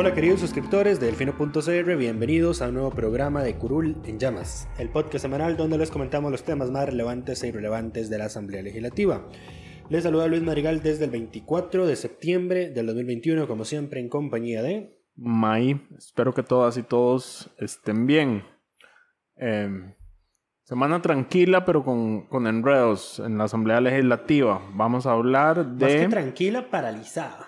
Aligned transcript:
Hola 0.00 0.14
queridos 0.14 0.38
suscriptores 0.38 1.00
de 1.00 1.06
Delfino.cr, 1.06 1.96
bienvenidos 1.96 2.62
a 2.62 2.68
un 2.68 2.74
nuevo 2.74 2.90
programa 2.92 3.42
de 3.42 3.56
Curul 3.56 3.96
en 4.04 4.20
Llamas, 4.20 4.68
el 4.78 4.90
podcast 4.90 5.22
semanal 5.22 5.56
donde 5.56 5.76
les 5.76 5.90
comentamos 5.90 6.30
los 6.30 6.44
temas 6.44 6.70
más 6.70 6.86
relevantes 6.86 7.42
e 7.42 7.48
irrelevantes 7.48 8.08
de 8.08 8.16
la 8.18 8.26
Asamblea 8.26 8.62
Legislativa. 8.62 9.26
Les 9.88 10.04
saluda 10.04 10.28
Luis 10.28 10.44
Madrigal 10.44 10.84
desde 10.84 11.06
el 11.06 11.10
24 11.10 11.84
de 11.84 11.96
septiembre 11.96 12.70
del 12.70 12.86
2021, 12.86 13.48
como 13.48 13.64
siempre 13.64 13.98
en 13.98 14.08
compañía 14.08 14.62
de... 14.62 14.96
May, 15.16 15.84
espero 15.98 16.32
que 16.32 16.44
todas 16.44 16.76
y 16.76 16.84
todos 16.84 17.50
estén 17.58 18.06
bien. 18.06 18.44
Em, 19.34 19.96
semana 20.62 21.02
tranquila, 21.02 21.64
pero 21.64 21.82
con, 21.82 22.28
con 22.28 22.46
enredos 22.46 23.18
en 23.18 23.36
la 23.36 23.44
Asamblea 23.44 23.80
Legislativa. 23.80 24.62
Vamos 24.74 25.06
a 25.06 25.10
hablar 25.10 25.66
de... 25.66 25.86
Más 25.86 25.94
que 25.94 26.08
tranquila, 26.08 26.70
paralizada. 26.70 27.47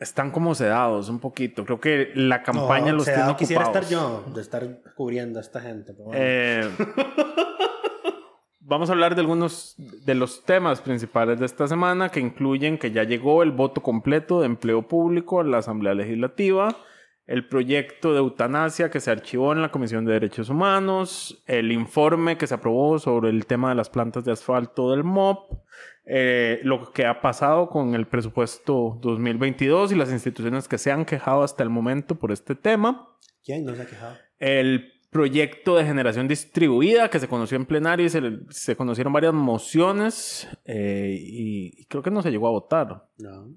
Están 0.00 0.30
como 0.30 0.54
sedados 0.54 1.08
un 1.10 1.20
poquito. 1.20 1.64
Creo 1.64 1.78
que 1.78 2.10
la 2.14 2.42
campaña 2.42 2.90
No, 2.90 2.96
los 2.98 3.04
tiene 3.04 3.24
no 3.24 3.36
quisiera 3.36 3.64
ocupados. 3.64 3.90
estar 3.90 3.98
yo 4.00 4.24
de 4.34 4.40
estar 4.40 4.66
cubriendo 4.96 5.38
a 5.38 5.42
esta 5.42 5.60
gente. 5.60 5.92
pero 5.92 6.04
bueno. 6.06 6.18
Eh, 6.22 6.68
vamos 8.60 8.88
a 8.88 8.92
hablar 8.92 9.14
de 9.14 9.20
algunos 9.20 9.74
de 9.76 10.14
los 10.14 10.44
temas 10.44 10.80
principales 10.80 11.38
de 11.38 11.46
esta 11.46 11.66
semana 11.66 12.08
que 12.08 12.20
incluyen 12.20 12.78
que 12.78 12.92
ya 12.92 13.04
llegó 13.04 13.42
el 13.42 13.50
voto 13.52 13.82
completo 13.82 14.40
de 14.40 14.46
empleo 14.46 14.86
público 14.88 15.40
a 15.40 15.44
la 15.44 15.58
Asamblea 15.58 15.94
Legislativa, 15.94 16.76
el 17.26 17.46
proyecto 17.46 18.12
de 18.12 18.18
eutanasia 18.18 18.90
que 18.90 19.00
se 19.00 19.10
archivó 19.10 19.52
en 19.52 19.62
la 19.62 19.70
Comisión 19.70 20.04
de 20.04 20.14
Derechos 20.14 20.48
Humanos, 20.50 21.42
el 21.46 21.72
informe 21.72 22.36
que 22.38 22.46
se 22.46 22.54
aprobó 22.54 22.98
sobre 22.98 23.30
el 23.30 23.46
tema 23.46 23.68
de 23.68 23.74
las 23.76 23.88
plantas 23.90 24.24
de 24.24 24.32
asfalto 24.32 24.90
del 24.90 25.04
MOP, 25.04 25.52
eh, 26.04 26.60
lo 26.64 26.92
que 26.92 27.06
ha 27.06 27.20
pasado 27.20 27.68
con 27.68 27.94
el 27.94 28.06
presupuesto 28.06 28.98
2022 29.02 29.92
y 29.92 29.94
las 29.96 30.10
instituciones 30.10 30.66
que 30.68 30.78
se 30.78 30.90
han 30.90 31.04
quejado 31.04 31.42
hasta 31.42 31.62
el 31.62 31.70
momento 31.70 32.14
por 32.16 32.32
este 32.32 32.54
tema 32.54 33.08
¿Quién 33.44 33.64
no 33.64 33.74
se 33.74 33.82
ha 33.82 33.86
quejado? 33.86 34.16
el 34.38 34.92
proyecto 35.10 35.76
de 35.76 35.84
generación 35.84 36.28
distribuida 36.28 37.10
que 37.10 37.18
se 37.18 37.26
conoció 37.28 37.56
en 37.56 37.66
plenario 37.66 38.06
y 38.06 38.08
se, 38.08 38.20
se 38.50 38.76
conocieron 38.76 39.12
varias 39.12 39.34
mociones 39.34 40.48
eh, 40.64 41.16
y, 41.18 41.80
y 41.82 41.84
creo 41.86 42.02
que 42.02 42.10
no 42.12 42.22
se 42.22 42.30
llegó 42.30 42.46
a 42.46 42.52
votar. 42.52 43.08
No, 43.18 43.48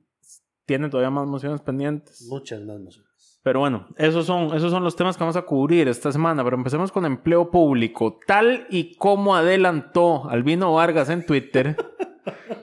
Tiene 0.66 0.90
todavía 0.90 1.12
más 1.12 1.28
mociones 1.28 1.62
pendientes. 1.62 2.26
muchas 2.28 2.62
más 2.64 2.80
mociones. 2.80 3.12
Pero 3.44 3.60
bueno, 3.60 3.88
esos 3.98 4.26
son, 4.26 4.56
esos 4.56 4.72
son 4.72 4.84
los 4.86 4.96
temas 4.96 5.18
que 5.18 5.24
vamos 5.24 5.36
a 5.36 5.42
cubrir 5.42 5.88
esta 5.90 6.12
semana. 6.14 6.44
Pero 6.46 6.56
empecemos 6.56 6.92
con 6.94 7.06
empleo 7.06 7.52
público. 7.52 8.18
Tal 8.26 8.66
y 8.70 8.96
como 8.96 9.36
adelantó 9.36 10.30
Albino 10.30 10.74
Vargas 10.74 11.10
en 11.10 11.26
Twitter, 11.26 11.76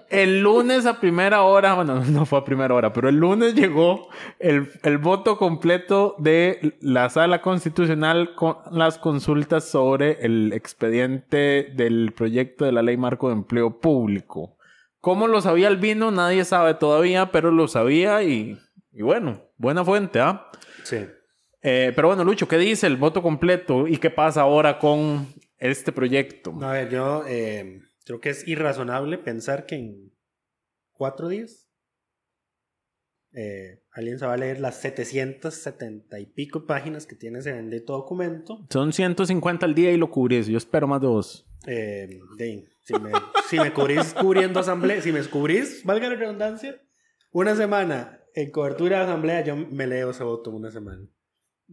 el 0.08 0.40
lunes 0.40 0.86
a 0.86 1.00
primera 1.00 1.42
hora, 1.42 1.74
bueno, 1.74 2.04
no 2.04 2.26
fue 2.26 2.38
a 2.38 2.44
primera 2.44 2.74
hora, 2.74 2.92
pero 2.92 3.08
el 3.08 3.16
lunes 3.16 3.54
llegó 3.54 4.08
el, 4.38 4.70
el 4.82 4.98
voto 4.98 5.36
completo 5.36 6.14
de 6.18 6.76
la 6.80 7.08
sala 7.10 7.42
constitucional 7.42 8.34
con 8.34 8.56
las 8.70 8.98
consultas 8.98 9.64
sobre 9.64 10.24
el 10.24 10.52
expediente 10.52 11.72
del 11.74 12.12
proyecto 12.16 12.64
de 12.64 12.72
la 12.72 12.82
ley 12.82 12.96
marco 12.96 13.28
de 13.28 13.34
empleo 13.34 13.78
público. 13.80 14.56
¿Cómo 15.00 15.28
lo 15.28 15.40
sabía 15.40 15.68
Albino? 15.68 16.10
Nadie 16.10 16.44
sabe 16.44 16.74
todavía, 16.74 17.32
pero 17.32 17.50
lo 17.50 17.68
sabía 17.68 18.22
y, 18.22 18.58
y 18.92 19.02
bueno, 19.02 19.42
buena 19.56 19.84
fuente, 19.84 20.20
¿ah? 20.20 20.50
Sí. 20.82 21.06
Eh, 21.62 21.92
pero 21.94 22.08
bueno, 22.08 22.24
Lucho, 22.24 22.48
¿qué 22.48 22.58
dice 22.58 22.86
el 22.86 22.96
voto 22.96 23.22
completo 23.22 23.86
y 23.86 23.98
qué 23.98 24.10
pasa 24.10 24.42
ahora 24.42 24.78
con 24.78 25.28
este 25.58 25.92
proyecto? 25.92 26.54
A 26.62 26.72
ver, 26.72 26.90
yo 26.90 27.24
eh, 27.26 27.80
creo 28.04 28.20
que 28.20 28.30
es 28.30 28.46
irrazonable 28.48 29.18
pensar 29.18 29.66
que 29.66 29.76
en 29.76 30.12
cuatro 30.92 31.28
días 31.28 31.68
eh, 33.32 33.82
alguien 33.92 34.18
se 34.18 34.26
va 34.26 34.32
a 34.34 34.36
leer 34.36 34.60
las 34.60 34.80
770 34.80 36.18
y 36.18 36.26
pico 36.26 36.66
páginas 36.66 37.06
que 37.06 37.14
tiene 37.14 37.38
ese 37.38 37.52
bendito 37.52 37.92
documento. 37.92 38.66
Son 38.70 38.92
150 38.92 39.64
al 39.66 39.74
día 39.74 39.92
y 39.92 39.96
lo 39.96 40.10
cubrís. 40.10 40.46
Yo 40.48 40.58
espero 40.58 40.88
más 40.88 41.00
de 41.00 41.06
dos. 41.06 41.46
Eh, 41.66 42.08
de- 42.36 42.68
si, 42.82 42.94
me, 42.98 43.12
si 43.48 43.56
me 43.58 43.72
cubrís 43.72 44.14
cubriendo 44.14 44.58
asamblea, 44.58 45.00
si 45.00 45.12
me 45.12 45.22
cubrís, 45.24 45.84
valga 45.84 46.08
la 46.08 46.16
redundancia, 46.16 46.80
una 47.30 47.54
semana 47.54 48.18
en 48.34 48.50
cobertura 48.50 48.98
de 48.98 49.04
asamblea, 49.04 49.44
yo 49.44 49.54
me 49.56 49.86
leo 49.86 50.10
ese 50.10 50.24
voto 50.24 50.50
una 50.50 50.70
semana. 50.72 51.06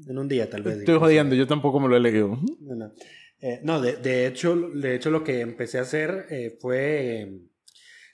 En 0.06 0.18
un 0.20 0.28
día, 0.28 0.48
tal 0.48 0.62
vez. 0.62 0.74
Estoy 0.78 0.94
incluso. 0.94 1.00
jodiendo, 1.00 1.34
yo 1.36 1.48
tampoco 1.48 1.80
me 1.80 1.88
lo 1.88 1.96
he 1.96 2.00
leído. 2.00 2.38
No, 2.60 2.76
no. 2.76 2.92
Eh, 3.40 3.60
no, 3.64 3.82
de, 3.82 3.98
de 3.98 4.28
hecho, 4.28 4.56
de 4.56 4.96
hecho 4.96 5.12
lo 5.12 5.24
que 5.24 5.42
empecé 5.42 5.78
a 5.78 5.82
hacer 5.82 6.26
eh, 6.30 6.58
fue... 6.60 7.22
eh, 7.22 7.42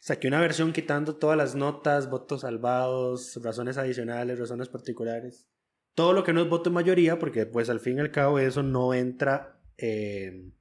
saqué 0.01 0.28
una 0.28 0.41
versión 0.41 0.73
quitando 0.73 1.16
todas 1.16 1.38
las 1.38 1.56
notas, 1.56 2.09
votos 2.09 2.41
salvados, 2.41 3.39
razones 3.41 3.78
adicionales, 3.78 4.39
razones 4.39 4.69
particulares. 4.69 5.47
Todo 5.95 6.13
lo 6.13 6.23
que 6.23 6.33
no 6.33 6.41
es 6.41 6.50
voto 6.50 6.69
en 6.69 6.73
mayoría, 6.73 7.19
porque 7.19 7.45
pues 7.45 7.69
al 7.69 7.79
fin 7.79 7.97
y 7.97 8.01
al 8.01 8.12
cabo 8.12 8.39
eso 8.39 8.63
no 8.63 8.94
entra... 8.94 9.59
eh, 9.78 10.51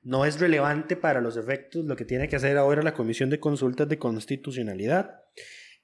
no 0.00 0.24
es 0.24 0.40
relevante 0.40 0.96
para 0.96 1.20
los 1.20 1.36
efectos 1.36 1.84
lo 1.84 1.96
que 1.96 2.04
tiene 2.04 2.28
que 2.28 2.36
hacer 2.36 2.56
ahora 2.56 2.82
la 2.82 2.94
Comisión 2.94 3.28
de 3.28 3.40
Consultas 3.40 3.88
de 3.88 3.98
Constitucionalidad, 3.98 5.22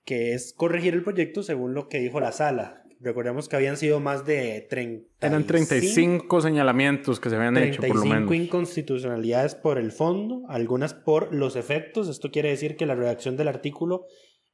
que 0.04 0.32
es 0.32 0.54
corregir 0.56 0.94
el 0.94 1.02
proyecto 1.02 1.42
según 1.42 1.74
lo 1.74 1.88
que 1.88 1.98
dijo 1.98 2.20
la 2.20 2.32
sala. 2.32 2.83
Recordemos 3.04 3.50
que 3.50 3.56
habían 3.56 3.76
sido 3.76 4.00
más 4.00 4.24
de 4.24 4.66
30. 4.70 5.06
Eran 5.20 5.44
35 5.44 6.40
señalamientos 6.40 7.20
que 7.20 7.28
se 7.28 7.36
habían 7.36 7.58
hecho, 7.58 7.82
por 7.82 7.96
lo 7.96 8.00
35 8.00 8.30
menos. 8.30 8.46
inconstitucionalidades 8.46 9.54
por 9.54 9.78
el 9.78 9.92
fondo, 9.92 10.42
algunas 10.48 10.94
por 10.94 11.34
los 11.34 11.54
efectos. 11.54 12.08
Esto 12.08 12.30
quiere 12.30 12.48
decir 12.48 12.76
que 12.76 12.86
la 12.86 12.94
redacción 12.94 13.36
del 13.36 13.48
artículo 13.48 14.06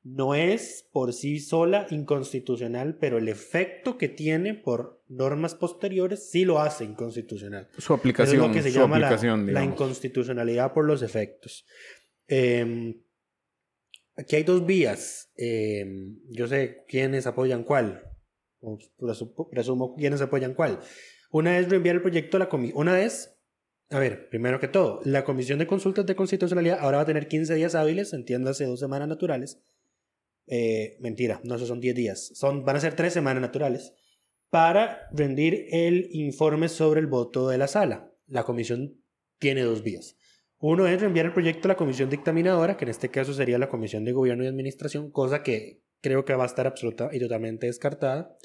no 0.03 0.35
es 0.35 0.89
por 0.93 1.13
sí 1.13 1.39
sola 1.39 1.87
inconstitucional, 1.91 2.97
pero 2.99 3.19
el 3.19 3.29
efecto 3.29 3.97
que 3.97 4.09
tiene 4.09 4.55
por 4.55 5.05
normas 5.07 5.55
posteriores 5.55 6.29
sí 6.29 6.45
lo 6.45 6.59
hace 6.59 6.85
inconstitucional. 6.85 7.69
Su 7.75 7.79
Eso 7.79 7.95
aplicación, 7.95 8.43
es 8.43 8.49
lo 8.49 8.53
que 8.53 8.63
se 8.63 8.73
llama 8.73 8.99
la, 8.99 9.65
inconstitucionalidad 9.65 10.73
por 10.73 10.87
los 10.87 11.03
efectos. 11.03 11.67
Eh, 12.27 12.97
aquí 14.17 14.37
hay 14.37 14.43
dos 14.43 14.67
vías. 14.67 15.31
Eh, 15.37 15.87
yo 16.31 16.49
sé 16.49 16.85
quiénes 16.89 17.29
apoyan 17.29 17.63
cuál. 17.63 18.10
Presumo 19.51 19.95
quiénes 19.97 20.21
apoyan 20.21 20.55
cuál. 20.55 20.81
Una 21.31 21.59
es 21.59 21.69
reenviar 21.69 21.97
el 21.97 22.03
proyecto 22.03 22.37
a 22.37 22.41
la 22.41 22.49
comisión. 22.49 22.79
Una 22.79 23.01
es, 23.03 23.39
a 23.91 23.99
ver, 23.99 24.29
primero 24.29 24.59
que 24.61 24.69
todo, 24.69 25.01
la 25.05 25.25
Comisión 25.25 25.59
de 25.59 25.67
Consultas 25.67 26.07
de 26.07 26.17
Constitucionalidad 26.17 26.79
ahora 26.81 26.99
va 26.99 27.03
a 27.05 27.07
tener 27.07 27.29
15 27.29 27.55
días 27.55 27.75
hábiles, 27.75 28.13
entiéndase 28.13 28.65
dos 28.65 28.81
semanas 28.81 29.09
naturales. 29.09 29.63
Eh, 30.47 30.97
mentira, 31.01 31.41
no, 31.45 31.59
son 31.59 31.81
10 31.81 31.95
días. 31.95 32.33
Son, 32.35 32.65
van 32.65 32.77
a 32.77 32.81
ser 32.81 32.97
tres 32.97 33.13
semanas 33.13 33.41
naturales 33.41 33.95
para 34.51 35.09
rendir 35.13 35.67
el 35.71 36.09
informe 36.11 36.69
sobre 36.69 37.01
el 37.01 37.07
voto 37.07 37.49
de 37.49 37.59
la 37.59 37.69
sala. 37.69 38.13
La 38.27 38.43
comisión 38.43 39.01
tiene 39.39 39.63
dos 39.63 39.83
vías. 39.83 40.17
Uno 40.59 40.87
es 40.87 41.01
reenviar 41.01 41.27
el 41.27 41.33
proyecto 41.33 41.69
a 41.69 41.71
la 41.71 41.77
comisión 41.77 42.11
dictaminadora, 42.11 42.77
que 42.77 42.85
en 42.85 42.91
este 42.91 43.11
caso 43.11 43.33
sería 43.33 43.59
la 43.59 43.71
Comisión 43.71 44.05
de 44.05 44.13
Gobierno 44.13 44.45
y 44.45 44.47
Administración, 44.47 45.11
cosa 45.11 45.43
que 45.43 45.83
creo 46.01 46.25
que 46.25 46.35
va 46.35 46.45
a 46.45 46.47
estar 46.47 46.67
absoluta 46.67 47.11
y 47.13 47.21
totalmente 47.21 47.67
descartada. 47.67 48.37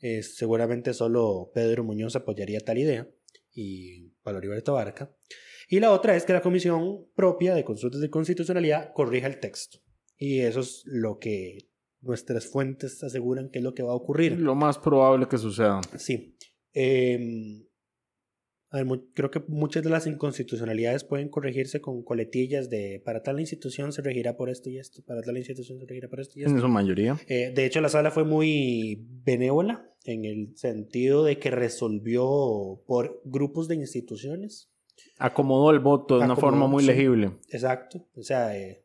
Eh, 0.00 0.22
seguramente 0.22 0.92
solo 0.92 1.50
Pedro 1.54 1.84
Muñoz 1.84 2.16
apoyaría 2.16 2.60
tal 2.60 2.78
idea 2.78 3.08
y 3.52 4.10
Pablo 4.22 4.38
Heriberto 4.38 4.74
Barca. 4.74 5.14
Y 5.68 5.80
la 5.80 5.92
otra 5.92 6.16
es 6.16 6.24
que 6.24 6.32
la 6.32 6.42
comisión 6.42 7.06
propia 7.14 7.54
de 7.54 7.64
consultas 7.64 8.00
de 8.00 8.10
constitucionalidad 8.10 8.92
corrija 8.92 9.26
el 9.26 9.40
texto. 9.40 9.78
Y 10.16 10.40
eso 10.40 10.60
es 10.60 10.82
lo 10.84 11.18
que 11.18 11.70
nuestras 12.00 12.46
fuentes 12.46 13.02
aseguran 13.02 13.50
que 13.50 13.58
es 13.58 13.64
lo 13.64 13.74
que 13.74 13.82
va 13.82 13.92
a 13.92 13.96
ocurrir. 13.96 14.38
Lo 14.38 14.54
más 14.54 14.78
probable 14.78 15.26
que 15.28 15.38
suceda. 15.38 15.80
Sí. 15.96 16.36
Eh, 16.74 17.18
A 18.74 18.82
ver, 18.82 19.00
creo 19.14 19.30
que 19.30 19.40
muchas 19.46 19.84
de 19.84 19.90
las 19.90 20.08
inconstitucionalidades 20.08 21.04
pueden 21.04 21.28
corregirse 21.28 21.80
con 21.80 22.02
coletillas 22.02 22.68
de 22.70 23.00
para 23.04 23.22
tal 23.22 23.38
institución 23.38 23.92
se 23.92 24.02
regirá 24.02 24.36
por 24.36 24.50
esto 24.50 24.68
y 24.68 24.78
esto, 24.78 25.00
para 25.06 25.22
tal 25.22 25.36
institución 25.38 25.78
se 25.78 25.86
regirá 25.86 26.08
por 26.08 26.18
esto 26.18 26.40
y 26.40 26.42
esto. 26.42 26.56
En 26.56 26.60
su 26.60 26.68
mayoría. 26.68 27.16
Eh, 27.28 27.52
de 27.54 27.66
hecho, 27.66 27.80
la 27.80 27.88
sala 27.88 28.10
fue 28.10 28.24
muy 28.24 29.06
benévola 29.24 29.88
en 30.02 30.24
el 30.24 30.56
sentido 30.56 31.22
de 31.22 31.38
que 31.38 31.52
resolvió 31.52 32.82
por 32.84 33.20
grupos 33.24 33.68
de 33.68 33.76
instituciones. 33.76 34.72
Acomodó 35.18 35.70
el 35.70 35.78
voto 35.78 36.18
de 36.18 36.24
una 36.24 36.32
Acomodó, 36.32 36.50
forma 36.50 36.66
muy 36.66 36.82
sí. 36.82 36.88
legible. 36.88 37.30
Exacto. 37.50 38.08
O 38.16 38.24
sea, 38.24 38.58
eh, 38.58 38.84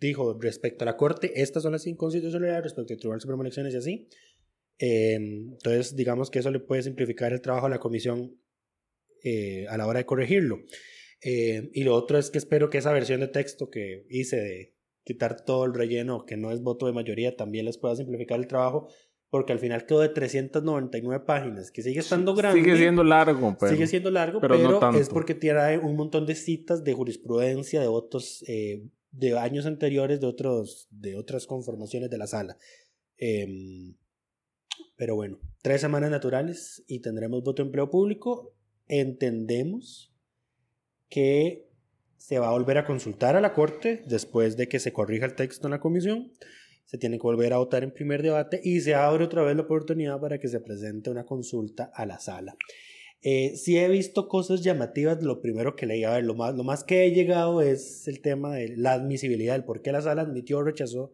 dijo 0.00 0.38
respecto 0.40 0.84
a 0.84 0.86
la 0.86 0.96
Corte, 0.96 1.42
estas 1.42 1.62
son 1.62 1.72
las 1.72 1.86
inconstitucionalidades 1.86 2.64
respecto 2.64 2.94
al 2.94 2.98
Tribunal 2.98 3.20
Supremo 3.20 3.42
de 3.42 3.48
Elecciones 3.48 3.74
y 3.74 3.76
así. 3.76 4.08
Eh, 4.78 5.16
entonces, 5.16 5.94
digamos 5.94 6.30
que 6.30 6.38
eso 6.38 6.50
le 6.50 6.60
puede 6.60 6.82
simplificar 6.82 7.34
el 7.34 7.42
trabajo 7.42 7.66
a 7.66 7.70
la 7.70 7.80
comisión 7.80 8.34
eh, 9.22 9.66
a 9.68 9.76
la 9.76 9.86
hora 9.86 9.98
de 9.98 10.06
corregirlo. 10.06 10.60
Eh, 11.22 11.70
y 11.72 11.84
lo 11.84 11.94
otro 11.94 12.18
es 12.18 12.30
que 12.30 12.38
espero 12.38 12.70
que 12.70 12.78
esa 12.78 12.92
versión 12.92 13.20
de 13.20 13.28
texto 13.28 13.70
que 13.70 14.06
hice 14.10 14.36
de 14.36 14.74
quitar 15.04 15.44
todo 15.44 15.64
el 15.64 15.74
relleno, 15.74 16.24
que 16.26 16.36
no 16.36 16.50
es 16.50 16.62
voto 16.62 16.86
de 16.86 16.92
mayoría, 16.92 17.36
también 17.36 17.64
les 17.64 17.78
pueda 17.78 17.96
simplificar 17.96 18.38
el 18.38 18.48
trabajo, 18.48 18.88
porque 19.30 19.52
al 19.52 19.58
final 19.58 19.86
quedó 19.86 20.00
de 20.00 20.08
399 20.08 21.24
páginas, 21.24 21.70
que 21.70 21.82
sigue 21.82 22.00
estando 22.00 22.34
grande. 22.34 22.60
Sigue 22.60 22.76
siendo 22.76 23.04
largo, 23.04 23.56
pero. 23.58 23.72
Sigue 23.72 23.86
siendo 23.86 24.10
largo, 24.10 24.40
pero 24.40 24.56
pero, 24.56 24.70
no 24.70 24.78
tanto. 24.78 24.98
es 24.98 25.08
porque 25.08 25.34
tiene 25.34 25.78
un 25.78 25.96
montón 25.96 26.26
de 26.26 26.34
citas 26.34 26.84
de 26.84 26.92
jurisprudencia 26.92 27.80
de 27.80 27.88
votos 27.88 28.44
eh, 28.46 28.84
de 29.10 29.38
años 29.38 29.66
anteriores 29.66 30.20
de, 30.20 30.26
otros, 30.26 30.88
de 30.90 31.16
otras 31.16 31.46
conformaciones 31.46 32.10
de 32.10 32.18
la 32.18 32.26
sala. 32.26 32.58
Em, 33.16 33.94
pero 34.96 35.14
bueno, 35.14 35.38
tres 35.62 35.80
semanas 35.80 36.10
naturales 36.10 36.84
y 36.86 37.00
tendremos 37.00 37.42
voto 37.42 37.62
de 37.62 37.66
empleo 37.66 37.90
público. 37.90 38.55
Entendemos 38.88 40.12
que 41.08 41.66
se 42.16 42.38
va 42.38 42.48
a 42.48 42.52
volver 42.52 42.78
a 42.78 42.84
consultar 42.84 43.36
a 43.36 43.40
la 43.40 43.52
Corte 43.52 44.02
después 44.06 44.56
de 44.56 44.68
que 44.68 44.80
se 44.80 44.92
corrija 44.92 45.26
el 45.26 45.34
texto 45.34 45.66
en 45.66 45.72
la 45.72 45.80
comisión. 45.80 46.32
Se 46.84 46.98
tiene 46.98 47.18
que 47.18 47.22
volver 47.22 47.52
a 47.52 47.58
votar 47.58 47.84
en 47.84 47.92
primer 47.92 48.22
debate 48.22 48.60
y 48.62 48.80
se 48.80 48.94
abre 48.94 49.24
otra 49.24 49.42
vez 49.42 49.56
la 49.56 49.62
oportunidad 49.62 50.20
para 50.20 50.38
que 50.38 50.48
se 50.48 50.60
presente 50.60 51.10
una 51.10 51.24
consulta 51.24 51.90
a 51.94 52.06
la 52.06 52.18
sala. 52.18 52.56
Eh, 53.22 53.56
sí 53.56 53.76
he 53.78 53.88
visto 53.88 54.28
cosas 54.28 54.62
llamativas, 54.62 55.22
lo 55.22 55.40
primero 55.40 55.74
que 55.74 55.86
leí, 55.86 56.04
a 56.04 56.10
ver, 56.10 56.24
lo 56.24 56.34
más, 56.34 56.54
lo 56.54 56.62
más 56.62 56.84
que 56.84 57.04
he 57.04 57.10
llegado 57.10 57.60
es 57.62 58.06
el 58.06 58.20
tema 58.20 58.54
de 58.54 58.76
la 58.76 58.92
admisibilidad, 58.92 59.56
el 59.56 59.64
por 59.64 59.82
qué 59.82 59.90
la 59.90 60.02
sala 60.02 60.22
admitió 60.22 60.58
o 60.58 60.62
rechazó, 60.62 61.12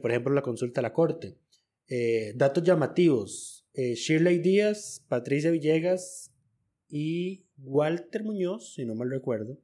por 0.00 0.10
ejemplo, 0.10 0.34
la 0.34 0.42
consulta 0.42 0.80
a 0.80 0.82
la 0.82 0.92
Corte. 0.92 1.36
Eh, 1.88 2.32
datos 2.36 2.64
llamativos, 2.64 3.66
eh, 3.74 3.94
Shirley 3.94 4.38
Díaz, 4.38 5.04
Patricia 5.08 5.50
Villegas 5.50 6.31
y 6.94 7.46
Walter 7.56 8.22
Muñoz, 8.22 8.74
si 8.74 8.84
no 8.84 8.94
mal 8.94 9.08
recuerdo, 9.08 9.58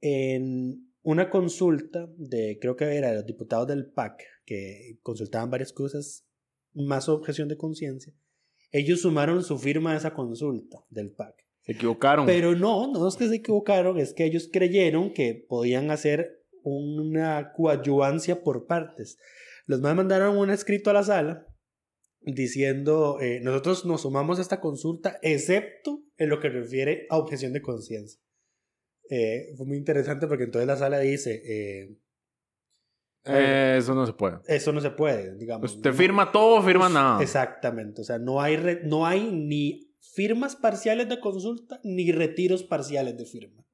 en 0.00 0.92
una 1.04 1.30
consulta 1.30 2.10
de, 2.16 2.58
creo 2.60 2.74
que 2.74 2.84
era 2.84 3.10
de 3.10 3.14
los 3.14 3.26
diputados 3.26 3.68
del 3.68 3.86
PAC, 3.86 4.24
que 4.44 4.98
consultaban 5.02 5.50
varias 5.50 5.72
cosas, 5.72 6.26
más 6.74 7.08
objeción 7.08 7.46
de 7.46 7.56
conciencia, 7.56 8.12
ellos 8.72 9.02
sumaron 9.02 9.44
su 9.44 9.56
firma 9.56 9.92
a 9.92 9.96
esa 9.96 10.14
consulta 10.14 10.84
del 10.90 11.12
PAC. 11.12 11.36
Se 11.60 11.72
equivocaron. 11.72 12.26
Pero 12.26 12.56
no, 12.56 12.90
no 12.90 13.06
es 13.06 13.14
que 13.14 13.28
se 13.28 13.36
equivocaron, 13.36 14.00
es 14.00 14.12
que 14.12 14.24
ellos 14.24 14.50
creyeron 14.52 15.12
que 15.12 15.46
podían 15.48 15.92
hacer 15.92 16.42
una 16.64 17.52
coadyuvancia 17.52 18.42
por 18.42 18.66
partes. 18.66 19.16
Los 19.66 19.80
más 19.80 19.94
mandaron 19.94 20.36
un 20.36 20.50
escrito 20.50 20.90
a 20.90 20.94
la 20.94 21.04
sala 21.04 21.46
diciendo, 22.24 23.18
eh, 23.20 23.40
nosotros 23.42 23.84
nos 23.84 24.02
sumamos 24.02 24.38
a 24.38 24.42
esta 24.42 24.60
consulta, 24.60 25.18
excepto 25.22 26.02
en 26.16 26.28
lo 26.28 26.40
que 26.40 26.48
refiere 26.48 27.06
a 27.10 27.18
objeción 27.18 27.52
de 27.52 27.62
conciencia. 27.62 28.20
Eh, 29.10 29.52
fue 29.56 29.66
muy 29.66 29.76
interesante 29.76 30.26
porque 30.26 30.44
entonces 30.44 30.66
la 30.66 30.76
sala 30.76 30.98
dice, 31.00 31.42
eh, 31.44 31.96
eso 33.24 33.94
no 33.94 34.06
se 34.06 34.12
puede. 34.14 34.38
eso 34.48 34.72
no 34.72 34.80
se 34.80 34.90
puede, 34.90 35.36
digamos. 35.36 35.74
Usted 35.76 35.92
firma 35.92 36.32
todo 36.32 36.56
o 36.58 36.62
firma 36.62 36.88
nada. 36.88 37.22
Exactamente, 37.22 38.00
o 38.00 38.04
sea, 38.04 38.18
no 38.18 38.40
hay, 38.40 38.56
re- 38.56 38.80
no 38.84 39.06
hay 39.06 39.30
ni 39.30 39.92
firmas 40.14 40.56
parciales 40.56 41.08
de 41.08 41.20
consulta 41.20 41.80
ni 41.84 42.10
retiros 42.10 42.64
parciales 42.64 43.16
de 43.16 43.24
firma. 43.24 43.64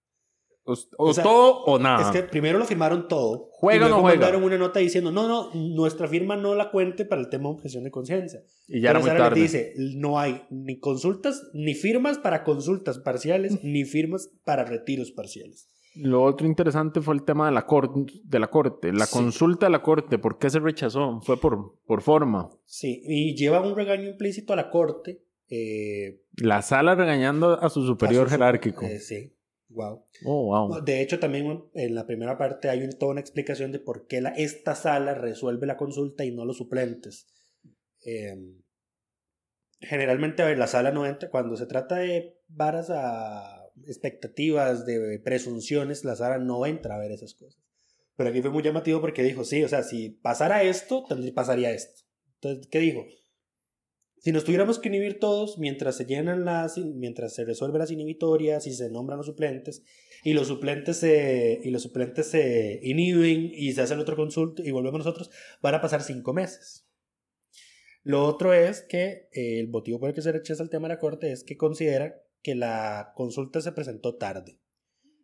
O, 0.69 0.75
o 0.99 1.09
O 1.09 1.15
sea, 1.15 1.25
todo 1.25 1.65
o 1.65 1.79
nada. 1.79 2.03
Es 2.03 2.11
que 2.11 2.23
primero 2.29 2.59
lo 2.59 2.65
firmaron 2.67 3.09
todo. 3.09 3.49
Juega 3.53 3.87
o 3.87 3.89
no 3.89 4.01
juega. 4.03 4.19
mandaron 4.21 4.45
una 4.45 4.59
nota 4.59 4.81
diciendo, 4.81 5.11
no, 5.11 5.27
no, 5.27 5.51
nuestra 5.55 6.07
firma 6.09 6.37
no 6.37 6.55
la 6.55 6.71
cuente 6.71 7.05
para 7.05 7.21
el 7.23 7.29
tema 7.31 7.45
de 7.49 7.55
objeción 7.57 7.85
de 7.85 7.91
conciencia. 7.91 8.41
y 8.69 8.81
ya 8.81 8.91
era 8.91 9.01
Pero 9.01 9.01
muy 9.01 9.09
Sara 9.09 9.19
les 9.19 9.29
tarde. 9.31 9.41
dice, 9.41 9.75
no 9.97 10.19
hay 10.19 10.43
ni 10.51 10.79
consultas, 10.79 11.43
ni 11.55 11.75
firmas 11.75 12.19
para 12.19 12.45
consultas 12.45 12.99
parciales, 12.99 13.59
ni 13.65 13.85
firmas 13.85 14.31
para 14.45 14.65
retiros 14.65 15.11
parciales. 15.11 15.69
Lo 15.95 16.23
otro 16.23 16.47
interesante 16.47 17.01
fue 17.01 17.15
el 17.15 17.25
tema 17.25 17.47
de 17.47 17.53
la, 17.53 17.67
cor- 17.67 17.91
de 18.23 18.39
la 18.39 18.49
corte. 18.49 18.93
La 18.93 19.07
Sí. 19.07 19.15
consulta 19.15 19.67
de 19.67 19.71
la 19.73 19.83
corte, 19.83 20.19
¿por 20.19 20.39
qué 20.39 20.49
se 20.51 20.61
rechazó? 20.61 21.21
Fue 21.23 21.41
por, 21.41 21.75
por 21.87 22.03
forma. 22.03 22.51
Sí, 22.67 23.03
y 23.05 23.35
lleva 23.35 23.61
un 23.67 23.75
regaño 23.75 24.09
implícito 24.11 24.53
a 24.53 24.57
la 24.57 24.71
corte. 24.71 25.23
eh, 25.51 26.21
La 26.37 26.61
sala 26.63 26.95
regañando 26.95 27.59
a 27.61 27.69
su 27.71 27.85
superior 27.87 28.27
a 28.27 28.29
su- 28.29 28.35
jerárquico. 28.37 28.85
eh, 28.85 29.01
sí, 29.01 29.33
wow. 29.69 30.05
Oh, 30.25 30.69
wow. 30.69 30.83
De 30.83 31.01
hecho, 31.01 31.19
también 31.19 31.65
en 31.75 31.95
la 31.95 32.07
primera 32.07 32.39
parte 32.39 32.69
hay 32.69 32.89
toda 32.91 33.13
una 33.13 33.21
explicación 33.21 33.73
de 33.73 33.79
por 33.79 34.07
qué 34.07 34.21
la, 34.21 34.31
esta 34.31 34.75
sala 34.75 35.15
resuelve 35.15 35.67
la 35.67 35.77
consulta 35.77 36.25
y 36.25 36.31
no 36.31 36.45
los 36.45 36.59
suplentes. 36.59 37.27
Eh, 38.05 38.37
generalmente, 39.81 40.43
a 40.43 40.47
ver, 40.47 40.59
la 40.59 40.67
sala 40.67 40.91
no 40.91 41.07
entra, 41.07 41.31
cuando 41.31 41.57
se 41.57 41.67
trata 41.67 41.97
de 41.97 42.37
varas 42.49 42.91
a 42.91 43.65
expectativas, 43.87 44.87
de 44.87 45.21
presunciones, 45.25 46.05
la 46.05 46.17
sala 46.17 46.39
no 46.39 46.67
entra 46.67 46.97
a 46.97 46.99
ver 46.99 47.13
esas 47.13 47.35
cosas. 47.35 47.63
Pero 48.17 48.31
aquí 48.31 48.43
fue 48.43 48.51
muy 48.51 48.63
llamativo 48.63 49.01
porque 49.01 49.23
dijo, 49.23 49.45
sí, 49.45 49.63
o 49.63 49.69
sea, 49.69 49.85
si 49.85 50.11
pasara 50.11 50.65
esto, 50.65 51.05
pasaría 51.35 51.71
esto. 51.71 52.03
Entonces, 52.35 52.67
¿qué 52.69 52.81
dijo? 52.81 53.05
Si 54.21 54.33
nos 54.33 54.45
tuviéramos 54.45 54.79
que 54.79 54.89
inhibir 54.89 55.21
todos 55.21 55.59
mientras 55.59 55.97
se 55.97 56.05
llenan 56.05 56.45
las, 56.45 56.77
mientras 56.77 57.35
se 57.35 57.45
resuelven 57.45 57.79
las 57.79 57.91
inhibitorias 57.91 58.67
y 58.67 58.73
se 58.73 58.91
nombran 58.91 59.19
los 59.19 59.27
suplentes, 59.27 59.85
y 60.25 60.33
los 60.33 60.49
suplentes 60.49 60.97
se, 60.97 61.61
y 61.63 61.71
los 61.71 61.83
suplentes 61.83 62.27
se 62.27 62.81
inhiben 62.83 63.51
y 63.55 63.73
se 63.73 63.83
hace 63.83 63.95
el 63.95 64.01
otro 64.01 64.17
consulta 64.17 64.63
y 64.65 64.71
volvemos 64.73 64.99
nosotros, 64.99 65.31
van 65.63 65.77
a 65.77 65.81
pasar 65.81 66.03
cinco 66.03 66.33
meses. 66.33 66.87
Lo 68.03 68.25
otro 68.25 68.53
es 68.53 68.83
que 68.83 69.29
eh, 69.33 69.61
el 69.61 69.69
motivo 69.69 70.01
por 70.01 70.09
el 70.09 70.15
que 70.15 70.23
se 70.23 70.33
rechaza 70.33 70.63
el 70.63 70.71
tema 70.71 70.89
de 70.89 70.95
la 70.95 71.01
Corte 71.01 71.31
es 71.31 71.45
que 71.45 71.57
considera 71.57 72.21
que 72.43 72.55
la 72.55 73.13
consulta 73.15 73.61
se 73.61 73.73
presentó 73.73 74.17
tarde. 74.17 74.59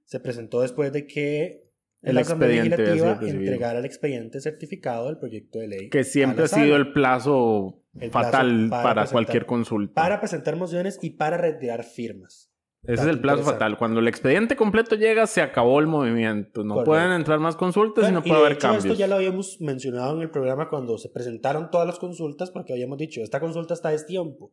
Se 0.05 0.21
presentó 0.21 0.61
después 0.61 0.93
de 0.93 1.07
que 1.07 1.64
El 2.05 2.15
la 2.17 2.21
expediente 2.23 2.77
Legislativa 2.77 3.15
recibido. 3.15 3.39
entregara 3.41 3.79
el 3.79 3.85
expediente 3.85 4.41
certificado 4.41 5.07
del 5.07 5.19
proyecto 5.19 5.59
de 5.59 5.69
ley. 5.69 5.89
Que 5.91 6.05
siempre 6.05 6.45
ha 6.45 6.49
sido 6.49 6.77
el 6.77 6.93
plazo 6.93 7.83
El 7.99 8.11
plazo 8.11 8.31
fatal 8.31 8.67
para 8.71 9.07
cualquier 9.07 9.47
consulta. 9.47 9.95
para 10.01 10.21
presentar 10.21 10.57
mociones 10.57 10.99
y 11.03 11.11
para 11.11 11.37
retirar 11.37 11.83
firmas. 11.85 12.51
Ese 12.87 13.01
es 13.03 13.09
el 13.09 13.19
plazo 13.21 13.43
fatal. 13.45 13.79
Cuando 13.79 14.01
el 14.01 14.09
expediente 14.09 14.57
completo 14.57 14.95
llega, 14.97 15.27
se 15.27 15.41
acabó 15.41 15.81
el 15.81 15.87
movimiento. 15.87 16.63
No 16.65 16.75
Correcto. 16.75 16.91
pueden 16.91 17.13
entrar 17.13 17.39
más 17.41 17.57
consultas 17.57 18.05
Bueno, 18.05 18.19
y 18.19 18.21
no 18.21 18.27
y 18.27 18.29
puede 18.29 18.41
de 18.41 18.47
haber 18.47 18.53
hecho, 18.59 18.61
cambios. 18.69 18.85
Esto 18.85 18.99
ya 18.99 19.07
lo 19.07 19.15
habíamos 19.15 19.59
mencionado 19.63 20.15
en 20.17 20.21
el 20.21 20.31
programa 20.31 20.69
cuando 20.69 20.99
se 20.99 21.09
presentaron 21.09 21.71
todas 21.71 21.87
las 21.87 21.99
consultas, 21.99 22.51
porque 22.51 22.75
habíamos 22.75 22.99
dicho, 22.99 23.23
esta 23.23 23.41
consulta 23.41 23.73
está 23.73 23.89
a 23.89 23.93
destiempo. 23.93 24.53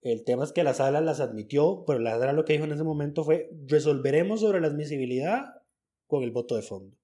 El 0.00 0.24
tema 0.24 0.44
es 0.44 0.52
que 0.52 0.64
la 0.64 0.72
sala 0.72 1.02
las 1.02 1.20
admitió, 1.20 1.84
pero 1.86 1.98
la 1.98 2.18
sala 2.18 2.32
lo 2.32 2.46
que 2.46 2.54
dijo 2.54 2.64
en 2.64 2.72
ese 2.72 2.84
momento 2.84 3.24
fue, 3.24 3.50
resolveremos 3.68 4.40
sobre 4.40 4.62
la 4.62 4.68
admisibilidad 4.68 5.44
con 6.06 6.22
el 6.22 6.30
voto 6.30 6.56
de 6.56 6.62
fondo. 6.62 6.96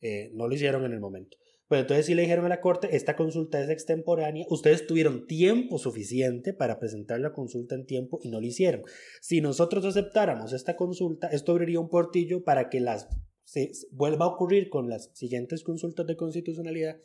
Eh, 0.00 0.30
no 0.34 0.48
lo 0.48 0.54
hicieron 0.54 0.84
en 0.84 0.92
el 0.92 1.00
momento. 1.00 1.36
Pero 1.68 1.82
entonces 1.82 2.06
sí 2.06 2.14
le 2.14 2.22
dijeron 2.22 2.46
a 2.46 2.48
la 2.48 2.60
Corte, 2.60 2.96
esta 2.96 3.14
consulta 3.14 3.62
es 3.62 3.68
extemporánea, 3.68 4.44
ustedes 4.50 4.88
tuvieron 4.88 5.26
tiempo 5.28 5.78
suficiente 5.78 6.52
para 6.52 6.80
presentar 6.80 7.20
la 7.20 7.32
consulta 7.32 7.76
en 7.76 7.86
tiempo 7.86 8.18
y 8.24 8.28
no 8.28 8.40
lo 8.40 8.46
hicieron. 8.46 8.82
Si 9.20 9.40
nosotros 9.40 9.84
aceptáramos 9.84 10.52
esta 10.52 10.74
consulta, 10.74 11.28
esto 11.28 11.52
abriría 11.52 11.78
un 11.78 11.88
portillo 11.88 12.42
para 12.42 12.68
que 12.68 12.80
las 12.80 13.08
se 13.44 13.72
vuelva 13.90 14.26
a 14.26 14.28
ocurrir 14.28 14.68
con 14.68 14.88
las 14.88 15.10
siguientes 15.12 15.64
consultas 15.64 16.06
de 16.06 16.16
constitucionalidad, 16.16 17.00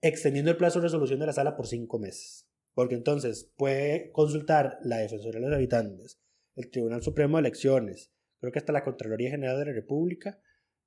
extendiendo 0.00 0.50
el 0.50 0.56
plazo 0.56 0.80
de 0.80 0.84
resolución 0.84 1.20
de 1.20 1.26
la 1.26 1.32
sala 1.32 1.56
por 1.56 1.66
cinco 1.66 1.98
meses. 1.98 2.48
Porque 2.74 2.96
entonces 2.96 3.52
puede 3.56 4.10
consultar 4.10 4.78
la 4.82 4.98
Defensoría 4.98 5.40
de 5.40 5.46
los 5.46 5.56
Habitantes, 5.56 6.20
el 6.56 6.70
Tribunal 6.70 7.02
Supremo 7.02 7.36
de 7.36 7.42
Elecciones, 7.42 8.12
creo 8.40 8.52
que 8.52 8.58
hasta 8.58 8.72
la 8.72 8.82
Contraloría 8.82 9.30
General 9.30 9.58
de 9.58 9.66
la 9.66 9.72
República, 9.72 10.40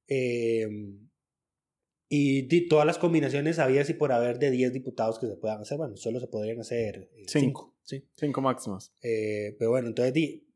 eh, 0.09 0.67
y 2.11 2.41
di- 2.47 2.67
todas 2.67 2.85
las 2.87 2.97
combinaciones 2.97 3.59
había 3.59 3.85
si 3.85 3.93
por 3.93 4.11
haber 4.11 4.39
de 4.39 4.49
10 4.51 4.73
diputados 4.73 5.19
que 5.19 5.27
se 5.27 5.35
puedan 5.37 5.61
hacer. 5.61 5.77
Bueno, 5.77 5.95
solo 5.95 6.19
se 6.19 6.27
podrían 6.27 6.59
hacer 6.59 7.09
5. 7.27 7.29
Cinco. 7.39 7.75
Sí. 7.83 8.07
Cinco 8.15 8.41
máximas. 8.41 8.93
Eh, 9.01 9.55
pero 9.59 9.69
bueno, 9.71 9.87
entonces 9.89 10.13
di, 10.13 10.47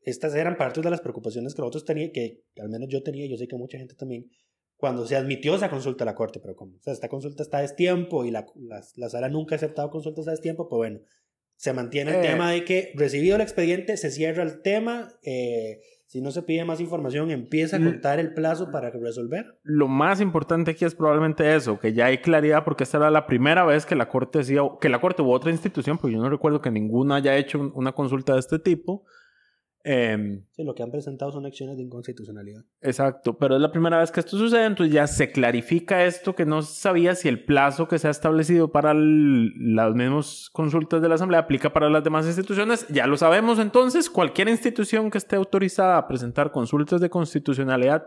estas 0.00 0.34
eran 0.34 0.56
partes 0.56 0.82
de 0.82 0.90
las 0.90 1.00
preocupaciones 1.00 1.54
que 1.54 1.60
nosotros 1.60 1.84
teníamos, 1.84 2.12
que 2.14 2.44
al 2.60 2.68
menos 2.70 2.88
yo 2.88 3.02
tenía, 3.02 3.26
yo 3.26 3.36
sé 3.36 3.46
que 3.46 3.56
mucha 3.56 3.76
gente 3.78 3.94
también, 3.94 4.30
cuando 4.76 5.06
se 5.06 5.16
admitió 5.16 5.54
esa 5.56 5.68
consulta 5.70 6.04
a 6.04 6.06
la 6.06 6.14
Corte, 6.14 6.40
pero 6.40 6.54
como 6.56 6.76
o 6.76 6.80
sea, 6.80 6.92
esta 6.92 7.08
consulta 7.08 7.42
está 7.42 7.58
a 7.58 7.62
destiempo 7.62 8.24
y 8.24 8.30
la, 8.30 8.46
la, 8.54 8.82
la 8.96 9.08
sala 9.10 9.28
nunca 9.28 9.54
ha 9.54 9.56
aceptado 9.56 9.90
consultas 9.90 10.28
a 10.28 10.30
destiempo, 10.30 10.68
pues 10.68 10.78
bueno, 10.78 11.00
Se 11.56 11.72
mantiene 11.72 12.12
el 12.12 12.18
Eh. 12.24 12.28
tema 12.28 12.52
de 12.52 12.64
que 12.64 12.92
recibido 12.94 13.34
el 13.34 13.42
expediente 13.42 13.96
se 13.96 14.12
cierra 14.12 14.44
el 14.44 14.62
tema. 14.62 15.18
eh, 15.24 15.80
si 16.10 16.22
no 16.22 16.30
se 16.30 16.42
pide 16.42 16.64
más 16.64 16.80
información, 16.80 17.30
empieza 17.30 17.76
a 17.76 17.80
contar 17.80 18.18
el 18.18 18.32
plazo 18.32 18.70
para 18.70 18.88
resolver. 18.90 19.58
Lo 19.62 19.88
más 19.88 20.22
importante 20.22 20.70
aquí 20.70 20.86
es 20.86 20.94
probablemente 20.94 21.54
eso, 21.54 21.78
que 21.78 21.92
ya 21.92 22.06
hay 22.06 22.18
claridad 22.18 22.64
porque 22.64 22.84
esta 22.84 22.96
era 22.96 23.10
la 23.10 23.26
primera 23.26 23.66
vez 23.66 23.84
que 23.84 23.94
la 23.94 24.08
Corte 24.08 24.38
decía, 24.38 24.62
que 24.80 24.88
la 24.88 25.02
Corte 25.02 25.20
u 25.20 25.30
otra 25.30 25.50
institución, 25.50 25.98
porque 25.98 26.16
yo 26.16 26.22
no 26.22 26.30
recuerdo 26.30 26.62
que 26.62 26.70
ninguna 26.70 27.16
haya 27.16 27.36
hecho 27.36 27.60
un- 27.60 27.72
una 27.74 27.92
consulta 27.92 28.32
de 28.32 28.40
este 28.40 28.58
tipo. 28.58 29.04
Em, 29.84 30.44
Sí, 30.50 30.64
lo 30.64 30.74
que 30.74 30.82
han 30.82 30.90
presentado 30.90 31.30
son 31.30 31.46
acciones 31.46 31.76
de 31.76 31.84
inconstitucionalidad. 31.84 32.62
Exacto, 32.80 33.38
pero 33.38 33.54
es 33.54 33.60
la 33.60 33.70
primera 33.70 33.98
vez 33.98 34.10
que 34.10 34.20
esto 34.20 34.36
sucede, 34.36 34.64
entonces 34.66 34.92
ya 34.92 35.06
se 35.06 35.30
clarifica 35.30 36.04
esto 36.04 36.34
que 36.34 36.44
no 36.44 36.62
sabía 36.62 37.14
si 37.14 37.28
el 37.28 37.44
plazo 37.44 37.86
que 37.86 37.98
se 37.98 38.08
ha 38.08 38.10
establecido 38.10 38.72
para 38.72 38.90
el- 38.90 39.74
las 39.76 39.94
mismas 39.94 40.50
consultas 40.52 41.00
de 41.00 41.08
la 41.08 41.14
Asamblea 41.14 41.40
aplica 41.40 41.72
para 41.72 41.88
las 41.88 42.02
demás 42.04 42.26
instituciones. 42.26 42.86
Ya 42.88 43.06
lo 43.06 43.16
sabemos 43.16 43.58
entonces, 43.60 44.10
cualquier 44.10 44.48
institución 44.48 45.10
que 45.10 45.18
esté 45.18 45.36
autorizada 45.36 45.96
a 45.96 46.08
presentar 46.08 46.50
consultas 46.50 47.00
de 47.00 47.08
constitucionalidad 47.10 48.04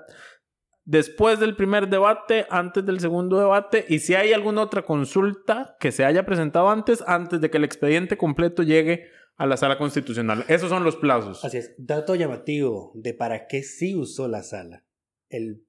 después 0.84 1.40
del 1.40 1.56
primer 1.56 1.88
debate, 1.90 2.46
antes 2.50 2.86
del 2.86 3.00
segundo 3.00 3.40
debate, 3.40 3.86
y 3.88 4.00
si 4.00 4.16
hay 4.16 4.34
alguna 4.34 4.64
otra 4.64 4.82
consulta 4.82 5.78
que 5.80 5.92
se 5.92 6.04
haya 6.06 6.26
presentado 6.26 6.70
antes, 6.70 7.04
antes 7.08 7.40
de 7.40 7.50
que 7.50 7.58
el 7.58 7.64
expediente 7.64 8.18
completo 8.18 8.64
llegue 8.64 9.06
a 9.42 9.48
la 9.48 9.58
sala 9.58 9.80
constitucional. 9.80 10.46
Esos 10.50 10.70
son 10.70 10.84
los 10.84 10.98
plazos. 10.98 11.44
Así 11.44 11.58
es, 11.58 11.74
dato 11.80 12.14
llamativo 12.14 12.92
de 12.94 13.16
para 13.16 13.48
qué 13.48 13.64
sí 13.64 13.96
usó 13.96 14.28
la 14.28 14.44
sala 14.44 14.86
el, 15.30 15.66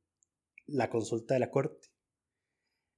la 0.67 0.91
consulta 0.91 1.33
de 1.33 1.41
la 1.41 1.51
Corte. 1.51 1.89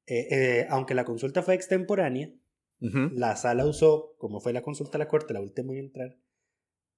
Eh, 0.07 0.27
eh, 0.33 0.67
aunque 0.71 0.95
la 0.95 1.05
consulta 1.05 1.43
fue 1.45 1.55
extemporánea, 1.55 2.33
la 2.81 3.35
sala 3.37 3.65
usó, 3.65 4.15
como 4.19 4.41
fue 4.41 4.53
la 4.53 4.63
consulta 4.63 4.99
de 4.99 5.05
la 5.05 5.09
Corte, 5.09 5.33
la 5.33 5.41
última 5.41 5.73
en 5.73 5.79
entrar, 5.79 6.19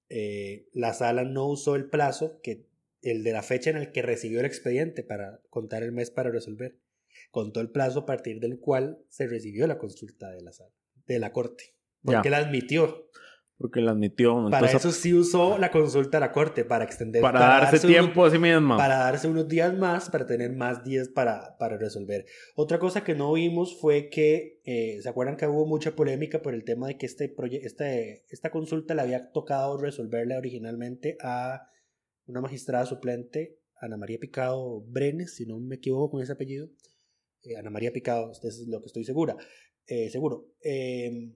eh, 0.09 0.67
la 0.73 0.93
sala 0.93 1.23
no 1.23 1.45
usó 1.45 1.75
el 1.75 1.85
plazo, 1.85 2.41
que 2.41 2.67
el 3.03 3.23
de 3.23 3.31
la 3.31 3.43
fecha 3.43 3.69
en 3.69 3.77
el 3.77 3.91
que 3.91 4.01
recibió 4.01 4.39
el 4.39 4.47
expediente 4.47 5.03
para 5.03 5.39
contar 5.51 5.83
el 5.83 5.91
mes 5.91 6.09
para 6.09 6.31
resolver. 6.31 6.79
Contó 7.29 7.61
el 7.61 7.69
plazo 7.69 7.99
a 7.99 8.05
partir 8.07 8.39
del 8.39 8.59
cual 8.59 8.99
se 9.07 9.27
recibió 9.27 9.67
la 9.67 9.77
consulta 9.77 10.31
de 10.31 10.41
la 10.41 10.51
sala, 10.51 10.73
de 11.05 11.19
la 11.19 11.31
Corte. 11.31 11.75
Porque 12.01 12.31
la 12.31 12.37
admitió. 12.37 13.07
Porque 13.59 13.81
la 13.81 13.91
admitió. 13.91 14.35
Para 14.35 14.67
Entonces, 14.67 14.75
eso 14.75 14.91
sí 14.91 15.13
usó 15.15 15.57
la 15.57 15.71
consulta 15.71 16.17
de 16.17 16.21
la 16.27 16.31
Corte, 16.31 16.63
para 16.63 16.83
extender. 16.83 17.23
para, 17.23 17.39
darse 17.39 17.77
unos- 17.77 17.87
tiempo 17.87 18.25
a 18.25 18.29
sí 18.29 18.37
misma. 18.37 18.77
para 18.77 18.97
darse 18.97 19.27
unos 19.27 19.47
días 19.47 19.75
más, 19.75 20.11
para 20.11 20.27
tener 20.27 20.55
más 20.55 20.83
días 20.83 21.09
para, 21.09 21.57
para 21.57 21.75
resolver. 21.77 22.25
Otra 22.55 22.77
cosa 22.77 23.03
que 23.03 23.15
no 23.15 23.33
vimos 23.33 23.79
fue 23.79 24.09
que, 24.09 24.61
eh, 24.63 24.99
¿se 25.01 25.09
acuerdan 25.09 25.37
que 25.37 25.47
hubo 25.47 25.65
mucha 25.65 25.95
polémica 25.95 26.41
por 26.43 26.53
el 26.53 26.63
tema 26.63 26.87
de 26.87 26.97
que 26.97 27.07
este 27.07 27.33
este, 27.63 28.25
esta 28.29 28.51
consulta 28.51 28.93
le 28.93 29.01
había 29.01 29.31
tocado 29.31 29.77
resolverla 29.77 30.37
originalmente 30.37 31.17
a 31.21 31.63
una 32.27 32.41
magistrada 32.41 32.85
suplente, 32.85 33.57
Ana 33.81 33.97
María 33.97 34.19
Picado 34.19 34.81
Brenes, 34.81 35.35
si 35.35 35.47
no 35.47 35.59
me 35.59 35.77
equivoco 35.77 36.11
con 36.11 36.21
ese 36.21 36.33
apellido? 36.33 36.69
Eh, 37.41 37.55
Ana 37.57 37.71
María 37.71 37.91
Picado, 37.91 38.31
es 38.31 38.65
lo 38.67 38.81
que 38.81 38.85
estoy 38.87 39.03
segura, 39.03 39.35
eh, 39.87 40.09
seguro. 40.11 40.45
Eh, 40.63 41.31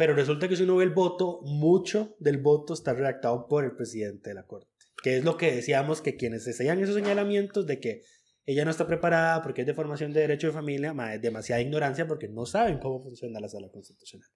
pero 0.00 0.14
resulta 0.14 0.48
que 0.48 0.56
si 0.56 0.62
uno 0.62 0.76
ve 0.76 0.84
el 0.84 0.94
voto, 0.94 1.40
mucho 1.42 2.16
del 2.20 2.38
voto 2.38 2.72
está 2.72 2.94
redactado 2.94 3.46
por 3.48 3.64
el 3.66 3.76
presidente 3.76 4.30
de 4.30 4.34
la 4.34 4.46
Corte. 4.46 4.70
Que 5.02 5.18
es 5.18 5.24
lo 5.26 5.36
que 5.36 5.52
decíamos 5.54 6.00
que 6.00 6.16
quienes 6.16 6.48
hacían 6.48 6.80
esos 6.80 6.94
señalamientos 6.94 7.66
de 7.66 7.80
que 7.80 8.00
ella 8.46 8.64
no 8.64 8.70
está 8.70 8.86
preparada 8.86 9.42
porque 9.42 9.60
es 9.60 9.66
de 9.66 9.74
formación 9.74 10.14
de 10.14 10.20
derecho 10.22 10.46
de 10.46 10.54
familia, 10.54 10.94
ma, 10.94 11.14
es 11.14 11.20
demasiada 11.20 11.60
ignorancia 11.60 12.06
porque 12.06 12.28
no 12.28 12.46
saben 12.46 12.78
cómo 12.78 13.02
funciona 13.02 13.40
la 13.40 13.50
sala 13.50 13.68
constitucional. 13.68 14.26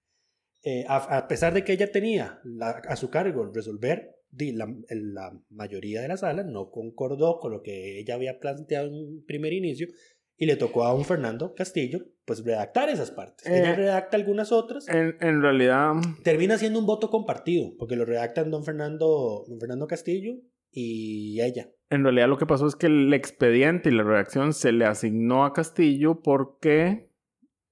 Eh, 0.63 0.85
a, 0.87 0.97
a 1.17 1.29
pesar 1.29 1.55
de 1.55 1.65
que 1.65 1.73
ella 1.73 1.91
tenía 1.91 2.41
la- 2.45 2.83
a 2.87 2.97
su 2.97 3.09
cargo 3.09 3.51
resolver, 3.51 4.11
la, 4.37 4.67
la 4.91 5.33
mayoría 5.49 6.03
de 6.03 6.09
la 6.09 6.19
sala 6.19 6.43
no 6.43 6.71
concordó 6.71 7.39
con 7.39 7.53
lo 7.53 7.63
que 7.63 8.01
ella 8.01 8.17
había 8.17 8.39
planteado 8.39 8.89
en 8.89 9.25
primer 9.25 9.55
inicio 9.55 9.87
y 10.37 10.47
le 10.47 10.57
tocó 10.57 10.85
a 10.85 10.95
un 10.95 11.05
Fernando 11.05 11.55
Castillo 11.55 12.01
pues 12.25 12.45
redactar 12.45 12.89
esas 12.89 13.11
partes. 13.11 13.47
Eh, 13.47 13.61
ella 13.61 13.75
redacta 13.75 14.17
algunas 14.17 14.51
otras 14.51 14.89
En, 14.89 15.17
en 15.21 15.43
realidad, 15.43 15.93
termina 16.23 16.59
siendo 16.59 16.79
un 16.79 16.87
voto 16.87 17.11
compartido, 17.11 17.73
porque 17.79 17.97
lo 17.97 18.05
redactan 18.05 18.51
don 18.51 18.65
Fernando, 18.65 19.45
don 19.47 19.61
Fernando 19.61 19.87
Castillo 19.87 20.35
y 20.71 21.41
ella. 21.41 21.69
en 21.91 22.03
realidad 22.03 22.29
lo 22.29 22.37
que 22.37 22.47
pasó 22.47 22.67
es 22.67 22.75
que 22.75 22.87
el 22.87 23.13
expediente 23.15 23.91
y 23.91 23.93
la 23.93 24.03
redacción 24.03 24.53
se 24.53 24.73
le 24.73 24.87
asignó 24.87 25.45
a 25.45 25.53
Castillo 25.53 26.21
porque 26.23 27.11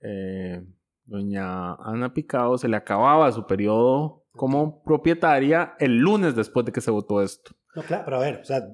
eh, 0.01 0.63
doña 1.05 1.75
Ana 1.75 2.15
Picado 2.15 2.59
se 2.59 2.69
le 2.69 2.77
acababa 2.77 3.33
su 3.33 3.47
periodo 3.47 4.25
como 4.33 4.83
propietaria 4.85 5.75
el 5.79 5.99
lunes 5.99 6.37
después 6.37 6.65
de 6.65 6.73
que 6.73 6.81
se 6.81 6.91
votó 6.91 7.23
esto. 7.23 7.53
No, 7.75 7.83
claro, 7.83 8.05
pero 8.05 8.17
a 8.19 8.21
ver, 8.21 8.41
o 8.41 8.45
sea, 8.45 8.69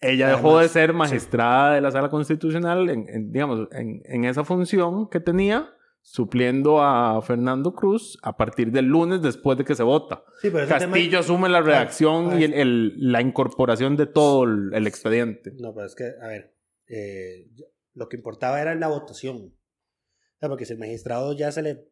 Ella 0.00 0.28
dejó 0.28 0.50
Además, 0.58 0.62
de 0.64 0.68
ser 0.80 0.90
sí. 0.90 0.96
magistrada 0.96 1.74
de 1.74 1.80
la 1.80 1.90
sala 1.90 2.08
constitucional, 2.10 2.90
en, 2.90 3.08
en, 3.08 3.32
digamos, 3.32 3.68
en, 3.72 4.02
en 4.04 4.24
esa 4.24 4.44
función 4.44 5.08
que 5.08 5.20
tenía, 5.20 5.70
supliendo 6.02 6.82
a 6.82 7.20
Fernando 7.22 7.74
Cruz 7.74 8.18
a 8.22 8.36
partir 8.36 8.70
del 8.70 8.84
lunes 8.86 9.22
después 9.22 9.58
de 9.58 9.64
que 9.64 9.74
se 9.74 9.82
vota. 9.82 10.22
sí, 10.40 10.50
pero 10.50 10.68
Castillo 10.68 11.10
tema- 11.10 11.18
asume 11.20 11.48
la 11.48 11.62
redacción 11.62 12.30
ah, 12.32 12.40
y 12.40 12.44
el- 12.44 12.54
el- 12.54 12.92
la 13.12 13.20
incorporación 13.20 13.96
de 13.96 14.06
todo 14.06 14.44
el, 14.44 14.70
el 14.74 14.86
expediente. 14.86 15.52
No, 15.58 15.74
pero 15.74 15.86
es 15.86 15.94
que, 15.96 16.04
a 16.22 16.28
ver, 16.28 16.54
eh, 16.88 17.48
lo 17.94 18.08
que 18.08 18.16
importaba 18.16 18.60
era 18.60 18.74
la 18.74 18.88
votación. 18.88 19.36
O 19.36 20.38
sea, 20.38 20.48
porque 20.50 20.66
si 20.66 20.74
el 20.74 20.78
magistrado 20.78 21.32
ya 21.32 21.50
se 21.50 21.62
le 21.62 21.88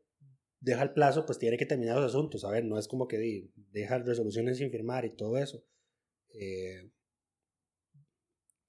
deja 0.61 0.83
el 0.83 0.93
plazo, 0.93 1.25
pues 1.27 1.39
tiene 1.39 1.57
que 1.57 1.67
terminar 1.67 1.97
los 1.97 2.05
asuntos. 2.05 2.45
A 2.45 2.51
ver, 2.51 2.65
no 2.67 2.79
es 2.79 2.87
como 2.87 3.09
que 3.09 3.49
deja 3.73 3.99
resoluciones 3.99 4.59
sin 4.59 4.71
firmar 4.71 5.05
y 5.07 5.17
todo 5.17 5.39
eso. 5.39 5.65
Eh, 6.39 6.91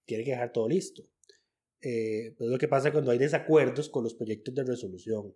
tiene 0.05 0.23
que 0.23 0.31
dejar 0.31 0.51
todo 0.51 0.67
listo. 0.67 1.03
Eh, 1.81 2.33
pues 2.37 2.49
lo 2.49 2.57
que 2.57 2.67
pasa 2.67 2.91
cuando 2.91 3.11
hay 3.11 3.17
desacuerdos 3.17 3.89
con 3.89 4.03
los 4.03 4.15
proyectos 4.15 4.53
de 4.55 4.63
resolución. 4.63 5.35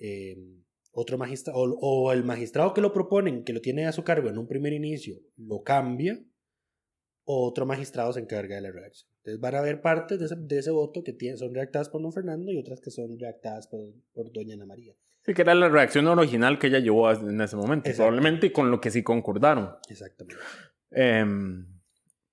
Eh, 0.00 0.36
otro 0.92 1.18
magistrado, 1.18 1.58
o, 1.60 1.78
o 1.78 2.12
el 2.12 2.24
magistrado 2.24 2.74
que 2.74 2.80
lo 2.80 2.92
proponen, 2.92 3.44
que 3.44 3.52
lo 3.52 3.60
tiene 3.60 3.86
a 3.86 3.92
su 3.92 4.02
cargo 4.02 4.28
en 4.28 4.38
un 4.38 4.48
primer 4.48 4.72
inicio, 4.72 5.20
lo 5.36 5.62
cambia, 5.62 6.18
o 7.24 7.46
otro 7.46 7.66
magistrado 7.66 8.12
se 8.12 8.20
encarga 8.20 8.56
de 8.56 8.62
la 8.62 8.72
redacción. 8.72 9.10
Entonces 9.18 9.40
van 9.40 9.54
a 9.54 9.58
haber 9.58 9.82
partes 9.82 10.18
de 10.18 10.26
ese, 10.26 10.36
de 10.36 10.58
ese 10.58 10.70
voto 10.70 11.04
que 11.04 11.12
tiene, 11.12 11.36
son 11.36 11.54
redactadas 11.54 11.90
por 11.90 12.00
don 12.00 12.12
Fernando 12.12 12.50
y 12.50 12.58
otras 12.58 12.80
que 12.80 12.90
son 12.90 13.18
redactadas 13.18 13.68
por, 13.68 13.80
por 14.14 14.32
doña 14.32 14.54
Ana 14.54 14.64
María. 14.64 14.94
Sí, 15.26 15.34
que 15.34 15.42
era 15.42 15.54
la 15.54 15.68
reacción 15.68 16.06
original 16.06 16.58
que 16.58 16.68
ella 16.68 16.78
llevó 16.78 17.10
en 17.12 17.38
ese 17.40 17.54
momento, 17.54 17.90
probablemente, 17.94 18.46
y 18.46 18.50
con 18.50 18.70
lo 18.70 18.80
que 18.80 18.90
sí 18.90 19.02
concordaron. 19.02 19.74
Exactamente. 19.90 20.42
Em, 20.90 21.77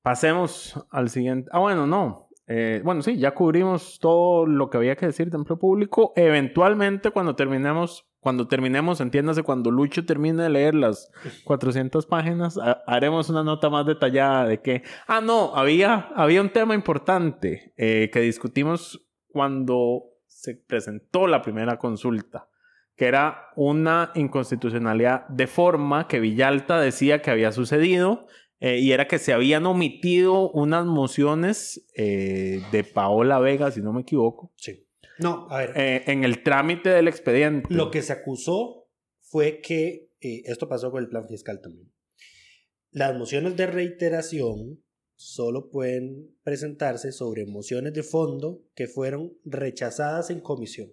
pasemos 0.05 0.79
al 0.91 1.09
siguiente. 1.09 1.49
Ah, 1.51 1.57
bueno, 1.59 1.87
no. 1.87 2.29
Eh, 2.47 2.79
bueno, 2.85 3.01
sí, 3.01 3.17
ya 3.17 3.31
cubrimos 3.33 3.97
todo 3.99 4.45
lo 4.45 4.69
que 4.69 4.77
había 4.77 4.95
que 4.95 5.07
decir 5.07 5.31
de 5.31 5.37
empleo 5.37 5.57
público. 5.57 6.13
Eventualmente, 6.15 7.09
cuando 7.09 7.35
terminemos, 7.35 8.05
cuando 8.19 8.47
terminemos, 8.47 9.01
entiéndase, 9.01 9.41
cuando 9.41 9.71
Lucho 9.71 10.05
termine 10.05 10.43
de 10.43 10.49
leer 10.49 10.75
las 10.75 11.11
400 11.45 12.05
páginas, 12.05 12.59
ha- 12.59 12.83
haremos 12.85 13.31
una 13.31 13.43
nota 13.43 13.71
más 13.71 13.87
detallada 13.87 14.45
de 14.45 14.61
que, 14.61 14.83
ah, 15.07 15.21
no, 15.21 15.55
había, 15.55 16.09
había 16.15 16.39
un 16.41 16.49
tema 16.51 16.75
importante 16.75 17.73
eh, 17.77 18.11
que 18.13 18.19
discutimos 18.19 19.07
cuando 19.29 20.03
se 20.27 20.53
presentó 20.53 21.25
la 21.25 21.41
primera 21.41 21.79
consulta, 21.79 22.47
que 22.95 23.07
era 23.07 23.47
una 23.55 24.11
inconstitucionalidad 24.13 25.27
de 25.29 25.47
forma 25.47 26.07
que 26.07 26.19
Villalta 26.19 26.79
decía 26.79 27.23
que 27.23 27.31
había 27.31 27.51
sucedido 27.51 28.27
eh, 28.59 28.79
y 28.79 28.91
era 28.91 29.07
que 29.07 29.19
se 29.19 29.33
habían 29.33 29.65
omitido 29.65 30.49
unas 30.51 30.85
mociones 30.85 31.85
eh, 31.95 32.61
de 32.71 32.83
Paola 32.83 33.39
Vega, 33.39 33.71
si 33.71 33.81
no 33.81 33.93
me 33.93 34.01
equivoco, 34.01 34.53
Sí. 34.57 34.81
No, 35.17 35.47
a 35.49 35.59
ver, 35.59 35.71
eh, 35.77 36.03
en 36.07 36.25
el 36.25 36.43
trámite 36.43 36.89
del 36.89 37.07
expediente. 37.07 37.73
lo 37.73 37.89
que 37.89 38.01
se 38.01 38.11
acusó 38.11 38.89
fue 39.21 39.61
que, 39.61 40.09
esto 40.19 40.67
pasó 40.67 40.91
con 40.91 41.01
el 41.01 41.09
plan 41.09 41.27
fiscal 41.27 41.61
también, 41.61 41.91
las 42.91 43.15
mociones 43.15 43.55
de 43.55 43.67
reiteración 43.67 44.83
solo 45.15 45.69
pueden 45.69 46.35
presentarse 46.43 47.11
sobre 47.11 47.45
mociones 47.45 47.93
de 47.93 48.03
fondo 48.03 48.63
que 48.75 48.87
fueron 48.87 49.37
rechazadas 49.45 50.29
en 50.29 50.41
comisión. 50.41 50.91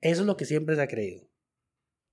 Eso 0.00 0.20
es 0.20 0.26
lo 0.26 0.36
que 0.36 0.44
siempre 0.44 0.76
se 0.76 0.82
ha 0.82 0.88
creído. 0.88 1.27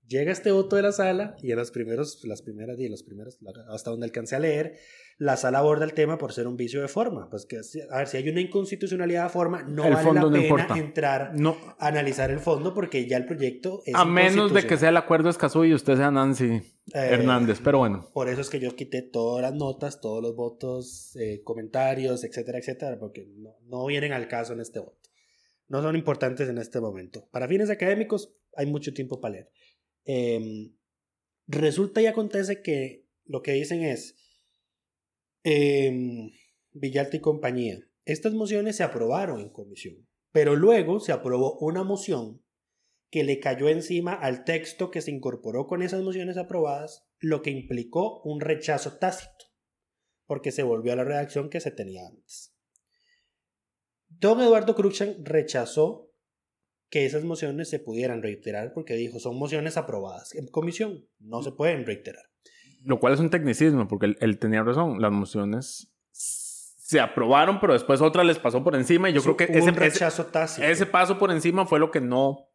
Llega 0.08 0.32
este 0.32 0.52
voto 0.52 0.76
de 0.76 0.84
la 0.84 0.92
sala 0.92 1.36
y 1.42 1.52
en 1.52 1.58
los 1.58 1.72
primeros, 1.72 2.24
las 2.26 2.42
primeras, 2.44 2.80
y 2.80 2.88
los 2.90 3.02
primeros, 3.04 3.40
hasta 3.70 3.90
donde 3.90 4.06
alcancé 4.06 4.36
a 4.36 4.40
leer, 4.40 4.74
la 5.18 5.36
sala 5.36 5.60
aborda 5.60 5.84
el 5.86 5.94
tema 5.94 6.18
por 6.20 6.32
ser 6.32 6.46
un 6.48 6.58
vicio 6.58 6.82
de 6.82 6.88
forma. 6.88 7.28
Pues 7.30 7.46
que, 7.48 7.58
a 7.90 7.98
ver, 7.98 8.08
si 8.08 8.18
hay 8.18 8.30
una 8.30 8.40
inconstitucionalidad 8.42 9.24
de 9.24 9.30
forma, 9.30 9.64
no 9.64 9.84
El 9.86 9.94
vale 9.94 10.06
fondo 10.06 10.30
la 10.30 10.38
no 10.38 10.44
pena 10.44 10.44
importa. 10.44 10.78
entrar 10.78 11.32
No, 11.36 11.58
a 11.80 11.88
analizar 11.88 12.30
el 12.30 12.40
fondo 12.40 12.74
porque 12.74 13.08
ya 13.08 13.18
el 13.18 13.26
proyecto 13.26 13.82
es 13.86 13.96
a 13.96 14.06
menos 14.06 14.54
de 14.54 14.68
que 14.68 14.78
sea 14.78 14.90
el 14.90 14.98
acuerdo 14.98 15.30
Escazú 15.30 15.64
y 15.66 15.74
usted 15.74 15.96
sea 15.98 16.12
Nancy 16.12 16.46
Eh, 16.46 16.62
Hernández, 16.94 17.60
pero 17.64 17.80
bueno. 17.80 18.08
Por 18.14 18.30
eso 18.30 18.42
es 18.42 18.50
que 18.52 18.60
yo 18.60 18.76
quité 18.76 19.02
todas 19.02 19.42
las 19.42 19.56
notas, 19.56 20.02
todos 20.02 20.22
los 20.22 20.36
votos, 20.36 21.16
eh, 21.16 21.42
comentarios, 21.44 22.24
etcétera, 22.24 22.60
etcétera, 22.60 23.00
porque 23.00 23.26
no, 23.38 23.56
no 23.66 23.86
vienen 23.88 24.14
al 24.14 24.28
caso 24.28 24.54
en 24.54 24.60
este 24.60 24.80
voto. 24.80 25.00
no 25.68 25.82
son 25.82 25.96
importantes 25.96 26.48
en 26.48 26.60
este 26.60 26.80
momento. 26.80 27.28
Para 27.32 27.48
fines 27.48 27.72
académicos 27.72 28.32
hay 28.56 28.68
mucho 28.68 28.94
tiempo 28.94 29.20
para 29.20 29.32
leer. 29.34 29.50
Em, 30.06 30.76
resulta 31.48 32.02
y 32.02 32.06
acontece 32.06 32.62
que 32.62 33.08
lo 33.26 33.42
que 33.42 33.54
dicen 33.54 33.84
es, 33.84 34.16
eh, 35.44 36.32
Villalta 36.72 37.18
y 37.18 37.22
compañía, 37.22 37.80
estas 38.06 38.34
mociones 38.34 38.76
se 38.78 38.84
aprobaron 38.84 39.40
en 39.40 39.50
comisión, 39.50 40.08
pero 40.32 40.56
luego 40.56 41.00
se 41.00 41.12
aprobó 41.12 41.58
una 41.60 41.84
moción 41.84 42.44
que 43.10 43.24
le 43.24 43.40
cayó 43.40 43.70
encima 43.70 44.14
al 44.14 44.44
texto 44.44 44.92
que 44.92 45.02
se 45.02 45.12
incorporó 45.12 45.68
con 45.68 45.82
esas 45.82 46.04
mociones 46.04 46.38
aprobadas, 46.38 47.08
lo 47.20 47.42
que 47.42 47.50
implicó 47.50 48.22
un 48.24 48.42
rechazo 48.42 48.98
tácito, 48.98 49.46
porque 50.26 50.52
se 50.52 50.64
volvió 50.64 50.94
a 50.94 50.98
la 50.98 51.04
redacción 51.04 51.50
que 51.50 51.62
se 51.62 51.72
tenía 51.72 52.06
antes. 52.06 52.54
Don 54.08 54.42
Eduardo 54.42 54.76
Cruxan 54.76 55.24
rechazó 55.24 56.12
que 56.90 57.06
esas 57.06 57.24
mociones 57.24 57.70
se 57.70 57.80
pudieran 57.80 58.22
reiterar 58.22 58.72
porque 58.74 58.94
dijo 58.96 59.20
son 59.20 59.38
mociones 59.38 59.78
aprobadas 59.78 60.34
en 60.36 60.48
comisión, 60.48 61.08
no 61.20 61.42
se 61.44 61.52
pueden 61.52 61.86
reiterar. 61.86 62.24
Lo 62.84 63.00
cual 63.00 63.14
es 63.14 63.20
un 63.20 63.30
tecnicismo, 63.32 63.88
porque 63.88 64.06
él, 64.06 64.18
él 64.22 64.38
tenía 64.38 64.62
razón. 64.64 65.02
Las 65.02 65.12
mociones 65.12 65.92
se 66.12 67.00
aprobaron, 67.00 67.60
pero 67.60 67.74
después 67.74 68.00
otra 68.02 68.24
les 68.24 68.38
pasó 68.38 68.64
por 68.64 68.76
encima. 68.76 69.10
Y 69.10 69.14
yo 69.14 69.24
creo 69.24 69.38
que 69.38 69.46
ese, 69.46 69.72
rechazo 69.72 70.30
ese, 70.44 70.70
ese 70.72 70.86
paso 70.86 71.18
por 71.18 71.32
encima 71.32 71.66
fue 71.66 71.80
lo 71.80 71.90
que 71.90 72.00
no. 72.02 72.50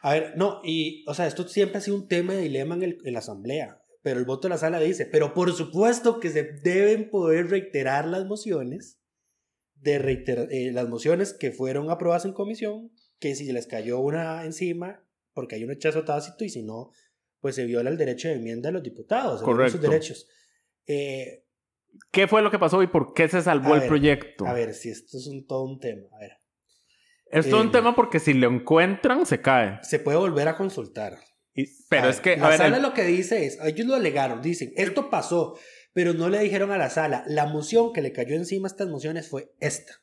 A 0.00 0.12
ver, 0.14 0.32
no, 0.36 0.60
y, 0.64 1.04
o 1.08 1.12
sea, 1.14 1.26
esto 1.26 1.46
siempre 1.46 1.78
ha 1.78 1.80
sido 1.82 1.96
un 1.96 2.08
tema 2.08 2.32
de 2.32 2.40
dilema 2.42 2.74
en, 2.74 2.82
el- 2.84 2.98
en 3.04 3.12
la 3.12 3.18
asamblea, 3.18 3.82
pero 4.02 4.18
el 4.18 4.24
voto 4.24 4.48
de 4.48 4.54
la 4.54 4.58
sala 4.58 4.78
dice, 4.80 5.04
pero 5.04 5.34
por 5.34 5.52
supuesto 5.52 6.20
que 6.20 6.30
se 6.30 6.44
deben 6.62 7.10
poder 7.10 7.48
reiterar 7.50 8.06
las 8.06 8.24
mociones, 8.24 8.98
de 9.74 9.98
reiter- 9.98 10.48
eh, 10.50 10.70
las 10.72 10.88
mociones 10.88 11.34
que 11.34 11.50
fueron 11.52 11.90
aprobadas 11.90 12.24
en 12.24 12.32
comisión, 12.32 12.90
que 13.18 13.34
si 13.34 13.50
les 13.52 13.66
cayó 13.66 13.98
una 14.00 14.44
encima, 14.44 15.02
porque 15.32 15.56
hay 15.56 15.64
un 15.64 15.70
rechazo 15.70 16.04
tácito, 16.04 16.44
y 16.44 16.48
si 16.50 16.62
no, 16.62 16.90
pues 17.40 17.54
se 17.54 17.64
viola 17.64 17.90
el 17.90 17.96
derecho 17.98 18.28
de 18.28 18.34
enmienda 18.34 18.68
de 18.68 18.72
los 18.74 18.82
diputados, 18.82 19.40
violan 19.44 19.70
sus 19.70 19.80
Correcto. 19.80 19.90
derechos. 19.90 20.28
Eh, 20.86 21.44
¿Qué 22.10 22.28
fue 22.28 22.42
lo 22.42 22.50
que 22.50 22.58
pasó 22.58 22.82
y 22.82 22.86
por 22.88 23.14
qué 23.14 23.28
se 23.28 23.40
salvó 23.42 23.74
el 23.74 23.80
ver, 23.80 23.88
proyecto? 23.88 24.46
a 24.46 24.52
ver, 24.52 24.74
si 24.74 24.90
esto 24.90 25.16
es 25.18 25.26
un, 25.26 25.46
todo 25.46 25.64
un 25.64 25.78
tema, 25.80 26.08
a 26.14 26.18
ver, 26.18 26.32
Esto 27.26 27.56
es 27.56 27.62
eh, 27.62 27.66
un 27.66 27.72
tema 27.72 27.94
porque 27.96 28.20
si 28.20 28.34
lo 28.34 28.48
encuentran, 28.48 29.24
se 29.26 29.40
cae. 29.40 29.78
se 29.82 29.98
puede 29.98 30.18
volver 30.18 30.48
a 30.48 30.56
consultar. 30.56 31.18
Y- 31.54 31.64
pero 31.88 32.06
A 32.06 32.10
es 32.10 32.16
ver, 32.16 32.22
que, 32.22 32.36
la 32.40 32.46
a 32.46 32.50
ver, 32.50 32.58
sala 32.58 32.76
el- 32.76 32.82
lo 32.82 32.92
que 32.92 33.04
dice 33.04 33.46
es, 33.46 33.58
ellos 33.64 33.86
lo 33.86 33.94
alegaron, 33.94 34.42
dicen, 34.42 34.72
esto 34.76 35.08
pasó, 35.08 35.58
pero 35.94 36.12
no 36.12 36.28
le 36.28 36.38
dijeron 36.40 36.70
a 36.70 36.76
la 36.76 36.90
sala, 36.90 37.24
la 37.26 37.46
moción 37.46 37.92
que 37.94 38.02
le 38.02 38.12
cayó 38.12 38.34
encima 38.36 38.68
a 38.68 38.70
estas 38.72 38.88
mociones 38.88 39.28
fue 39.28 39.54
esta. 39.60 39.94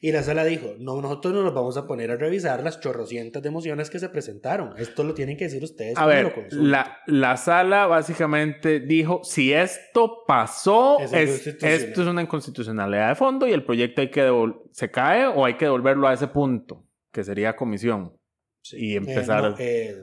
Y 0.00 0.12
la 0.12 0.22
sala 0.22 0.44
dijo, 0.44 0.74
no, 0.78 1.00
nosotros 1.02 1.34
no 1.34 1.42
nos 1.42 1.52
vamos 1.54 1.76
a 1.76 1.86
poner 1.86 2.10
a 2.12 2.16
revisar 2.16 2.62
las 2.62 2.78
chorrocientas 2.78 3.42
de 3.42 3.50
mociones 3.50 3.90
que 3.90 3.98
se 3.98 4.08
presentaron. 4.08 4.74
Esto 4.78 5.02
lo 5.02 5.12
tienen 5.12 5.36
que 5.36 5.44
decir 5.44 5.64
ustedes. 5.64 5.96
a 5.98 6.02
lo 6.02 6.06
ver, 6.08 6.32
consulten". 6.32 6.70
la, 6.70 6.98
la 7.06 7.36
sala 7.36 7.86
básicamente 7.86 8.78
dijo, 8.78 9.22
si 9.24 9.52
esto 9.52 10.22
pasó, 10.26 11.00
Es 11.00 11.12
es- 11.12 11.28
inconstitucional. 11.30 11.74
esto 11.80 12.02
es 12.02 12.08
una 12.08 12.22
inconstitucionalidad 12.22 13.08
de 13.08 13.14
fondo 13.16 13.46
y 13.48 13.52
el 13.52 13.64
proyecto 13.64 14.00
hay 14.00 14.10
que 14.10 14.30
se 14.72 14.90
cae 14.90 15.26
o 15.26 15.44
hay 15.44 15.54
que 15.56 15.64
devolverlo 15.64 16.06
a 16.06 16.12
ese 16.14 16.28
punto, 16.28 16.84
que 17.12 17.24
sería 17.24 17.56
comisión. 17.56 18.14
Sí. 18.62 18.76
y 18.78 18.92
Eh, 18.94 18.96
empezar- 18.98 19.42
no, 19.50 19.56
eh, 19.58 19.96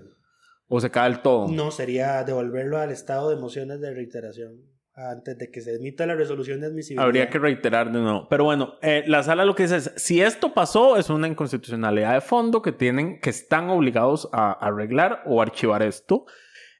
O 0.68 0.80
se 0.82 0.90
cae 0.90 1.10
del 1.10 1.22
todo. 1.22 1.48
no, 1.50 1.72
sería 1.72 2.24
devolverlo 2.24 2.80
al 2.80 2.92
estado 2.92 3.30
de 3.30 3.36
mociones 3.36 3.80
de 3.80 3.94
reiteración 3.94 4.58
antes 4.96 5.38
de 5.38 5.52
que 5.52 5.62
se 5.62 5.76
emita 5.76 6.06
la 6.06 6.16
resolución 6.16 6.62
de 6.62 6.68
admisibilidad. 6.68 7.06
Habría 7.06 7.30
que 7.30 7.38
reiterar 7.40 7.92
de 7.92 8.00
nuevo. 8.00 8.28
Pero 8.30 8.46
bueno, 8.46 8.76
eh, 8.82 9.04
la 9.08 9.24
sala 9.24 9.44
lo 9.46 9.54
que 9.56 9.64
dice 9.64 9.78
es, 9.78 9.92
si 9.98 10.22
esto 10.22 10.54
pasó, 10.54 10.98
es 10.98 11.10
una 11.10 11.28
inconstitucionalidad 11.28 12.14
de 12.14 12.22
fondo 12.22 12.62
que 12.62 12.72
tienen, 12.72 13.20
que 13.20 13.30
están 13.30 13.70
obligados 13.70 14.30
a 14.32 14.52
arreglar 14.54 15.22
o 15.26 15.42
archivar 15.42 15.84
esto. 15.84 16.26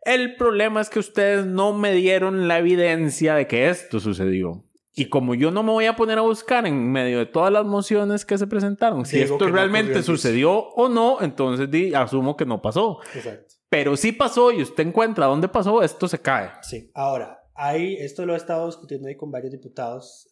El 0.02 0.36
problema 0.36 0.82
es 0.82 0.90
que 0.90 1.00
ustedes 1.00 1.46
no 1.46 1.74
me 1.74 1.92
dieron 1.94 2.48
la 2.48 2.60
evidencia 2.60 3.36
de 3.36 3.48
que 3.48 3.70
esto 3.70 4.00
sucedió. 4.00 4.64
Y 4.98 5.10
como 5.10 5.36
yo 5.36 5.52
no 5.52 5.62
me 5.62 5.72
voy 5.72 5.86
a 5.88 5.98
poner 5.98 6.18
a 6.20 6.22
buscar 6.22 6.66
en 6.66 6.90
medio 6.92 7.18
de 7.20 7.26
todas 7.26 7.52
las 7.52 7.66
mociones 7.66 8.24
que 8.24 8.38
se 8.38 8.48
presentaron, 8.48 9.06
si 9.06 9.18
Digo 9.18 9.34
esto 9.36 9.50
no 9.50 9.54
realmente 9.54 9.94
juicio. 9.96 10.16
sucedió 10.16 10.54
o 10.70 10.88
no, 10.88 11.18
entonces 11.22 11.70
di- 11.70 11.94
asumo 11.94 12.38
que 12.38 12.46
no 12.46 12.62
pasó. 12.62 13.00
Exacto. 13.14 13.56
Pero 13.68 13.98
si 13.98 14.14
pasó 14.14 14.54
y 14.54 14.62
usted 14.62 14.88
encuentra 14.88 15.26
dónde 15.26 15.50
pasó, 15.50 15.82
esto 15.84 16.08
se 16.08 16.20
cae. 16.22 16.52
Sí, 16.62 16.92
ahora, 16.94 17.40
hay, 17.56 17.96
esto 17.96 18.26
lo 18.26 18.34
he 18.34 18.38
estado 18.38 18.68
discutiendo 18.68 19.08
ahí 19.08 19.16
con 19.16 19.32
varios 19.32 19.52
diputados, 19.52 20.28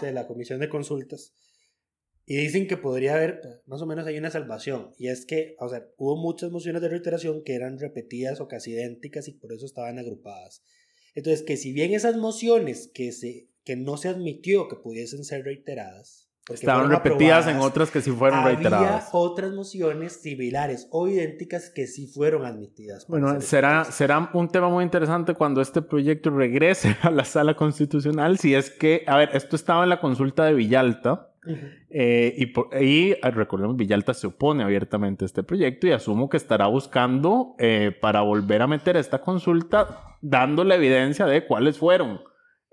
de 0.00 0.12
la 0.12 0.26
Comisión 0.26 0.60
de 0.60 0.68
Consultas, 0.68 1.34
y 2.24 2.36
dicen 2.36 2.66
que 2.66 2.76
podría 2.76 3.14
haber, 3.14 3.62
más 3.66 3.82
o 3.82 3.86
menos 3.86 4.06
hay 4.06 4.16
una 4.16 4.30
salvación, 4.30 4.90
y 4.98 5.08
es 5.08 5.26
que, 5.26 5.56
o 5.58 5.68
sea, 5.68 5.86
hubo 5.96 6.16
muchas 6.16 6.50
mociones 6.50 6.82
de 6.82 6.88
reiteración 6.88 7.42
que 7.42 7.54
eran 7.54 7.78
repetidas 7.78 8.40
o 8.40 8.48
casi 8.48 8.72
idénticas 8.72 9.28
y 9.28 9.32
por 9.32 9.52
eso 9.52 9.66
estaban 9.66 9.98
agrupadas. 9.98 10.62
Entonces, 11.14 11.42
que 11.42 11.56
si 11.56 11.72
bien 11.72 11.92
esas 11.92 12.16
mociones 12.16 12.90
que, 12.94 13.12
se, 13.12 13.48
que 13.64 13.76
no 13.76 13.96
se 13.96 14.08
admitió 14.08 14.68
que 14.68 14.76
pudiesen 14.76 15.24
ser 15.24 15.44
reiteradas, 15.44 16.21
Estaban 16.50 16.90
repetidas 16.90 17.46
en 17.46 17.58
otras 17.58 17.90
que 17.92 18.00
sí 18.00 18.10
fueron 18.10 18.40
había 18.40 18.54
reiteradas. 18.56 19.08
otras 19.12 19.52
mociones 19.52 20.20
similares 20.20 20.88
o 20.90 21.06
idénticas 21.06 21.70
que 21.70 21.86
sí 21.86 22.08
fueron 22.08 22.44
admitidas. 22.44 23.06
Bueno, 23.06 23.30
ser 23.34 23.42
será, 23.42 23.84
será 23.84 24.30
un 24.34 24.48
tema 24.48 24.68
muy 24.68 24.82
interesante 24.82 25.34
cuando 25.34 25.60
este 25.60 25.82
proyecto 25.82 26.30
regrese 26.30 26.96
a 27.02 27.10
la 27.12 27.24
sala 27.24 27.54
constitucional. 27.54 28.38
Si 28.38 28.54
es 28.56 28.70
que, 28.70 29.04
a 29.06 29.16
ver, 29.18 29.30
esto 29.34 29.54
estaba 29.54 29.84
en 29.84 29.90
la 29.90 30.00
consulta 30.00 30.44
de 30.44 30.54
Villalta. 30.54 31.28
Eh, 31.90 32.34
y, 32.36 32.46
por- 32.46 32.68
y, 32.80 33.12
eh, 33.12 33.18
recordemos, 33.32 33.76
Villalta 33.76 34.14
se 34.14 34.28
opone 34.28 34.62
abiertamente 34.62 35.24
a 35.24 35.26
este 35.26 35.42
proyecto 35.42 35.86
y 35.88 35.92
asumo 35.92 36.28
que 36.28 36.36
estará 36.36 36.66
buscando 36.68 37.54
eh, 37.58 37.90
para 38.00 38.20
volver 38.20 38.62
a 38.62 38.66
meter 38.68 38.96
esta 38.96 39.20
consulta, 39.20 40.16
dando 40.20 40.62
la 40.64 40.76
evidencia 40.76 41.26
de 41.26 41.44
cuáles 41.44 41.78
fueron 41.78 42.20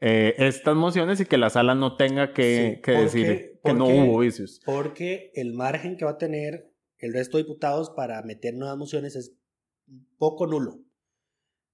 eh, 0.01 0.33
estas 0.37 0.75
mociones 0.75 1.19
y 1.19 1.25
que 1.25 1.37
la 1.37 1.49
sala 1.49 1.75
no 1.75 1.95
tenga 1.97 2.33
que, 2.33 2.75
Sí, 2.75 2.81
que 2.81 2.91
porque- 2.93 3.03
decir 3.03 3.59
que 3.63 3.73
no 3.73 3.85
hubo 3.85 4.19
vicios. 4.19 4.61
porque 4.65 5.31
el 5.35 5.53
margen 5.53 5.97
que 5.97 6.05
va 6.05 6.11
a 6.11 6.17
tener 6.17 6.71
el 6.97 7.13
resto 7.13 7.37
de 7.37 7.43
diputados 7.43 7.89
para 7.91 8.21
meter 8.23 8.53
nuevas 8.55 8.77
mociones 8.77 9.15
es 9.15 9.33
poco 10.17 10.47
nulo. 10.47 10.79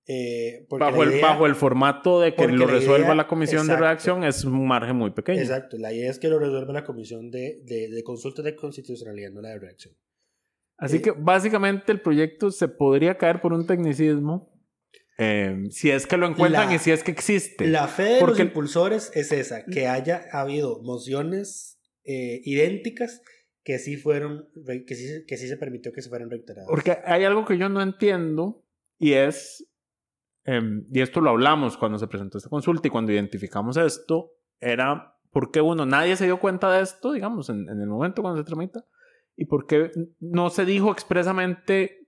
Eh, 0.07 0.67
Bajo 0.69 1.01
el, 1.03 1.19
bajo 1.19 1.47
el 1.47 1.55
formato 1.55 2.19
de 2.21 2.35
que 2.35 2.47
lo 2.47 2.67
resuelva 2.67 3.05
idea- 3.07 3.15
la 3.15 3.27
comisión 3.27 3.65
de 3.67 3.75
redacción 3.75 4.23
es 4.23 4.45
un 4.45 4.67
margen 4.67 4.95
muy 4.95 5.09
pequeño. 5.11 5.39
Exacto, 5.41 5.77
la 5.79 5.91
idea 5.93 6.11
es 6.11 6.19
que 6.19 6.27
lo 6.27 6.37
resuelva 6.37 6.73
la 6.73 6.83
comisión 6.83 7.31
de, 7.31 7.61
de, 7.63 7.89
de 7.89 8.03
consulta 8.03 8.43
de 8.43 8.55
constitucionalidad, 8.55 9.31
no 9.31 9.41
la 9.41 9.49
de 9.49 9.59
reacción. 9.59 9.95
Así 10.77 10.97
Eh, 10.97 11.01
que 11.01 11.11
básicamente 11.11 11.91
el 11.91 12.01
proyecto 12.01 12.51
se 12.51 12.67
podría 12.67 13.17
caer 13.17 13.41
por 13.41 13.53
un 13.53 13.65
tecnicismo 13.65 14.54
eh, 15.17 15.63
si 15.71 15.91
es 15.91 16.07
que 16.07 16.17
lo 16.17 16.27
encuentran 16.27 16.67
La- 16.69 16.75
y 16.75 16.79
si 16.79 16.91
es 16.91 17.03
que 17.03 17.11
existe. 17.11 17.67
La 17.67 17.87
fe 17.87 18.03
de 18.03 18.19
Porque- 18.19 18.39
los 18.43 18.47
impulsores 18.49 19.11
es 19.13 19.31
esa, 19.31 19.65
que 19.65 19.87
haya 19.87 20.25
habido 20.31 20.81
mociones 20.83 21.79
eh, 22.03 22.41
idénticas 22.43 23.21
que 23.63 23.79
sí 23.79 23.97
fueron, 23.97 24.47
que 24.85 24.93
sí, 24.95 25.25
que 25.27 25.37
sí 25.37 25.47
se 25.47 25.57
permitió 25.57 25.91
que 25.91 26.01
se 26.03 26.09
fueran 26.09 26.29
reiteradas. 26.29 26.67
Porque 26.69 26.97
hay 27.03 27.23
algo 27.23 27.45
que 27.45 27.57
yo 27.57 27.67
no 27.69 27.81
entiendo 27.81 28.63
y 28.99 29.13
es, 29.13 29.65
em, 30.43 30.85
y 30.93 31.01
esto 31.01 31.19
lo 31.21 31.31
hablamos 31.31 31.75
cuando 31.77 31.97
se 31.97 32.07
presentó 32.07 32.37
esta 32.37 32.49
consulta 32.49 32.87
y 32.87 32.91
cuando 32.91 33.11
identificamos 33.11 33.77
esto, 33.77 34.33
era 34.59 35.15
por 35.31 35.49
qué 35.51 35.61
uno, 35.61 35.85
nadie 35.87 36.15
se 36.15 36.25
dio 36.25 36.39
cuenta 36.39 36.71
de 36.71 36.83
esto, 36.83 37.11
digamos, 37.13 37.49
en, 37.49 37.67
en 37.69 37.81
el 37.81 37.87
momento 37.87 38.21
cuando 38.21 38.39
se 38.39 38.45
tramita, 38.45 38.85
y 39.35 39.45
por 39.45 39.65
qué 39.65 39.91
no 40.19 40.49
se 40.51 40.63
dijo 40.65 40.91
expresamente 40.91 42.07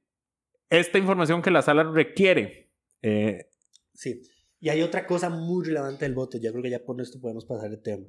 esta 0.70 0.98
información 1.00 1.42
que 1.42 1.52
la 1.52 1.62
sala 1.64 1.84
requiere. 1.84 2.67
Eh, 3.08 3.50
Sí. 3.94 4.22
Y 4.60 4.70
hay 4.70 4.82
otra 4.82 5.06
cosa 5.08 5.30
muy 5.30 5.66
relevante 5.66 6.06
del 6.06 6.14
voto. 6.14 6.38
Yo 6.38 6.52
creo 6.52 6.64
que 6.64 6.70
ya 6.70 6.84
por 6.86 7.00
esto 7.02 7.20
podemos 7.20 7.46
pasar 7.46 7.72
el 7.72 7.82
tema. 7.82 8.06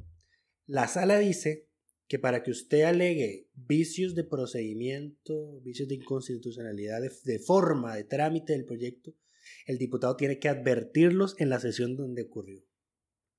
La 0.67 0.87
sala 0.87 1.19
dice 1.19 1.69
que 2.09 2.19
para 2.19 2.43
que 2.43 2.51
usted 2.51 2.83
alegue 2.83 3.49
vicios 3.55 4.15
de 4.15 4.25
procedimiento, 4.25 5.61
vicios 5.63 5.89
de 5.89 5.97
inconstitucionalidad, 5.97 7.01
de, 7.03 7.11
de 7.25 7.39
forma, 7.39 7.95
de 7.97 8.05
trámite 8.05 8.53
del 8.55 8.65
proyecto, 8.65 9.13
el 9.67 9.79
diputado 9.79 10.17
tiene 10.17 10.39
que 10.39 10.49
advertirlos 10.49 11.35
en 11.39 11.51
la 11.51 11.59
sesión 11.61 11.97
donde 11.97 12.23
ocurrió. 12.23 12.63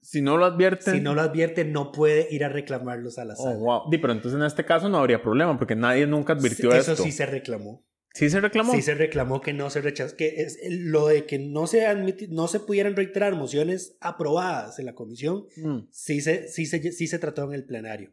si 0.01 0.21
no 0.21 0.37
lo 0.37 0.45
advierten... 0.45 0.93
Si 0.95 1.01
no 1.01 1.13
lo 1.13 1.21
advierte, 1.21 1.65
no 1.65 1.91
puede 1.91 2.27
ir 2.33 2.43
a 2.43 2.49
reclamarlos 2.49 3.17
a 3.19 3.25
la 3.25 3.33
Oh, 3.37 3.43
sala. 3.43 3.57
wow. 3.57 3.81
Di, 3.91 3.97
pero 3.97 4.13
entonces 4.13 4.39
en 4.39 4.45
este 4.45 4.65
caso 4.65 4.87
no 4.89 4.97
habría 4.97 5.21
problema 5.21 5.57
porque 5.57 5.75
nadie 5.75 6.07
nunca 6.07 6.33
advirtió 6.33 6.71
Eso 6.73 6.93
esto. 6.93 7.03
sí 7.03 7.11
se 7.11 7.25
reclamó. 7.25 7.85
¿Sí 8.13 8.29
se 8.29 8.41
reclamó? 8.41 8.73
Sí 8.73 8.81
se 8.81 8.95
reclamó 8.95 9.39
que 9.41 9.53
no 9.53 9.69
se 9.69 9.81
rechazó, 9.81 10.15
que 10.15 10.41
es 10.41 10.57
lo 10.69 11.07
de 11.07 11.25
que 11.25 11.37
no 11.39 11.67
se, 11.67 11.85
admiti- 11.87 12.27
no 12.29 12.47
se 12.47 12.59
pudieran 12.59 12.95
reiterar 12.95 13.35
mociones 13.35 13.95
aprobadas 14.01 14.79
en 14.79 14.85
la 14.87 14.95
comisión, 14.95 15.45
Mm. 15.57 15.87
sí 15.91 16.19
se, 16.21 16.47
sí 16.47 16.65
se, 16.65 16.91
sí 16.91 17.07
se 17.07 17.19
trató 17.19 17.43
en 17.45 17.53
el 17.53 17.65
plenario. 17.65 18.11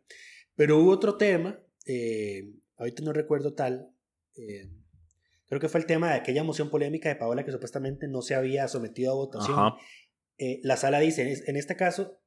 Pero 0.54 0.78
hubo 0.78 0.90
otro 0.90 1.16
tema, 1.16 1.58
eh, 1.86 2.50
ahorita 2.76 3.02
no 3.02 3.12
recuerdo 3.12 3.54
tal, 3.54 3.90
eh, 4.36 4.68
creo 5.48 5.60
que 5.60 5.68
fue 5.68 5.80
el 5.80 5.86
tema 5.86 6.10
de 6.10 6.16
aquella 6.16 6.44
moción 6.44 6.68
polémica 6.70 7.08
de 7.08 7.16
Paola 7.16 7.44
que 7.44 7.52
supuestamente 7.52 8.06
no 8.06 8.20
se 8.22 8.34
había 8.34 8.68
sometido 8.68 9.12
a 9.12 9.16
votación. 9.16 9.72
Eh, 10.38 10.60
la 10.62 10.76
sala 10.76 11.00
dice, 11.00 11.22
en 11.22 11.28
es- 11.28 11.48
en 11.48 11.56
este 11.56 11.74
caso, 11.76 12.20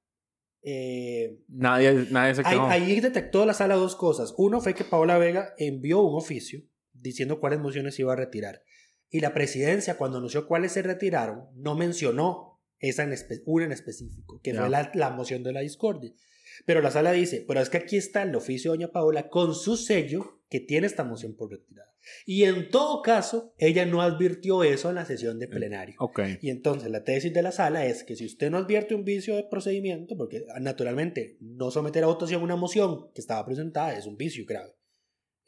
eh, 0.63 1.39
Nadie, 1.47 2.07
nadie 2.11 2.35
se 2.35 2.41
ahí, 2.43 2.53
quejó. 2.55 2.65
ahí 2.67 2.99
detectó 2.99 3.45
la 3.45 3.53
sala 3.53 3.75
dos 3.75 3.95
cosas. 3.95 4.33
Uno 4.37 4.59
fue 4.59 4.73
que 4.73 4.83
Paola 4.83 5.17
Vega 5.17 5.53
envió 5.57 6.01
un 6.01 6.17
oficio 6.17 6.61
diciendo 7.01 7.39
cuáles 7.39 7.59
mociones 7.59 7.99
iba 7.99 8.13
a 8.13 8.15
retirar. 8.15 8.61
Y 9.09 9.21
la 9.21 9.33
presidencia, 9.33 9.97
cuando 9.97 10.17
anunció 10.17 10.47
cuáles 10.47 10.71
se 10.73 10.81
retiraron, 10.81 11.45
no 11.55 11.75
mencionó 11.75 12.61
esa 12.79 13.03
en 13.03 13.13
una 13.45 13.65
en 13.65 13.71
específico, 13.71 14.39
que 14.41 14.53
Ya. 14.53 14.61
fue 14.61 14.69
la, 14.69 14.91
la 14.93 15.09
moción 15.09 15.43
de 15.43 15.51
la 15.51 15.61
discordia. 15.61 16.13
Pero 16.65 16.81
la 16.81 16.91
sala 16.91 17.11
dice, 17.11 17.43
pero 17.47 17.61
es 17.61 17.69
que 17.69 17.77
aquí 17.77 17.97
está 17.97 18.23
el 18.23 18.35
oficio 18.35 18.71
de 18.71 18.77
doña 18.77 18.91
Paola 18.91 19.29
con 19.29 19.55
su 19.55 19.77
sello 19.77 20.41
que 20.49 20.59
tiene 20.59 20.87
esta 20.87 21.03
moción 21.03 21.35
por 21.35 21.51
retirada. 21.51 21.89
Y 22.25 22.43
en 22.45 22.69
todo 22.71 23.01
caso, 23.01 23.53
ella 23.57 23.85
no 23.85 24.01
advirtió 24.01 24.63
eso 24.63 24.89
en 24.89 24.95
la 24.95 25.05
sesión 25.05 25.37
de 25.37 25.47
plenario. 25.47 25.95
Y 26.41 26.49
entonces 26.49 26.89
la 26.89 27.03
tesis 27.03 27.33
de 27.33 27.41
la 27.41 27.51
sala 27.51 27.85
es 27.85 28.03
que 28.03 28.15
si 28.15 28.25
usted 28.25 28.49
no 28.49 28.57
advierte 28.57 28.95
un 28.95 29.03
vicio 29.03 29.35
de 29.35 29.43
procedimiento, 29.43 30.15
porque 30.17 30.45
ah, 30.55 30.59
naturalmente 30.59 31.37
no 31.41 31.71
someter 31.71 32.03
a 32.03 32.07
votación 32.07 32.41
una 32.41 32.55
moción 32.55 33.11
que 33.13 33.21
estaba 33.21 33.45
presentada 33.45 33.93
es 33.93 34.05
un 34.07 34.17
vicio 34.17 34.45
grave. 34.47 34.73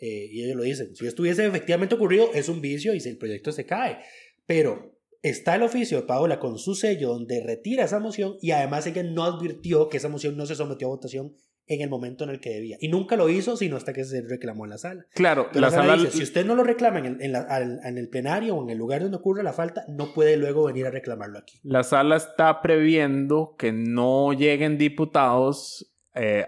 Eh, 0.01 0.27
y 0.31 0.43
ellos 0.43 0.57
lo 0.57 0.63
dicen, 0.63 0.95
si 0.95 1.05
esto 1.05 1.21
hubiese 1.21 1.45
efectivamente 1.45 1.95
ocurrido 1.95 2.31
es 2.33 2.49
un 2.49 2.59
vicio 2.59 2.93
y 2.93 2.99
si 2.99 3.07
el 3.09 3.17
proyecto 3.17 3.51
se 3.51 3.65
cae. 3.65 3.99
Pero 4.47 4.97
está 5.21 5.53
el 5.55 5.61
oficio 5.63 6.01
de 6.01 6.07
Paola 6.07 6.39
con 6.39 6.57
su 6.57 6.73
sello 6.75 7.09
donde 7.09 7.43
retira 7.45 7.85
esa 7.85 7.99
moción 7.99 8.35
y 8.41 8.51
además 8.51 8.87
ella 8.87 9.03
no 9.03 9.23
advirtió 9.23 9.87
que 9.89 9.97
esa 9.97 10.09
moción 10.09 10.35
no 10.35 10.45
se 10.47 10.55
sometió 10.55 10.87
a 10.87 10.91
votación 10.91 11.35
en 11.67 11.81
el 11.81 11.89
momento 11.89 12.23
en 12.23 12.31
el 12.31 12.39
que 12.41 12.49
debía. 12.49 12.75
Y 12.81 12.89
nunca 12.89 13.15
lo 13.15 13.29
hizo, 13.29 13.55
sino 13.55 13.77
hasta 13.77 13.93
que 13.93 14.03
se 14.03 14.23
reclamó 14.27 14.65
en 14.65 14.71
la 14.71 14.77
sala. 14.79 15.05
Claro, 15.13 15.47
la 15.53 15.61
la 15.61 15.69
sala 15.71 16.09
si 16.09 16.23
usted 16.23 16.43
no 16.45 16.55
lo 16.55 16.63
reclama 16.63 16.97
en 16.99 17.05
el, 17.05 17.21
en 17.21 17.31
la- 17.31 17.41
al- 17.47 17.79
en 17.85 17.97
el 17.99 18.09
plenario 18.09 18.55
o 18.55 18.63
en 18.63 18.71
el 18.71 18.77
lugar 18.79 19.03
donde 19.03 19.17
ocurre 19.17 19.43
la 19.43 19.53
falta, 19.53 19.85
no 19.87 20.11
puede 20.13 20.35
luego 20.35 20.65
venir 20.65 20.87
a 20.87 20.91
reclamarlo 20.91 21.37
aquí. 21.37 21.59
La 21.63 21.83
sala 21.83 22.17
está 22.17 22.59
previendo 22.61 23.55
que 23.57 23.71
no 23.71 24.33
lleguen 24.33 24.77
diputados 24.79 25.93
eh, 26.15 26.45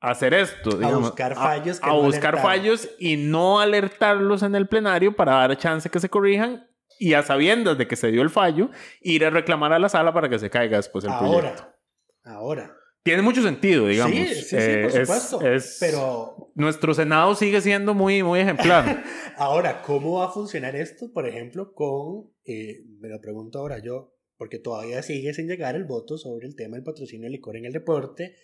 hacer 0.00 0.34
esto. 0.34 0.70
digamos, 0.76 1.00
buscar 1.10 1.34
fallos 1.34 1.78
a 1.82 1.88
no 1.88 2.02
buscar 2.02 2.34
alertaron. 2.34 2.42
fallos 2.42 2.88
y 2.98 3.16
no 3.16 3.60
alertarlos 3.60 4.42
en 4.42 4.54
el 4.54 4.66
plenario 4.68 5.14
para 5.14 5.32
dar 5.32 5.56
chance 5.56 5.88
que 5.90 6.00
se 6.00 6.08
corrijan 6.08 6.66
y 6.98 7.14
a 7.14 7.22
sabiendas 7.22 7.78
de 7.78 7.86
que 7.88 7.96
se 7.96 8.10
dio 8.10 8.22
el 8.22 8.30
fallo, 8.30 8.70
ir 9.00 9.24
a 9.24 9.30
reclamar 9.30 9.72
a 9.72 9.78
la 9.78 9.88
sala 9.88 10.12
para 10.12 10.28
que 10.28 10.38
se 10.38 10.50
caiga 10.50 10.76
después 10.76 11.04
el 11.04 11.10
proyecto. 11.18 11.36
Ahora, 11.36 11.76
ahora. 12.24 12.76
Tiene 13.02 13.22
mucho 13.22 13.42
sentido, 13.42 13.86
digamos. 13.86 14.14
Sí, 14.14 14.26
sí, 14.26 14.42
sí, 14.42 14.56
Eh, 14.58 14.82
por 14.90 15.00
es- 15.00 15.08
supuesto. 15.08 15.40
es- 15.40 15.76
Pero 15.80 16.52
Nuestro 16.54 16.92
Senado 16.92 17.34
sigue 17.34 17.62
siendo 17.62 17.94
muy, 17.94 18.22
muy 18.22 18.40
ejemplar. 18.40 19.02
ahora, 19.38 19.80
¿cómo 19.80 20.18
va 20.18 20.26
a 20.26 20.30
funcionar 20.30 20.76
esto, 20.76 21.10
por 21.10 21.26
ejemplo, 21.26 21.72
con, 21.72 22.30
eh, 22.44 22.80
me 23.00 23.08
lo 23.08 23.18
pregunto 23.20 23.58
ahora 23.58 23.78
yo, 23.82 24.12
porque 24.36 24.58
todavía 24.58 25.02
sigue 25.02 25.32
sin 25.32 25.46
llegar 25.48 25.76
el 25.76 25.84
voto 25.84 26.18
sobre 26.18 26.46
el 26.46 26.54
tema 26.56 26.76
del 26.76 26.84
patrocinio 26.84 27.24
de 27.26 27.30
licor 27.30 27.56
en 27.56 27.64
el 27.64 27.72
deporte 27.72 28.34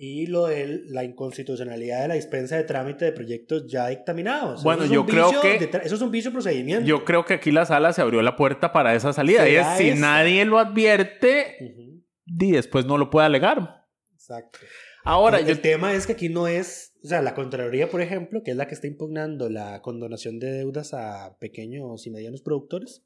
y 0.00 0.26
lo 0.26 0.46
de 0.46 0.84
la 0.86 1.02
inconstitucionalidad 1.02 2.02
de 2.02 2.08
la 2.08 2.14
dispensa 2.14 2.56
de 2.56 2.62
trámite 2.62 3.04
de 3.04 3.10
proyectos 3.12 3.66
ya 3.66 3.88
dictaminados. 3.88 4.62
Bueno, 4.62 4.86
yo 4.86 5.04
creo 5.04 5.32
que- 5.42 5.68
eso 5.82 5.94
es 5.96 6.00
un 6.00 6.12
vicio 6.12 6.30
procedimiento. 6.32 6.86
Yo 6.86 7.04
creo 7.04 7.24
que 7.24 7.34
aquí 7.34 7.50
la 7.50 7.66
sala 7.66 7.92
se 7.92 8.00
abrió 8.00 8.22
la 8.22 8.36
puerta 8.36 8.72
para 8.72 8.94
esa 8.94 9.12
salida. 9.12 9.48
Y 9.48 9.56
es, 9.56 9.66
¿Será 9.66 9.76
si 9.76 10.00
nadie 10.00 10.44
lo 10.44 10.60
advierte, 10.60 11.96
di, 12.24 12.52
después 12.52 12.86
no 12.86 12.96
lo 12.96 13.10
puede 13.10 13.26
alegar. 13.26 13.86
Exacto. 14.14 14.60
Ahora, 15.02 15.40
el, 15.40 15.46
yo 15.46 15.52
el 15.52 15.60
tema 15.60 15.92
es 15.94 16.06
que 16.06 16.12
aquí 16.12 16.28
no 16.28 16.46
es, 16.46 16.94
o 17.02 17.08
sea, 17.08 17.20
la 17.20 17.34
Contraloría, 17.34 17.88
por 17.88 18.00
ejemplo, 18.00 18.42
que 18.44 18.52
es 18.52 18.56
la 18.56 18.68
que 18.68 18.74
está 18.74 18.86
impugnando 18.86 19.48
la 19.48 19.82
condonación 19.82 20.38
de 20.38 20.52
deudas 20.52 20.94
a 20.94 21.36
pequeños 21.40 22.06
y 22.06 22.10
medianos 22.10 22.42
productores, 22.42 23.04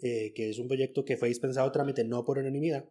eh, 0.00 0.32
que 0.34 0.50
es 0.50 0.58
un 0.58 0.66
proyecto 0.66 1.04
que 1.04 1.16
fue 1.16 1.28
dispensado 1.28 1.68
a 1.68 1.72
trámite 1.72 2.02
no 2.04 2.24
por 2.24 2.38
unanimidad. 2.38 2.84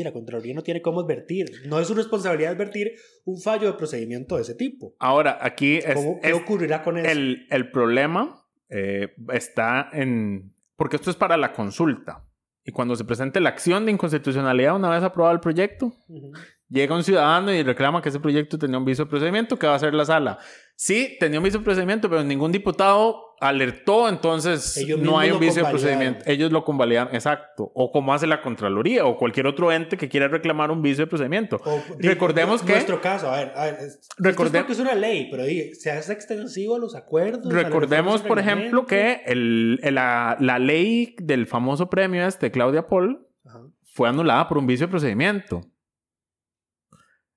Y 0.00 0.04
la 0.04 0.12
Contraloría 0.12 0.52
no 0.54 0.62
tiene 0.62 0.82
cómo 0.82 1.00
advertir, 1.00 1.50
no 1.66 1.80
es 1.80 1.88
su 1.88 1.94
responsabilidad 1.94 2.52
advertir 2.52 2.92
un 3.24 3.40
fallo 3.40 3.66
de 3.66 3.78
procedimiento 3.78 4.36
de 4.36 4.42
ese 4.42 4.54
tipo. 4.54 4.94
Ahora, 4.98 5.38
aquí 5.40 5.76
es, 5.78 5.94
¿Cómo, 5.94 6.20
¿Qué 6.20 6.28
es- 6.28 6.34
ocurrirá 6.34 6.82
con 6.82 6.98
eso? 6.98 7.08
el, 7.10 7.46
el 7.50 7.70
problema 7.70 8.44
eh, 8.68 9.14
está 9.32 9.88
en... 9.92 10.52
Porque 10.76 10.96
esto 10.96 11.08
es 11.10 11.16
para 11.16 11.36
la 11.38 11.52
consulta. 11.54 12.22
Y 12.62 12.72
cuando 12.72 12.94
se 12.96 13.04
presente 13.04 13.40
la 13.40 13.48
acción 13.48 13.86
de 13.86 13.92
inconstitucionalidad 13.92 14.76
una 14.76 14.90
vez 14.90 15.02
aprobado 15.02 15.32
el 15.34 15.40
proyecto, 15.40 15.86
Ujú. 16.08 16.32
Llega 16.68 16.94
un 16.94 17.04
ciudadano 17.04 17.52
y 17.52 17.62
reclama 17.62 18.02
que 18.02 18.08
ese 18.08 18.20
proyecto 18.20 18.58
tenía 18.58 18.78
un 18.78 18.84
vicio 18.84 19.04
de 19.04 19.10
procedimiento, 19.10 19.58
¿qué 19.58 19.66
va 19.66 19.74
a 19.74 19.76
hacer 19.76 19.94
la 19.94 20.04
sala? 20.04 20.38
Sí, 20.74 21.16
tenía 21.20 21.38
un 21.38 21.44
vicio 21.44 21.60
de 21.60 21.64
procedimiento, 21.64 22.10
pero 22.10 22.22
ningún 22.22 22.52
diputado 22.52 23.22
alertó, 23.40 24.08
entonces 24.08 24.76
Ellos 24.78 24.98
no 25.00 25.18
hay 25.18 25.30
un 25.30 25.38
vicio 25.40 25.62
de 25.64 25.70
procedimiento. 25.70 26.24
Ellos 26.26 26.50
lo 26.52 26.64
convalidan, 26.64 27.08
exacto. 27.12 27.70
O 27.74 27.92
como 27.92 28.12
hace 28.12 28.26
la 28.26 28.42
Contraloría 28.42 29.04
o 29.06 29.16
cualquier 29.16 29.46
otro 29.46 29.70
ente 29.72 29.96
que 29.96 30.08
quiera 30.08 30.28
reclamar 30.28 30.70
un 30.70 30.82
vicio 30.82 31.04
de 31.04 31.08
procedimiento. 31.08 31.60
O, 31.64 31.82
Recordemos 31.98 32.60
en 32.62 32.66
que- 32.66 32.72
nuestro 32.74 33.00
caso, 33.00 33.30
a 33.30 33.36
ver, 33.38 33.52
a 33.56 33.64
ver, 33.66 33.74
es, 33.74 33.94
esto 33.94 34.28
es 34.28 34.34
porque 34.36 34.72
es 34.72 34.78
una 34.80 34.94
ley, 34.94 35.28
pero 35.30 35.44
di, 35.44 35.74
se 35.74 35.90
hace 35.90 36.12
extensivo 36.12 36.76
a 36.76 36.78
los 36.78 36.94
acuerdos. 36.94 37.52
Recordemos, 37.52 38.22
por 38.22 38.38
ejemplo, 38.38 38.84
que 38.86 39.22
el- 39.26 39.80
el- 39.82 39.94
la, 39.94 40.36
la 40.40 40.58
ley 40.58 41.14
del 41.18 41.46
famoso 41.46 41.88
premio 41.88 42.26
este, 42.26 42.50
Claudia 42.50 42.86
Paul, 42.86 43.26
Ajá. 43.46 43.60
fue 43.84 44.08
anulada 44.08 44.48
por 44.48 44.58
un 44.58 44.66
vicio 44.66 44.86
de 44.86 44.90
procedimiento. 44.90 45.62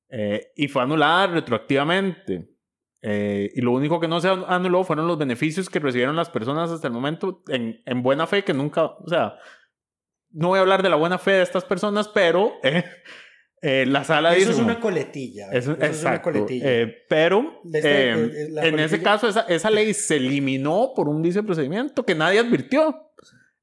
Eh, 0.09 0.51
y 0.55 0.67
fue 0.67 0.81
anulada 0.83 1.27
retroactivamente. 1.27 2.49
Eh, 3.01 3.51
y 3.55 3.61
lo 3.61 3.71
único 3.71 3.99
que 3.99 4.07
no 4.07 4.19
se 4.19 4.27
anuló 4.27 4.83
fueron 4.83 5.07
los 5.07 5.17
beneficios 5.17 5.69
que 5.69 5.79
recibieron 5.79 6.15
las 6.15 6.29
personas 6.29 6.69
hasta 6.71 6.87
el 6.87 6.93
momento 6.93 7.43
en, 7.47 7.81
en 7.85 8.03
buena 8.03 8.27
fe, 8.27 8.43
que 8.43 8.53
nunca, 8.53 8.85
o 8.85 9.07
sea, 9.07 9.35
no 10.31 10.49
voy 10.49 10.57
a 10.57 10.61
hablar 10.61 10.83
de 10.83 10.89
la 10.89 10.95
buena 10.97 11.17
fe 11.17 11.31
de 11.31 11.41
estas 11.43 11.63
personas, 11.63 12.09
pero 12.09 12.51
eh, 12.63 12.83
eh, 13.61 13.85
la 13.87 14.03
sala 14.03 14.31
Eso 14.35 14.49
dice... 14.49 14.51
es 14.51 14.59
una 14.59 14.79
coletilla. 14.79 15.45
eso- 15.51 15.71
eso 15.71 15.71
es 15.71 15.77
una 15.77 15.87
exacto. 15.87 16.31
coletilla. 16.31 16.65
Eh, 16.65 16.95
pero 17.07 17.61
eh, 17.73 18.11
en 18.11 18.79
ese 18.79 18.97
coletilla- 18.97 19.03
caso 19.03 19.27
esa, 19.29 19.41
esa 19.41 19.69
ley 19.69 19.93
se 19.93 20.17
eliminó 20.17 20.91
por 20.95 21.07
un 21.07 21.21
vicio 21.21 21.41
de 21.41 21.45
procedimiento 21.45 22.03
que 22.05 22.15
nadie 22.15 22.39
advirtió. 22.39 23.05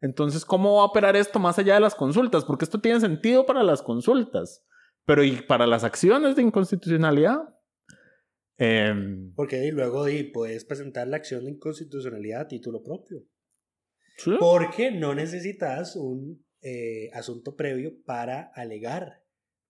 Entonces, 0.00 0.44
¿cómo 0.44 0.76
va 0.76 0.82
a 0.82 0.86
operar 0.86 1.16
esto 1.16 1.38
más 1.38 1.58
allá 1.58 1.74
de 1.74 1.80
las 1.80 1.94
consultas? 1.94 2.44
Porque 2.44 2.64
esto 2.66 2.80
tiene 2.80 3.00
sentido 3.00 3.44
para 3.46 3.62
las 3.62 3.82
consultas, 3.82 4.62
pero 5.06 5.24
¿y 5.24 5.36
para 5.42 5.66
las 5.66 5.84
acciones 5.84 6.36
de 6.36 6.42
inconstitucionalidad? 6.42 7.38
Em, 8.58 9.32
Porque 9.34 9.56
ahí 9.56 9.70
luego 9.70 10.04
di, 10.06 10.24
puedes 10.24 10.64
presentar 10.64 11.06
la 11.08 11.16
acción 11.18 11.44
de 11.44 11.50
inconstitucionalidad 11.52 12.42
a 12.42 12.48
título 12.48 12.82
propio. 12.82 13.22
sí. 14.18 14.32
Porque 14.40 14.90
no 14.90 15.14
necesitas 15.14 15.94
un 15.96 16.44
eh, 16.62 17.10
asunto 17.12 17.54
previo 17.54 17.92
para 18.04 18.50
alegar, 18.54 19.22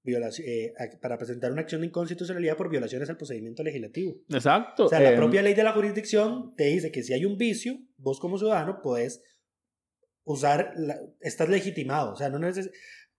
violaci- 0.04 0.44
eh, 0.46 0.72
para 1.02 1.18
presentar 1.18 1.50
una 1.52 1.62
acción 1.62 1.80
de 1.80 1.88
inconstitucionalidad 1.88 2.56
por 2.56 2.70
violaciones 2.70 3.10
al 3.10 3.16
procedimiento 3.16 3.62
legislativo. 3.64 4.14
Exacto. 4.30 4.84
O 4.86 4.88
sea, 4.88 5.00
la 5.00 5.10
Em, 5.10 5.16
propia 5.16 5.42
ley 5.42 5.52
de 5.54 5.64
la 5.64 5.72
jurisdicción 5.72 6.54
te 6.54 6.64
dice 6.66 6.92
que 6.92 7.02
si 7.02 7.12
hay 7.12 7.24
un 7.24 7.36
vicio, 7.36 7.76
vos 7.98 8.20
como 8.20 8.38
ciudadano 8.38 8.80
puedes 8.82 9.20
usar, 10.24 10.72
la- 10.76 11.00
estás 11.20 11.48
legitimado. 11.48 12.12
O 12.12 12.16
sea, 12.16 12.28
no 12.30 12.38
neces- 12.38 12.70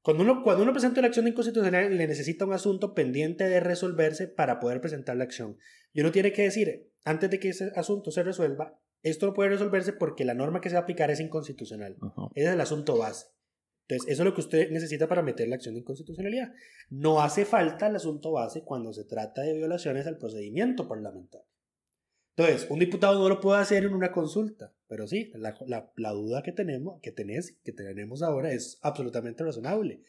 cuando, 0.08 0.24
uno, 0.24 0.42
cuando 0.42 0.64
uno 0.64 0.72
presenta 0.72 1.02
una 1.02 1.10
acción 1.10 1.26
de 1.26 1.32
inconstitucionalidad, 1.32 1.92
le 1.92 2.08
necesita 2.08 2.46
un 2.46 2.54
asunto 2.54 2.94
pendiente 2.94 3.44
de 3.44 3.60
resolverse 3.60 4.30
para 4.30 4.58
poder 4.62 4.80
presentar 4.80 5.18
la 5.18 5.26
acción. 5.26 5.58
Y 5.92 6.00
uno 6.00 6.14
tiene 6.14 6.32
que 6.32 6.44
decir, 6.44 6.94
antes 7.04 7.30
de 7.30 7.42
que 7.42 7.50
ese 7.50 7.74
asunto 7.76 8.10
se 8.10 8.24
resuelva, 8.24 8.80
esto 9.02 9.26
no 9.26 9.34
puede 9.34 9.50
resolverse 9.50 9.92
porque 9.92 10.24
la 10.24 10.34
norma 10.34 10.62
que 10.62 10.70
se 10.70 10.76
va 10.76 10.80
a 10.80 10.84
aplicar 10.84 11.12
es 11.12 11.20
inconstitucional. 11.20 11.98
Ese 12.36 12.48
es 12.48 12.54
el 12.54 12.62
asunto 12.62 12.98
base. 12.98 13.26
Entonces, 13.86 14.14
eso 14.14 14.22
es 14.22 14.26
lo 14.26 14.34
que 14.34 14.40
usted 14.40 14.72
necesita 14.72 15.10
para 15.10 15.24
meter 15.24 15.50
la 15.50 15.56
acción 15.56 15.76
de 15.76 15.82
inconstitucionalidad. 15.82 16.54
No 16.90 17.20
hace 17.20 17.44
falta 17.44 17.88
el 17.88 17.98
asunto 17.98 18.32
base 18.32 18.64
cuando 18.64 18.94
se 18.94 19.04
trata 19.04 19.42
de 19.42 19.56
violaciones 19.56 20.08
al 20.08 20.18
procedimiento 20.18 20.88
parlamentario. 20.88 21.50
Entonces, 22.38 22.68
un 22.70 22.78
diputado 22.78 23.20
no 23.20 23.30
lo 23.30 23.42
puede 23.42 23.60
hacer 23.62 23.84
en 23.84 23.96
una 23.96 24.12
consulta, 24.12 24.72
pero 24.88 25.08
sí, 25.08 25.32
la, 25.34 25.58
la- 25.66 25.92
la 25.98 26.12
duda 26.12 26.44
que 26.44 26.52
tenemos, 26.52 27.02
que, 27.02 27.12
tenés, 27.12 27.58
que 27.64 27.72
tenemos 27.74 28.22
ahora 28.22 28.52
es 28.52 28.78
absolutamente 28.84 29.44
razonable. 29.44 30.04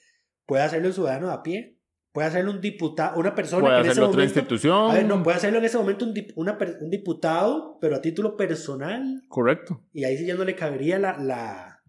Puede 0.44 0.62
hacerlo 0.62 0.88
un 0.88 0.94
ciudadano 0.94 1.30
a 1.30 1.42
pie, 1.42 1.78
puede 2.12 2.28
hacerlo 2.28 2.50
un 2.50 2.60
diputado, 2.60 3.18
una 3.18 3.34
persona 3.34 3.62
Puede 3.62 3.74
que 3.76 3.80
en 3.80 3.84
ese 3.86 3.90
hacerlo 3.92 4.08
otra 4.10 4.18
momento... 4.18 4.38
institución. 4.40 4.90
A 4.90 4.94
ver, 4.94 5.06
no, 5.06 5.22
puede 5.22 5.38
hacerlo 5.38 5.58
en 5.58 5.64
ese 5.64 5.78
momento 5.78 6.04
un, 6.04 6.14
dip- 6.14 6.32
una 6.36 6.58
un 6.82 6.90
diputado, 6.90 7.78
pero 7.80 7.96
a 7.96 8.02
título 8.02 8.36
personal, 8.36 9.22
Correcto. 9.28 9.86
y 9.94 10.04
ahí 10.04 10.18
sí 10.18 10.26
ya 10.26 10.34
no 10.34 10.44
le 10.44 10.54
cabería 10.54 10.98
la... 10.98 11.16
la... 11.18 11.82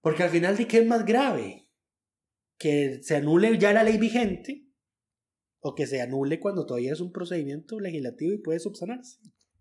Porque 0.00 0.22
al 0.22 0.30
final, 0.30 0.56
¿de 0.56 0.68
qué 0.68 0.78
es 0.78 0.86
más 0.86 1.04
grave? 1.04 1.68
Que 2.58 3.00
se 3.02 3.16
anule 3.16 3.58
ya 3.58 3.72
la 3.72 3.82
ley 3.82 3.98
vigente 3.98 4.68
o 5.60 5.74
que 5.74 5.88
se 5.88 6.00
anule 6.00 6.38
cuando 6.38 6.64
todavía 6.64 6.92
es 6.92 7.00
un 7.00 7.10
procedimiento 7.10 7.80
legislativo 7.80 8.32
y 8.32 8.38
puede 8.38 8.60
subsanarse. 8.60 9.18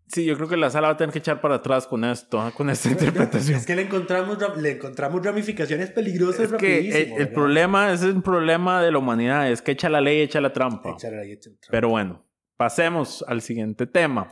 Sí, 0.07 0.23
yo 0.25 0.35
creo 0.37 0.47
que 0.47 0.55
la 0.57 0.69
sala 0.69 0.87
va 0.87 0.93
a 0.93 0.97
tener 0.97 1.11
que 1.11 1.19
echar 1.19 1.41
para 1.41 1.55
atrás 1.55 1.85
con 1.85 2.05
esto, 2.05 2.39
¿ah? 2.39 2.51
con 2.55 2.69
esta 2.69 2.89
interpretación. 2.91 3.57
Es 3.57 3.65
que 3.65 3.75
le 3.75 3.81
encontramos, 3.83 4.39
ra- 4.39 4.55
le 4.55 4.71
encontramos 4.71 5.23
ramificaciones 5.25 5.91
peligrosas 5.91 6.51
Es 6.51 6.53
que 6.53 6.77
el, 6.79 6.85
rapidísimo, 6.85 7.15
el 7.17 7.19
¿verdad? 7.23 7.33
problema, 7.33 7.91
es 7.91 8.03
un 8.03 8.21
problema 8.21 8.81
de 8.81 8.91
la 8.91 8.97
humanidad, 8.99 9.51
es 9.51 9.61
que 9.61 9.71
echa 9.73 9.89
la 9.89 9.99
ley, 10.01 10.21
echa 10.21 10.39
la 10.39 10.53
trampa. 10.53 10.91
Echar 10.91 11.13
ahí, 11.15 11.33
echar 11.33 11.53
trampa. 11.53 11.67
Pero 11.71 11.89
bueno, 11.89 12.25
pasemos 12.55 13.23
al 13.27 13.41
siguiente 13.41 13.85
tema. 13.85 14.31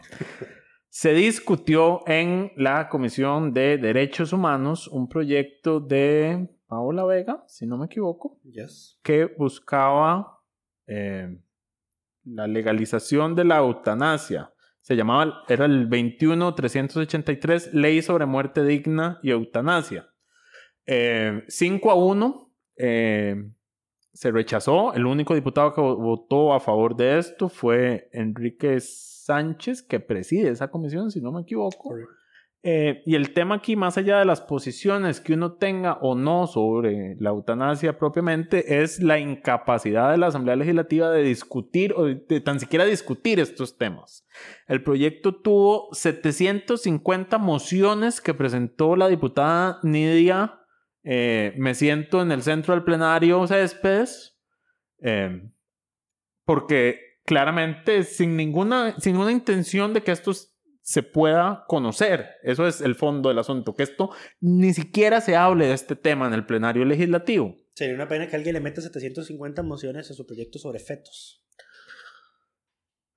se 0.90 1.14
discutió 1.14 2.08
en 2.08 2.54
la 2.56 2.88
Comisión 2.88 3.54
de 3.54 3.78
Derechos 3.78 4.32
Humanos 4.32 4.88
un 4.88 5.10
proyecto 5.10 5.82
de 5.82 6.50
Paola 6.68 7.04
Vega, 7.06 7.44
si 7.48 7.68
no 7.68 7.78
me 7.78 7.88
equivoco, 7.88 8.40
Yes. 8.44 8.98
que 9.04 9.26
buscaba 9.26 10.40
eh, 10.88 11.38
la 12.24 12.48
legalización 12.48 13.36
de 13.36 13.44
la 13.44 13.58
eutanasia. 13.58 14.52
Se 14.86 14.96
llamaba, 14.96 15.42
era 15.48 15.66
el 15.66 15.90
21-383, 15.90 17.72
Ley 17.74 18.04
sobre 18.04 18.28
Muerte 18.28 18.64
Digna 18.64 19.20
y 19.24 19.32
Eutanasia. 19.32 20.08
5 21.48 21.90
a 21.92 21.96
1 21.96 22.52
eh, 22.78 23.36
se 24.14 24.32
rechazó. 24.32 24.94
El 24.94 25.08
único 25.08 25.34
diputado 25.34 25.74
que 25.74 25.82
vo- 25.82 25.98
votó 25.98 26.54
a 26.54 26.60
favor 26.60 26.96
de 26.96 27.18
esto 27.18 27.50
fue 27.50 28.10
Enrique 28.14 28.80
Sánchez, 28.80 29.82
que 29.82 30.00
preside 30.00 30.50
esa 30.52 30.70
comisión, 30.70 31.10
si 31.10 31.20
no 31.20 31.32
me 31.32 31.42
equivoco. 31.42 31.96
Eh, 32.68 33.04
y 33.06 33.14
el 33.14 33.32
tema 33.32 33.54
aquí, 33.54 33.76
más 33.76 33.96
allá 33.96 34.18
de 34.18 34.26
las 34.26 34.42
posiciones 34.42 35.22
que 35.22 35.34
uno 35.34 35.54
tenga 35.54 36.00
o 36.02 36.16
no 36.16 36.48
sobre 36.48 37.16
la 37.20 37.30
eutanasia 37.30 38.00
propiamente, 38.00 38.82
es 38.82 39.04
la 39.04 39.20
incapacidad 39.20 40.10
de 40.10 40.18
la 40.18 40.28
Asamblea 40.28 40.56
Legislativa 40.56 41.12
de 41.12 41.22
discutir 41.22 41.94
o 41.96 42.06
de, 42.06 42.42
tan 42.42 42.60
siquiera 42.60 42.84
discutir 42.86 43.40
estos 43.40 43.78
temas. 43.78 44.26
El 44.68 44.82
proyecto 44.82 45.36
tuvo 45.36 45.90
750 45.92 47.38
mociones 47.38 48.20
que 48.20 48.34
presentó 48.34 48.96
la 48.96 49.10
diputada 49.10 49.78
Nidia. 49.84 50.60
eh, 51.04 51.54
me 51.58 51.76
siento 51.76 52.24
en 52.24 52.32
el 52.32 52.42
centro 52.42 52.74
del 52.74 52.84
plenario 52.84 53.46
Céspedes. 53.46 54.40
eh, 55.02 55.52
porque 56.46 57.20
claramente 57.26 58.04
sin 58.04 58.36
ninguna, 58.36 59.00
sin 59.00 59.14
ninguna 59.14 59.32
intención 59.32 59.94
de 59.94 60.02
que 60.02 60.12
esto 60.12 60.32
se 60.88 61.02
pueda 61.02 61.66
conocer. 61.68 62.28
Eso 62.44 62.68
es 62.68 62.80
el 62.80 62.94
fondo 62.94 63.30
del 63.30 63.40
asunto, 63.40 63.74
que 63.76 63.82
esto 63.82 64.12
ni 64.40 64.72
siquiera 64.72 65.20
se 65.20 65.36
hable 65.36 65.66
de 65.66 65.74
este 65.74 65.96
tema 65.96 66.28
en 66.28 66.34
el 66.36 66.46
plenario 66.46 66.86
legislativo. 66.86 67.56
Sería 67.74 67.96
una 67.96 68.08
pena 68.08 68.28
que 68.28 68.36
alguien 68.36 68.54
le 68.54 68.60
meta 68.62 68.82
750 68.82 69.64
mociones 69.64 70.12
a 70.12 70.14
su 70.14 70.28
proyecto 70.28 70.60
sobre 70.60 70.78
fetos. 70.80 71.42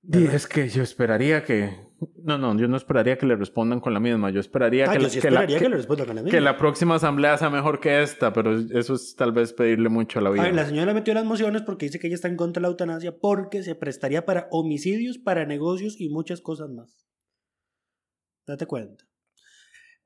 Y 0.01 0.25
es 0.27 0.47
que 0.47 0.67
yo 0.69 0.81
esperaría 0.81 1.43
que... 1.43 1.87
No, 2.23 2.37
no, 2.39 2.57
yo 2.57 2.67
no 2.69 2.75
esperaría 2.77 3.17
que 3.17 3.25
le 3.27 3.35
respondan 3.35 3.81
con 3.81 3.93
la 3.93 3.99
misma. 3.99 4.31
Yo 4.31 4.39
esperaría 4.39 4.85
Ah, 4.89 4.93
que, 4.93 4.97
yo 4.99 5.03
la, 5.03 5.09
sí 5.09 5.19
que 5.19 5.29
la- 5.29 5.41
esperaría 5.41 5.57
que, 5.59 5.63
que- 5.65 5.69
le 5.69 5.75
responda 5.75 6.05
con 6.05 6.15
la 6.15 6.21
misma. 6.23 6.35
que 6.37 6.41
la 6.41 6.57
próxima 6.57 6.95
asamblea 6.95 7.37
sea 7.37 7.49
mejor 7.51 7.79
que 7.81 8.01
esta, 8.01 8.33
pero 8.33 8.57
eso 8.57 8.95
es 8.95 9.15
tal 9.15 9.31
vez 9.33 9.53
pedirle 9.53 9.89
mucho 9.89 10.17
a 10.17 10.21
la 10.23 10.29
vida. 10.31 10.41
A 10.41 10.45
ver, 10.45 10.55
la 10.55 10.65
señora 10.65 10.93
metió 10.93 11.13
las 11.13 11.25
mociones 11.25 11.61
porque 11.61 11.85
dice 11.85 11.99
que 11.99 12.07
ella 12.07 12.15
está 12.15 12.29
en 12.29 12.37
contra 12.37 12.61
de 12.61 12.63
la 12.63 12.67
eutanasia 12.69 13.15
porque 13.19 13.61
se 13.61 13.75
prestaría 13.75 14.25
para 14.25 14.47
homicidios, 14.51 15.17
para 15.19 15.45
negocios 15.45 15.99
y 15.99 16.09
muchas 16.09 16.39
cosas 16.41 16.69
más. 16.69 17.05
Date 18.53 18.65
cuenta. 18.65 19.05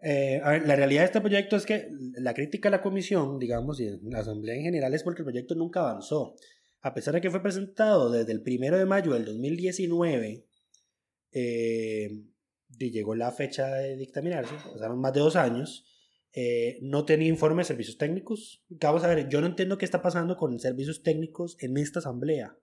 Eh, 0.01 0.41
a 0.43 0.51
ver, 0.51 0.67
la 0.67 0.75
realidad 0.75 1.01
de 1.01 1.06
este 1.06 1.21
proyecto 1.21 1.56
es 1.56 1.65
que 1.65 1.89
la 2.17 2.34
crítica 2.34 2.67
a 2.67 2.71
la 2.71 2.82
comisión, 2.82 3.39
digamos, 3.39 3.79
y 3.79 3.88
en 3.88 4.10
la 4.10 4.19
asamblea 4.19 4.56
en 4.56 4.63
general 4.63 4.93
es 4.93 5.01
porque 5.01 5.21
el 5.21 5.25
proyecto 5.25 5.56
nunca 5.56 5.79
avanzó. 5.79 6.36
A 6.82 6.93
pesar 6.93 7.13
de 7.13 7.21
que 7.21 7.32
fue 7.32 7.41
presentado 7.41 8.12
desde 8.12 8.34
el 8.34 8.41
primero 8.41 8.77
de 8.77 8.86
mayo 8.86 9.13
del 9.13 9.23
2019, 9.23 10.45
eh, 11.32 12.10
y 12.79 12.91
llegó 12.91 13.15
la 13.15 13.32
fecha 13.32 13.67
de 13.75 13.95
dictaminarse, 13.95 14.56
pasaron 14.56 14.99
más 14.99 15.13
de 15.13 15.21
dos 15.21 15.38
años, 15.38 15.86
eh, 16.34 16.79
no 16.82 17.06
tenía 17.06 17.29
informe 17.29 17.62
de 17.62 17.67
servicios 17.67 17.97
técnicos. 17.97 18.65
Vamos 18.67 19.06
a 19.06 19.08
ver, 19.08 19.29
yo 19.29 19.39
no 19.39 19.47
entiendo 19.47 19.77
qué 19.77 19.86
está 19.86 20.01
pasando 20.01 20.36
con 20.36 20.60
servicios 20.60 21.01
técnicos 21.01 21.56
en 21.62 21.77
esta 21.77 21.99
asamblea. 21.99 22.58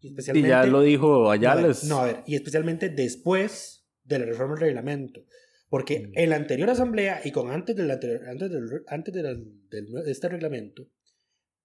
Y 0.00 0.06
y 0.06 0.10
especialmente, 0.10 0.48
ya 0.48 0.64
lo 0.64 0.80
dijo 0.80 1.08
no, 1.08 1.30
a 1.30 1.32
ver, 1.32 1.40
Ayales. 1.40 1.84
No, 1.84 1.98
a 1.98 2.04
ver, 2.06 2.22
y 2.26 2.36
especialmente 2.36 2.88
después 2.88 3.79
de 4.10 4.18
la 4.18 4.26
reforma 4.26 4.54
del 4.54 4.62
reglamento. 4.64 5.24
Porque 5.68 6.00
Mm. 6.00 6.12
en 6.18 6.30
la 6.30 6.36
anterior 6.36 6.68
asamblea 6.68 7.20
y 7.24 7.30
con 7.32 7.50
antes, 7.50 7.76
del 7.76 7.90
anterior, 7.90 8.28
antes, 8.28 8.50
del, 8.50 8.82
antes 8.88 9.14
de, 9.14 9.22
la- 9.22 9.34
del- 9.34 9.92
de 10.04 10.10
este 10.10 10.28
reglamento, 10.28 10.86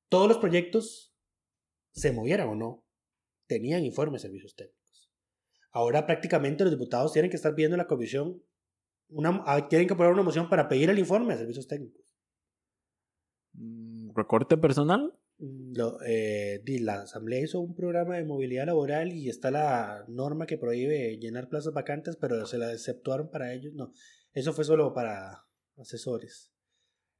todos 0.09 0.27
los 0.27 0.37
proyectos, 0.37 1.13
se 1.91 2.11
movieran 2.11 2.47
o 2.49 2.55
no, 2.55 2.85
tenían 3.47 3.83
informes 3.83 4.21
de 4.21 4.27
servicios 4.27 4.55
técnicos. 4.55 5.11
Ahora 5.71 6.05
prácticamente 6.05 6.63
los 6.63 6.71
diputados 6.71 7.13
tienen 7.13 7.29
que 7.31 7.35
estar 7.37 7.53
viendo 7.55 7.75
en 7.75 7.79
la 7.79 7.87
comisión, 7.87 8.41
una, 9.09 9.41
ah, 9.45 9.67
tienen 9.67 9.87
que 9.87 9.93
aprobar 9.93 10.13
una 10.13 10.23
moción 10.23 10.49
para 10.49 10.67
pedir 10.67 10.89
el 10.89 10.99
informe 10.99 11.33
de 11.33 11.39
servicios 11.39 11.67
técnicos. 11.67 12.01
Mm, 13.53 14.11
¿Recorte 14.15 14.57
personal? 14.57 15.13
Lo, 15.37 15.99
eh, 16.05 16.61
la 16.79 17.01
asamblea 17.01 17.41
hizo 17.41 17.59
un 17.59 17.75
programa 17.75 18.15
de 18.15 18.23
movilidad 18.23 18.65
laboral 18.65 19.11
y 19.11 19.29
está 19.29 19.51
la 19.51 20.05
norma 20.07 20.45
que 20.45 20.57
prohíbe 20.57 21.17
llenar 21.17 21.49
plazas 21.49 21.73
vacantes, 21.73 22.15
pero 22.15 22.45
se 22.45 22.57
la 22.57 22.71
exceptuaron 22.71 23.29
para 23.29 23.53
ellos. 23.53 23.73
No, 23.73 23.91
eso 24.33 24.53
fue 24.53 24.63
solo 24.63 24.93
para 24.93 25.45
asesores. 25.77 26.51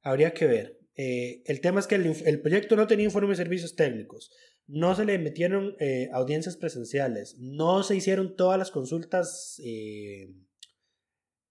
Habría 0.02 0.32
que 0.32 0.46
ver. 0.46 0.78
Eh, 0.94 1.42
el 1.44 1.60
tema 1.60 1.80
es 1.80 1.86
que 1.86 1.96
el, 1.96 2.06
el 2.24 2.40
proyecto 2.40 2.74
no 2.74 2.86
tenía 2.86 3.04
informe 3.04 3.30
de 3.30 3.36
servicios 3.36 3.74
técnicos, 3.74 4.30
no 4.66 4.94
se 4.94 5.04
le 5.04 5.18
metieron 5.18 5.76
eh, 5.78 6.08
audiencias 6.12 6.56
presenciales, 6.56 7.36
no 7.38 7.82
se 7.82 7.96
hicieron 7.96 8.34
todas 8.34 8.58
las 8.58 8.70
consultas 8.70 9.60
eh, 9.64 10.34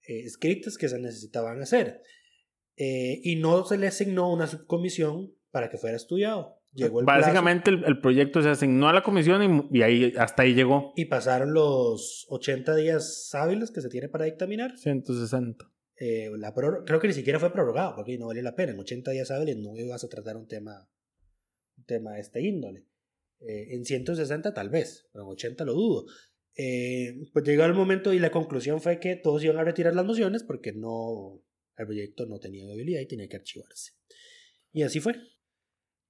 eh, 0.07 0.19
escritas 0.25 0.77
que 0.77 0.89
se 0.89 0.99
necesitaban 0.99 1.61
hacer 1.61 2.01
eh, 2.75 3.19
y 3.23 3.37
no 3.37 3.65
se 3.65 3.77
le 3.77 3.87
asignó 3.87 4.31
una 4.31 4.47
subcomisión 4.47 5.33
para 5.55 5.69
que 5.69 5.77
fuera 5.77 5.95
estudiado. 5.95 6.59
Llegó 6.73 6.99
el 6.99 7.05
Básicamente 7.05 7.71
el, 7.71 7.85
el 7.85 8.01
proyecto 8.01 8.41
se 8.41 8.49
asignó 8.49 8.89
a 8.89 8.93
la 8.93 9.03
comisión 9.03 9.69
y, 9.71 9.79
y 9.79 9.83
ahí, 9.83 10.13
hasta 10.17 10.43
ahí 10.43 10.53
llegó. 10.53 10.91
y 10.97 11.05
pasaron 11.05 11.53
los 11.53 12.25
80 12.27 12.75
días 12.75 13.33
hábiles 13.33 13.71
que 13.71 13.79
se 13.79 13.87
tiene 13.87 14.09
para 14.09 14.25
dictaminar. 14.25 14.77
160. 14.77 15.65
Eh, 15.97 16.29
la 16.37 16.53
creo 16.53 16.99
que 16.99 17.07
ni 17.07 17.13
siquiera 17.13 17.39
fue 17.39 17.53
prorrogado 17.53 17.95
porque 17.95 18.17
no 18.17 18.27
vale 18.27 18.41
la 18.41 18.53
pena. 18.53 18.73
En 18.73 18.79
80 18.81 19.11
días 19.11 19.31
hábiles 19.31 19.55
no 19.55 19.77
ibas 19.77 20.03
a 20.03 20.09
tratar 20.09 20.35
un 20.35 20.45
tema, 20.45 20.89
un 21.77 21.85
tema 21.85 22.15
de 22.15 22.19
este 22.19 22.41
índole. 22.41 22.85
Eh, 23.39 23.75
en 23.75 23.85
160 23.85 24.53
tal 24.53 24.69
vez, 24.69 25.07
pero 25.13 25.23
en 25.23 25.31
80 25.31 25.63
lo 25.63 25.73
dudo. 25.73 26.05
Eh, 26.57 27.29
pues 27.31 27.45
llegó 27.45 27.63
el 27.63 27.73
momento 27.73 28.11
y 28.11 28.19
la 28.19 28.29
conclusión 28.29 28.81
fue 28.81 28.99
que 28.99 29.15
todos 29.15 29.41
iban 29.41 29.57
a 29.59 29.63
retirar 29.63 29.95
las 29.95 30.05
mociones 30.05 30.43
porque 30.43 30.73
no, 30.73 31.41
el 31.77 31.85
proyecto 31.85 32.25
no 32.25 32.39
tenía 32.39 32.65
viabilidad 32.65 32.99
y 32.99 33.07
tenía 33.07 33.29
que 33.29 33.37
archivarse. 33.37 33.93
Y 34.73 34.83
así 34.83 34.99
fue. 34.99 35.15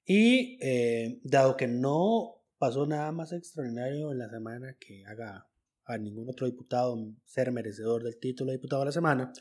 Y 0.06 0.58
eh, 0.62 1.20
dado 1.24 1.58
que 1.58 1.68
no 1.68 2.44
pasó 2.58 2.86
nada 2.86 3.12
más 3.12 3.32
extraordinario 3.34 4.12
en 4.12 4.20
la 4.20 4.30
semana 4.30 4.76
que 4.80 5.06
haga 5.06 5.48
a 5.86 5.98
ningún 5.98 6.30
otro 6.30 6.46
diputado 6.46 6.98
ser 7.26 7.52
merecedor 7.52 8.04
del 8.04 8.18
título 8.18 8.52
de 8.52 8.58
diputado 8.58 8.82
de 8.82 8.86
la 8.88 8.92
semana, 8.92 9.34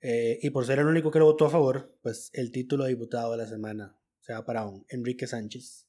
eh, 0.00 0.38
y 0.42 0.50
por 0.50 0.64
ser 0.64 0.78
el 0.78 0.86
único 0.86 1.10
que 1.10 1.18
lo 1.18 1.24
votó 1.24 1.46
a 1.46 1.50
favor, 1.50 1.98
pues 2.02 2.30
el 2.32 2.52
título 2.52 2.84
de 2.84 2.90
diputado 2.90 3.32
de 3.32 3.38
la 3.38 3.46
semana 3.46 3.96
se 4.20 4.32
va 4.32 4.44
para 4.44 4.66
un 4.66 4.84
Enrique 4.88 5.26
Sánchez 5.26 5.86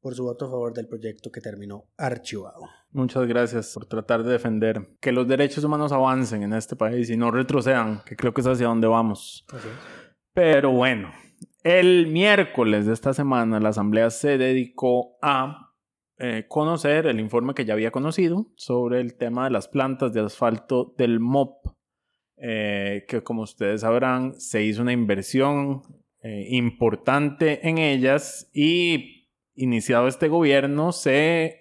por 0.00 0.14
su 0.14 0.24
voto 0.24 0.46
a 0.46 0.50
favor 0.50 0.74
del 0.74 0.86
proyecto 0.86 1.30
que 1.30 1.40
terminó 1.40 1.88
archivado. 1.96 2.68
Muchas 2.90 3.26
gracias 3.26 3.72
por 3.72 3.86
tratar 3.86 4.22
de 4.22 4.32
defender 4.32 4.96
que 5.00 5.12
los 5.12 5.26
derechos 5.26 5.64
humanos 5.64 5.92
avancen 5.92 6.42
en 6.42 6.52
este 6.52 6.76
país 6.76 7.08
y 7.10 7.16
no 7.16 7.30
retrocedan, 7.30 8.02
que 8.04 8.14
creo 8.14 8.32
que 8.32 8.42
es 8.42 8.46
hacia 8.46 8.66
donde 8.66 8.86
vamos. 8.86 9.46
Pero 10.32 10.72
bueno, 10.72 11.10
el 11.64 12.06
miércoles 12.06 12.86
de 12.86 12.92
esta 12.92 13.12
semana 13.14 13.58
la 13.58 13.70
Asamblea 13.70 14.10
se 14.10 14.38
dedicó 14.38 15.16
a 15.22 15.72
eh, 16.18 16.44
conocer 16.48 17.06
el 17.06 17.18
informe 17.18 17.54
que 17.54 17.64
ya 17.64 17.72
había 17.72 17.90
conocido 17.90 18.46
sobre 18.54 19.00
el 19.00 19.16
tema 19.16 19.44
de 19.44 19.50
las 19.50 19.66
plantas 19.66 20.12
de 20.12 20.20
asfalto 20.20 20.94
del 20.96 21.18
MOP, 21.18 21.66
eh, 22.36 23.04
que 23.08 23.22
como 23.22 23.42
ustedes 23.42 23.80
sabrán 23.80 24.34
se 24.34 24.62
hizo 24.62 24.82
una 24.82 24.92
inversión 24.92 25.82
eh, 26.22 26.46
importante 26.50 27.66
en 27.68 27.78
ellas 27.78 28.48
y 28.52 29.30
iniciado 29.54 30.06
este 30.06 30.28
gobierno 30.28 30.92
se, 30.92 31.58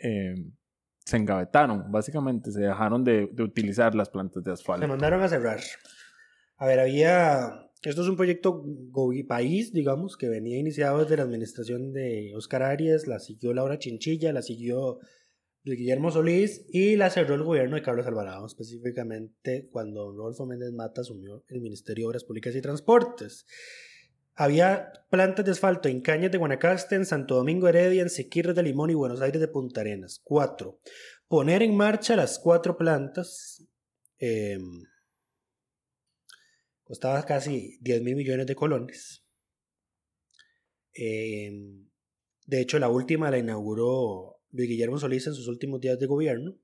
se 1.06 1.18
engavetaron, 1.18 1.92
básicamente 1.92 2.52
se 2.52 2.62
dejaron 2.62 3.04
de, 3.04 3.30
de 3.32 3.44
utilizar 3.44 3.96
las 3.96 4.10
plantas 4.10 4.44
de 4.44 4.52
Se 4.52 4.62
asfalto. 4.62 4.88
mandaron 4.88 5.22
a 5.22 5.28
cerrar. 5.30 5.60
A 6.58 6.66
ver, 6.68 6.80
había... 6.80 7.70
Esto 7.84 8.02
es 8.02 8.08
un 8.08 8.16
proyecto 8.16 8.64
país, 9.28 9.74
digamos, 9.74 10.16
que 10.16 10.30
venía 10.30 10.58
iniciado 10.58 11.00
desde 11.00 11.18
la 11.18 11.24
administración 11.24 11.92
de 11.92 12.34
Oscar 12.36 12.64
Arias, 12.64 13.08
la 13.08 13.20
siguió 13.20 13.54
Laura 13.54 13.78
Chinchilla, 13.78 14.32
la 14.32 14.42
siguió 14.42 15.00
Guillermo 15.66 16.12
Solís 16.12 16.66
y 16.70 16.96
la 16.96 17.10
cerró 17.10 17.36
el 17.36 17.44
gobierno 17.44 17.76
de 17.76 17.82
Carlos 17.82 18.08
Alvarado, 18.08 18.46
específicamente 18.46 19.70
cuando 19.72 20.12
Rodolfo 20.12 20.46
Méndez 20.46 20.72
Mata 20.72 21.02
asumió 21.02 21.44
el 21.50 21.62
Ministerio 21.62 22.06
de 22.06 22.08
Obras 22.10 22.24
Públicas 22.24 22.56
y 22.56 22.62
Transportes. 22.62 23.46
Había 24.36 24.92
plantas 25.10 25.46
de 25.46 25.52
asfalto 25.52 25.90
en 25.90 26.02
Cañas 26.02 26.32
de 26.32 26.38
Guanacaste, 26.38 26.96
en 26.96 27.06
Santo 27.06 27.36
Domingo 27.36 27.68
Heredia, 27.68 28.02
en 28.02 28.10
Siquirres 28.10 28.56
de 28.56 28.64
Limón 28.64 28.90
y 28.90 28.96
Buenos 28.96 29.22
Aires 29.22 29.40
de 29.40 29.48
Punta 29.48 29.82
Arenas. 29.82 30.22
Cuatro. 30.24 30.80
Poner 31.28 31.62
en 31.62 31.76
marcha 31.76 32.16
las 32.16 32.40
cuatro 32.40 32.78
plantas 32.78 33.66
eh, 34.20 34.58
costaba 36.84 37.26
casi 37.26 37.78
10 37.82 38.02
mil 38.04 38.16
millones 38.16 38.48
de 38.48 38.56
colones. 38.56 39.26
Eh, 40.94 41.52
de 42.46 42.62
hecho, 42.62 42.80
la 42.80 42.90
última 42.90 43.32
la 43.32 43.38
inauguró 43.38 44.42
Luis 44.52 44.70
Guillermo 44.70 44.98
Solís 44.98 45.28
en 45.28 45.34
sus 45.34 45.48
últimos 45.48 45.82
días 45.82 46.00
de 46.00 46.06
gobierno. 46.06 46.58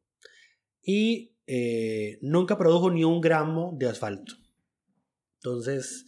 Y 0.82 1.36
eh, 1.48 2.20
nunca 2.22 2.58
produjo 2.58 2.92
ni 2.92 3.04
un 3.04 3.22
gramo 3.22 3.76
de 3.78 3.88
asfalto. 3.88 4.34
Entonces, 5.36 6.06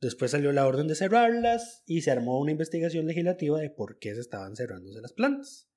después 0.00 0.30
salió 0.30 0.52
la 0.52 0.66
orden 0.66 0.86
de 0.86 0.94
cerrarlas 0.94 1.82
y 1.86 2.02
se 2.02 2.10
armó 2.10 2.38
una 2.38 2.52
investigación 2.52 3.06
legislativa 3.06 3.58
de 3.58 3.70
por 3.70 3.98
qué 3.98 4.14
se 4.14 4.20
estaban 4.20 4.56
cerrándose 4.56 5.00
las 5.00 5.12
plantas. 5.12 5.68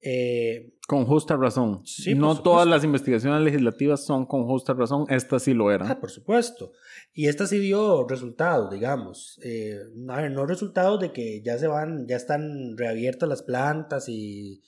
Eh, 0.00 0.74
Con 0.86 1.04
justa 1.04 1.36
razón. 1.36 1.84
Sí, 1.84 2.14
no 2.14 2.40
todas 2.40 2.66
las 2.66 2.84
investigaciones 2.84 3.40
legislativas 3.42 4.04
son 4.04 4.26
con 4.26 4.46
justa 4.46 4.74
razón. 4.74 5.06
Esta 5.08 5.38
sí 5.38 5.54
lo 5.54 5.72
era. 5.72 5.90
Ah, 5.90 6.00
por 6.00 6.10
supuesto. 6.10 6.72
Y 7.12 7.28
esta 7.28 7.46
sí 7.46 7.58
dio 7.58 8.06
resultados, 8.06 8.70
digamos. 8.70 9.40
Eh, 9.42 9.78
a 10.08 10.20
ver, 10.20 10.30
no 10.30 10.46
resultados 10.46 11.00
de 11.00 11.12
que 11.12 11.42
ya 11.42 11.58
se 11.58 11.66
van, 11.66 12.06
ya 12.06 12.16
están 12.16 12.76
reabiertas 12.76 13.28
las 13.28 13.42
plantas 13.42 14.08
y, 14.08 14.62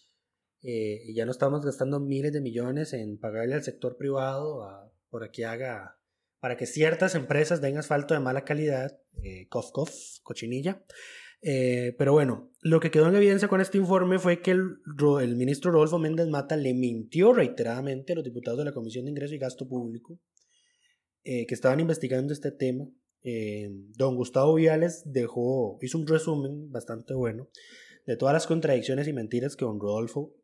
eh, 0.63 1.03
y 1.05 1.15
ya 1.15 1.25
no 1.25 1.31
estamos 1.31 1.65
gastando 1.65 2.01
miles 2.01 2.33
de 2.33 2.41
millones 2.41 2.93
en 2.93 3.19
pagarle 3.19 3.55
al 3.55 3.63
sector 3.63 3.97
privado 3.97 4.65
a, 4.65 4.91
por 5.11 5.31
que 5.31 5.45
haga, 5.45 5.99
para 6.41 6.57
que 6.57 6.67
ciertas 6.67 7.15
empresas 7.15 7.61
den 7.61 7.79
asfalto 7.79 8.15
de 8.15 8.21
mala 8.21 8.45
calidad, 8.45 8.99
eh, 9.23 9.47
cof, 9.49 9.71
cof, 9.73 9.91
cochinilla. 10.23 10.83
Eh, 11.43 11.95
pero 11.99 12.13
bueno, 12.13 12.51
lo 12.63 12.81
que 12.81 12.91
quedó 12.91 13.09
en 13.09 13.15
evidencia 13.15 13.49
con 13.49 13.61
este 13.61 13.79
informe 13.79 14.19
fue 14.19 14.43
que 14.43 14.51
el, 14.51 14.79
el 15.21 15.37
ministro 15.37 15.71
Rodolfo 15.71 15.99
Méndez 15.99 16.29
Mata 16.29 16.57
le 16.57 16.75
mintió 16.75 17.33
reiteradamente 17.33 18.13
a 18.13 18.17
los 18.17 18.25
diputados 18.25 18.59
de 18.59 18.65
la 18.65 18.73
Comisión 18.73 19.05
de 19.05 19.11
Ingreso 19.13 19.35
y 19.35 19.39
Gasto 19.39 19.69
Público 19.69 20.19
eh, 21.25 21.47
que 21.47 21.55
estaban 21.55 21.81
investigando 21.81 22.33
este 22.33 22.51
tema. 22.51 22.89
Eh, 23.23 23.69
don 23.97 24.17
Gustavo 24.17 24.55
Viales 24.55 25.03
dejó, 25.05 25.79
hizo 25.83 25.99
un 25.99 26.07
resumen 26.07 26.71
bastante 26.71 27.15
bueno 27.15 27.49
de 28.07 28.17
todas 28.17 28.33
las 28.33 28.47
contradicciones 28.47 29.07
y 29.07 29.13
mentiras 29.13 29.55
que 29.55 29.65
don 29.65 29.81
Rodolfo 29.81 30.35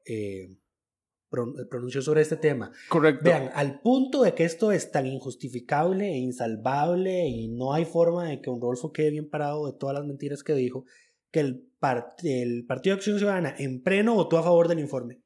pronunció 1.70 2.02
sobre 2.02 2.22
este 2.22 2.36
tema. 2.36 2.70
Correcto. 2.88 3.22
Vean, 3.24 3.50
al 3.54 3.80
punto 3.80 4.22
de 4.22 4.34
que 4.34 4.44
esto 4.44 4.72
es 4.72 4.90
tan 4.90 5.06
injustificable 5.06 6.06
e 6.12 6.18
insalvable 6.18 7.26
y 7.28 7.48
no 7.48 7.72
hay 7.74 7.84
forma 7.84 8.28
de 8.28 8.40
que 8.40 8.50
un 8.50 8.60
Rodolfo 8.60 8.92
quede 8.92 9.10
bien 9.10 9.28
parado 9.28 9.66
de 9.66 9.76
todas 9.78 9.94
las 9.94 10.04
mentiras 10.06 10.42
que 10.42 10.54
dijo, 10.54 10.84
que 11.30 11.40
el, 11.40 11.68
part- 11.80 12.22
el 12.22 12.64
Partido 12.66 12.94
de 12.94 12.98
Acción 12.98 13.18
Ciudadana 13.18 13.54
en 13.58 13.82
pleno 13.82 14.14
votó 14.14 14.38
a 14.38 14.42
favor 14.42 14.68
del 14.68 14.78
informe 14.78 15.20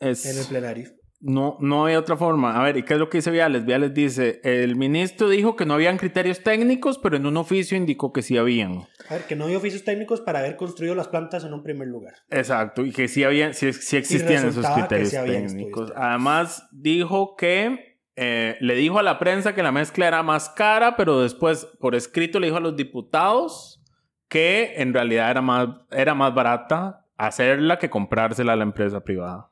Es- 0.00 0.26
en 0.26 0.38
el 0.38 0.44
plenario. 0.46 0.90
No, 1.20 1.56
no 1.60 1.86
hay 1.86 1.96
otra 1.96 2.16
forma. 2.16 2.58
A 2.58 2.62
ver, 2.62 2.76
¿y 2.76 2.84
qué 2.84 2.94
es 2.94 3.00
lo 3.00 3.08
que 3.08 3.18
dice 3.18 3.32
Viales? 3.32 3.64
Viales 3.64 3.92
dice, 3.92 4.40
el 4.44 4.76
ministro 4.76 5.28
dijo 5.28 5.56
que 5.56 5.66
no 5.66 5.74
habían 5.74 5.96
criterios 5.96 6.44
técnicos, 6.44 6.98
pero 6.98 7.16
en 7.16 7.26
un 7.26 7.36
oficio 7.36 7.76
indicó 7.76 8.12
que 8.12 8.22
sí 8.22 8.36
habían. 8.36 8.86
A 9.08 9.14
ver, 9.14 9.22
que 9.24 9.34
no 9.34 9.46
hay 9.46 9.56
oficios 9.56 9.82
técnicos 9.84 10.20
para 10.20 10.38
haber 10.38 10.56
construido 10.56 10.94
las 10.94 11.08
plantas 11.08 11.44
en 11.44 11.52
un 11.52 11.64
primer 11.64 11.88
lugar. 11.88 12.14
Exacto, 12.30 12.84
y 12.86 12.92
que 12.92 13.08
sí, 13.08 13.24
habían, 13.24 13.52
sí, 13.52 13.72
sí 13.72 13.96
existían 13.96 14.46
esos 14.46 14.64
criterios 14.66 15.10
sí 15.10 15.16
técnicos. 15.24 15.92
Además, 15.96 16.68
dijo 16.70 17.34
que 17.34 17.98
eh, 18.14 18.56
le 18.60 18.74
dijo 18.74 18.98
a 18.98 19.02
la 19.02 19.18
prensa 19.18 19.54
que 19.54 19.62
la 19.62 19.72
mezcla 19.72 20.06
era 20.06 20.22
más 20.22 20.50
cara, 20.50 20.96
pero 20.96 21.20
después 21.20 21.66
por 21.80 21.94
escrito 21.96 22.38
le 22.38 22.48
dijo 22.48 22.58
a 22.58 22.60
los 22.60 22.76
diputados 22.76 23.80
que 24.28 24.74
en 24.76 24.92
realidad 24.92 25.30
era 25.30 25.42
más, 25.42 25.68
era 25.90 26.14
más 26.14 26.34
barata 26.34 27.06
hacerla 27.16 27.78
que 27.78 27.90
comprársela 27.90 28.52
a 28.52 28.56
la 28.56 28.64
empresa 28.64 29.04
privada. 29.04 29.50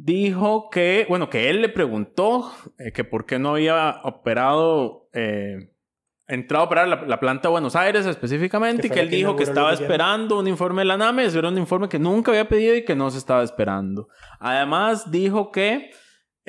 Dijo 0.00 0.70
que, 0.70 1.06
bueno, 1.08 1.28
que 1.28 1.50
él 1.50 1.60
le 1.60 1.68
preguntó 1.68 2.52
eh, 2.78 2.92
que 2.92 3.02
por 3.02 3.26
qué 3.26 3.40
no 3.40 3.50
había 3.50 4.00
operado, 4.04 5.08
eh, 5.12 5.72
entrado 6.28 6.62
a 6.62 6.66
operar 6.68 6.86
la, 6.86 7.02
la 7.02 7.18
planta 7.18 7.48
de 7.48 7.50
Buenos 7.50 7.74
Aires 7.74 8.06
específicamente, 8.06 8.82
Que 8.82 8.86
y 8.86 8.90
que 8.90 9.00
él 9.00 9.10
que 9.10 9.16
dijo 9.16 9.34
que 9.34 9.42
estaba 9.42 9.72
esperando 9.72 10.38
un 10.38 10.46
informe 10.46 10.82
de 10.82 10.86
la 10.86 10.96
NAME, 10.98 11.24
eso 11.24 11.40
era 11.40 11.48
un 11.48 11.58
informe 11.58 11.88
que 11.88 11.98
nunca 11.98 12.30
había 12.30 12.46
pedido 12.46 12.76
y 12.76 12.84
que 12.84 12.94
no 12.94 13.10
se 13.10 13.18
estaba 13.18 13.42
esperando. 13.42 14.06
Además, 14.38 15.10
dijo 15.10 15.50
que, 15.50 15.90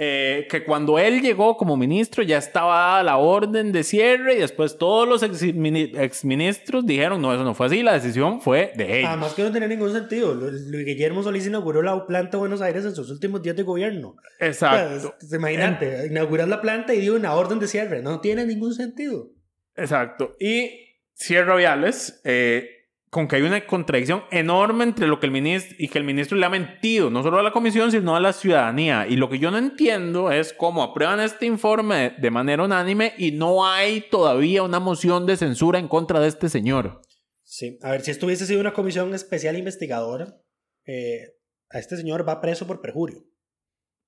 eh, 0.01 0.47
que 0.49 0.63
cuando 0.63 0.97
él 0.97 1.21
llegó 1.21 1.57
como 1.57 1.75
ministro 1.75 2.23
ya 2.23 2.37
estaba 2.37 2.73
dada 2.79 3.03
la 3.03 3.17
orden 3.17 3.73
de 3.73 3.83
cierre 3.83 4.35
y 4.35 4.37
después 4.39 4.77
todos 4.77 5.05
los 5.05 5.23
exmini- 5.23 5.91
exministros 5.99 6.85
dijeron, 6.85 7.21
no, 7.21 7.33
eso 7.33 7.43
no 7.43 7.53
fue 7.53 7.65
así, 7.65 7.83
la 7.83 7.91
decisión 7.95 8.39
fue 8.39 8.71
de 8.77 8.99
ellos. 8.99 9.09
Además 9.09 9.33
que 9.33 9.43
no 9.43 9.51
tenía 9.51 9.67
ningún 9.67 9.91
sentido. 9.91 10.33
Lu- 10.33 10.51
Luis 10.51 10.85
Guillermo 10.85 11.21
Solís 11.21 11.45
inauguró 11.47 11.81
la 11.81 12.05
planta 12.07 12.31
de 12.31 12.37
Buenos 12.37 12.61
Aires 12.61 12.85
en 12.85 12.95
sus 12.95 13.09
últimos 13.11 13.41
días 13.41 13.57
de 13.57 13.63
gobierno. 13.63 14.15
Exacto. 14.39 15.13
O 15.21 15.27
sea, 15.27 15.37
Imagínate, 15.37 16.07
inaugurar 16.07 16.47
la 16.47 16.61
planta 16.61 16.93
y 16.93 17.01
dio 17.01 17.15
una 17.15 17.33
orden 17.33 17.59
de 17.59 17.67
cierre. 17.67 18.01
No 18.01 18.21
tiene 18.21 18.45
ningún 18.45 18.73
sentido. 18.73 19.31
Exacto. 19.75 20.37
Y 20.39 20.71
cierra 21.13 21.57
Viales 21.57 22.21
eh, 22.23 22.78
con 23.09 23.27
que 23.27 23.37
hay 23.37 23.41
una 23.41 23.65
contradicción 23.65 24.23
enorme 24.29 24.83
entre 24.83 25.07
lo 25.07 25.19
que 25.19 25.25
el 25.25 25.31
ministro 25.31 25.75
y 25.79 25.87
que 25.87 25.97
el 25.97 26.03
ministro 26.03 26.37
le 26.37 26.45
ha 26.45 26.49
mentido, 26.49 27.09
no 27.09 27.23
solo 27.23 27.39
a 27.39 27.43
la 27.43 27.51
comisión, 27.51 27.91
sino 27.91 28.15
a 28.15 28.19
la 28.19 28.33
ciudadanía. 28.33 29.07
Y 29.07 29.15
lo 29.15 29.29
que 29.29 29.39
yo 29.39 29.49
no 29.49 29.57
entiendo 29.57 30.31
es 30.31 30.53
cómo 30.53 30.83
aprueban 30.83 31.19
este 31.19 31.47
informe 31.47 32.13
de 32.19 32.31
manera 32.31 32.63
unánime 32.63 33.13
y 33.17 33.31
no 33.31 33.65
hay 33.65 34.01
todavía 34.11 34.61
una 34.61 34.79
moción 34.79 35.25
de 35.25 35.37
censura 35.37 35.79
en 35.79 35.87
contra 35.87 36.19
de 36.19 36.27
este 36.27 36.49
señor. 36.49 37.01
Sí, 37.43 37.79
a 37.81 37.91
ver, 37.91 38.01
si 38.01 38.11
esto 38.11 38.27
hubiese 38.27 38.45
sido 38.45 38.61
una 38.61 38.73
comisión 38.73 39.13
especial 39.15 39.57
investigadora, 39.57 40.37
eh, 40.85 41.33
a 41.71 41.79
este 41.79 41.97
señor 41.97 42.27
va 42.27 42.41
preso 42.41 42.67
por 42.67 42.79
perjurio, 42.79 43.25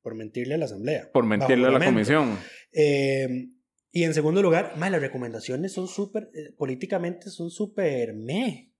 por 0.03 0.13
mentirle 0.13 0.53
a 0.53 0.57
la 0.59 0.65
asamblea. 0.65 1.09
Por 1.11 1.25
mentirle 1.25 1.67
a 1.67 1.71
la 1.71 1.83
comisión. 1.83 2.37
Eh, 2.71 3.47
y 3.91 4.03
en 4.03 4.13
segundo 4.13 4.41
lugar, 4.43 4.73
ma, 4.77 4.89
las 4.89 5.01
recomendaciones 5.01 5.73
son 5.73 5.87
súper, 5.87 6.29
eh, 6.33 6.53
políticamente 6.55 7.29
son 7.31 7.49
súper 7.49 8.13
meh. 8.13 8.70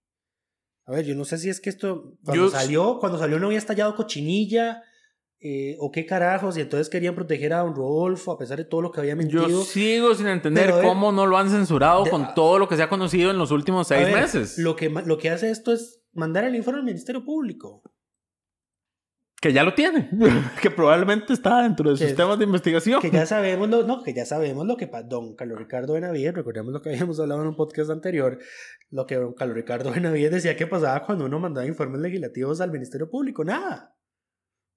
A 0.86 0.92
ver, 0.92 1.04
yo 1.04 1.14
no 1.14 1.24
sé 1.24 1.38
si 1.38 1.48
es 1.48 1.60
que 1.60 1.70
esto, 1.70 2.14
cuando 2.24 2.46
Yo- 2.46 2.50
salió, 2.50 2.98
cuando 2.98 3.18
salió 3.18 3.38
no 3.38 3.46
había 3.46 3.58
estallado 3.58 3.94
cochinilla, 3.94 4.82
eh, 5.44 5.76
o 5.80 5.90
qué 5.90 6.06
carajos, 6.06 6.56
y 6.56 6.60
entonces 6.60 6.88
querían 6.88 7.14
proteger 7.16 7.52
a 7.52 7.58
don 7.60 7.74
Rodolfo 7.74 8.30
a 8.32 8.38
pesar 8.38 8.58
de 8.58 8.64
todo 8.64 8.80
lo 8.80 8.92
que 8.92 9.00
había 9.00 9.16
mentido. 9.16 9.48
Yo 9.48 9.62
sigo 9.62 10.14
sin 10.14 10.28
entender 10.28 10.66
Pero, 10.66 10.74
a 10.74 10.78
ver, 10.78 10.86
cómo 10.86 11.10
no 11.12 11.26
lo 11.26 11.36
han 11.36 11.50
censurado 11.50 12.04
de- 12.04 12.10
con 12.10 12.34
todo 12.34 12.58
lo 12.60 12.68
que 12.68 12.76
se 12.76 12.82
ha 12.82 12.88
conocido 12.88 13.30
en 13.32 13.38
los 13.38 13.50
últimos 13.50 13.88
seis 13.88 14.06
ver, 14.06 14.14
meses. 14.22 14.58
Lo 14.58 14.76
que, 14.76 14.88
lo 14.88 15.18
que 15.18 15.30
hace 15.30 15.50
esto 15.50 15.72
es 15.72 16.00
mandar 16.12 16.44
el 16.44 16.54
informe 16.54 16.78
al 16.80 16.84
Ministerio 16.86 17.24
Público. 17.24 17.82
Que 19.42 19.52
ya 19.52 19.64
lo 19.64 19.74
tiene. 19.74 20.08
que 20.62 20.70
probablemente 20.70 21.32
está 21.32 21.64
dentro 21.64 21.90
de 21.90 21.96
sus 21.96 22.06
Que- 22.06 22.14
temas 22.14 22.38
de 22.38 22.44
investigación. 22.44 23.02
Que 23.02 23.10
ya 23.10 23.26
sabemos 23.26 23.68
lo, 23.68 23.82
no, 23.84 24.04
que 24.04 24.14
ya 24.14 24.24
sabemos 24.24 24.64
lo 24.68 24.76
que 24.76 24.88
don 25.06 25.34
Carlos 25.34 25.58
Ricardo 25.58 25.94
Benavides, 25.94 26.32
recordemos 26.32 26.72
lo 26.72 26.80
que 26.80 26.90
habíamos 26.90 27.18
hablado 27.18 27.42
en 27.42 27.48
un 27.48 27.56
podcast 27.56 27.90
anterior, 27.90 28.38
lo 28.90 29.04
que 29.04 29.16
don 29.16 29.34
Carlos 29.34 29.56
Ricardo 29.56 29.90
Benavides 29.90 30.30
decía 30.30 30.54
que 30.56 30.68
pasaba 30.68 31.04
cuando 31.04 31.24
uno 31.24 31.40
mandaba 31.40 31.66
informes 31.66 32.00
legislativos 32.00 32.60
al 32.60 32.70
Ministerio 32.70 33.10
Público, 33.10 33.42
nada. 33.44 33.96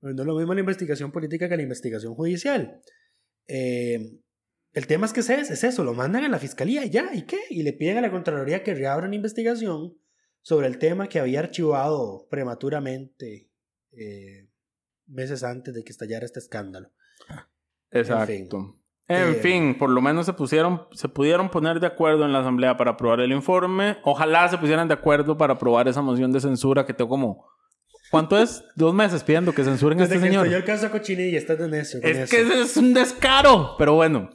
No 0.01 0.09
es 0.09 0.27
lo 0.27 0.35
mismo 0.35 0.55
la 0.55 0.61
investigación 0.61 1.11
política 1.11 1.47
que 1.47 1.57
la 1.57 1.63
investigación 1.63 2.15
judicial. 2.15 2.81
Eh, 3.47 4.17
el 4.73 4.87
tema 4.87 5.05
es 5.05 5.13
que 5.13 5.19
es, 5.19 5.29
es 5.29 5.63
eso, 5.63 5.83
lo 5.83 5.93
mandan 5.93 6.23
a 6.23 6.27
la 6.29 6.39
fiscalía 6.39 6.83
y 6.85 6.89
ya, 6.89 7.11
¿y 7.13 7.21
qué? 7.27 7.37
Y 7.51 7.61
le 7.61 7.73
piden 7.73 7.99
a 7.99 8.01
la 8.01 8.09
Contraloría 8.09 8.63
que 8.63 8.73
reabra 8.73 9.05
una 9.05 9.15
investigación 9.15 9.95
sobre 10.41 10.65
el 10.65 10.79
tema 10.79 11.07
que 11.07 11.19
había 11.19 11.39
archivado 11.39 12.27
prematuramente 12.31 13.51
eh, 13.91 14.49
meses 15.07 15.43
antes 15.43 15.73
de 15.73 15.83
que 15.83 15.91
estallara 15.91 16.25
este 16.25 16.39
escándalo. 16.39 16.89
Exacto. 17.91 18.31
En 18.31 18.49
fin. 18.49 18.75
En 19.07 19.31
Eh, 19.31 19.33
fin, 19.35 19.77
por 19.77 19.89
lo 19.91 20.01
menos 20.01 20.25
se 20.25 20.33
pusieron, 20.33 20.87
se 20.91 21.07
pudieron 21.07 21.49
poner 21.49 21.79
de 21.79 21.85
acuerdo 21.87 22.25
en 22.25 22.33
la 22.33 22.39
asamblea 22.39 22.75
para 22.75 22.91
aprobar 22.91 23.19
el 23.19 23.31
informe. 23.31 23.97
Ojalá 24.03 24.47
se 24.49 24.57
pusieran 24.57 24.87
de 24.87 24.95
acuerdo 24.95 25.37
para 25.37 25.53
aprobar 25.53 25.87
esa 25.87 26.01
moción 26.01 26.31
de 26.31 26.39
censura 26.39 26.85
que 26.87 26.93
tengo 26.93 27.09
como 27.09 27.45
¿cuánto 28.09 28.35
es? 28.37 28.63
Dos 28.75 28.95
meses 28.95 29.23
pidiendo 29.23 29.53
que 29.53 29.63
censuren 29.63 29.99
a 29.99 30.03
este 30.05 30.15
que 30.15 30.21
señor. 30.21 30.45
estalló 30.47 30.57
el 30.57 30.65
caso 30.65 30.89
Cochinilla 30.89 31.29
y 31.29 31.35
estás 31.35 31.59
de 31.59 31.67
necio 31.67 32.01
con 32.01 32.09
Es 32.09 32.17
eso. 32.17 32.31
que 32.31 32.41
ese 32.41 32.61
es 32.61 32.77
un 32.77 32.93
descaro, 32.95 33.75
pero 33.77 33.93
bueno. 33.93 34.29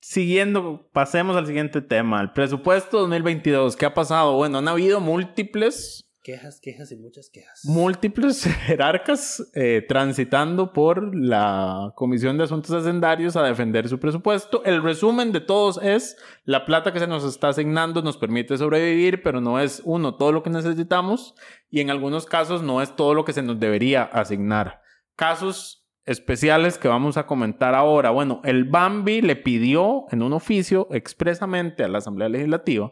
Siguiendo, 0.00 0.88
pasemos 0.92 1.36
al 1.36 1.46
siguiente 1.46 1.82
tema, 1.82 2.20
el 2.22 2.32
presupuesto 2.32 3.00
2022. 3.00 3.76
¿Qué 3.76 3.84
ha 3.84 3.92
pasado? 3.94 4.36
Bueno, 4.36 4.58
han 4.58 4.68
habido 4.68 5.00
múltiples 5.00 6.07
Quejas, 6.28 6.60
quejas 6.60 6.92
y 6.92 6.96
muchas 6.96 7.30
quejas. 7.30 7.62
múltiples 7.64 8.44
jerarcas 8.66 9.50
eh, 9.54 9.82
transitando 9.88 10.74
por 10.74 11.16
la 11.16 11.94
Comisión 11.96 12.36
de 12.36 12.44
Asuntos 12.44 12.70
Hacendarios 12.70 13.34
a 13.34 13.42
defender 13.42 13.88
su 13.88 13.98
presupuesto. 13.98 14.62
El 14.66 14.82
resumen 14.82 15.32
de 15.32 15.40
todos 15.40 15.80
es, 15.82 16.18
la 16.44 16.66
plata 16.66 16.92
que 16.92 16.98
se 16.98 17.06
nos 17.06 17.24
está 17.24 17.48
asignando 17.48 18.02
nos 18.02 18.18
permite 18.18 18.58
sobrevivir, 18.58 19.22
pero 19.22 19.40
no 19.40 19.58
es, 19.58 19.80
uno, 19.86 20.16
todo 20.16 20.32
lo 20.32 20.42
que 20.42 20.50
necesitamos 20.50 21.34
y 21.70 21.80
en 21.80 21.88
algunos 21.88 22.26
casos 22.26 22.62
no 22.62 22.82
es 22.82 22.94
todo 22.94 23.14
lo 23.14 23.24
que 23.24 23.32
se 23.32 23.40
nos 23.40 23.58
debería 23.58 24.02
asignar. 24.02 24.82
Casos 25.16 25.88
especiales 26.04 26.76
que 26.76 26.88
vamos 26.88 27.16
a 27.16 27.24
comentar 27.24 27.74
ahora. 27.74 28.10
Bueno, 28.10 28.42
el 28.44 28.64
Bambi 28.64 29.22
le 29.22 29.36
pidió 29.36 30.04
en 30.10 30.20
un 30.22 30.34
oficio 30.34 30.88
expresamente 30.90 31.84
a 31.84 31.88
la 31.88 31.98
Asamblea 31.98 32.28
Legislativa 32.28 32.90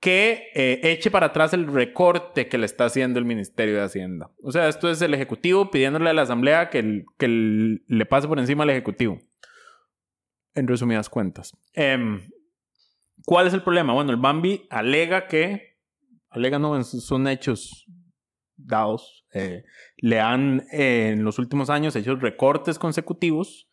que 0.00 0.50
eh, 0.54 0.80
eche 0.82 1.10
para 1.10 1.26
atrás 1.26 1.52
el 1.52 1.66
recorte 1.66 2.48
que 2.48 2.58
le 2.58 2.66
está 2.66 2.84
haciendo 2.84 3.18
el 3.18 3.24
Ministerio 3.24 3.76
de 3.76 3.82
Hacienda. 3.82 4.30
O 4.42 4.52
sea, 4.52 4.68
esto 4.68 4.90
es 4.90 5.00
el 5.02 5.14
Ejecutivo 5.14 5.70
pidiéndole 5.70 6.10
a 6.10 6.12
la 6.12 6.22
Asamblea 6.22 6.70
que, 6.70 7.04
que 7.18 7.28
le 7.28 8.06
pase 8.06 8.28
por 8.28 8.38
encima 8.38 8.64
al 8.64 8.70
Ejecutivo. 8.70 9.18
En 10.54 10.66
resumidas 10.68 11.08
cuentas. 11.08 11.56
Em, 11.74 12.30
¿Cuál 13.24 13.46
es 13.46 13.54
el 13.54 13.62
problema? 13.62 13.92
Bueno, 13.92 14.10
el 14.10 14.16
Bambi 14.16 14.66
alega 14.70 15.26
que, 15.26 15.76
alega 16.30 16.58
no, 16.58 16.82
son 16.84 17.26
hechos 17.28 17.86
dados. 18.56 19.26
Eh, 19.34 19.64
le 19.98 20.20
han 20.20 20.66
eh, 20.72 21.10
en 21.12 21.24
los 21.24 21.38
últimos 21.38 21.68
años 21.68 21.96
hecho 21.96 22.16
recortes 22.16 22.78
consecutivos 22.78 23.68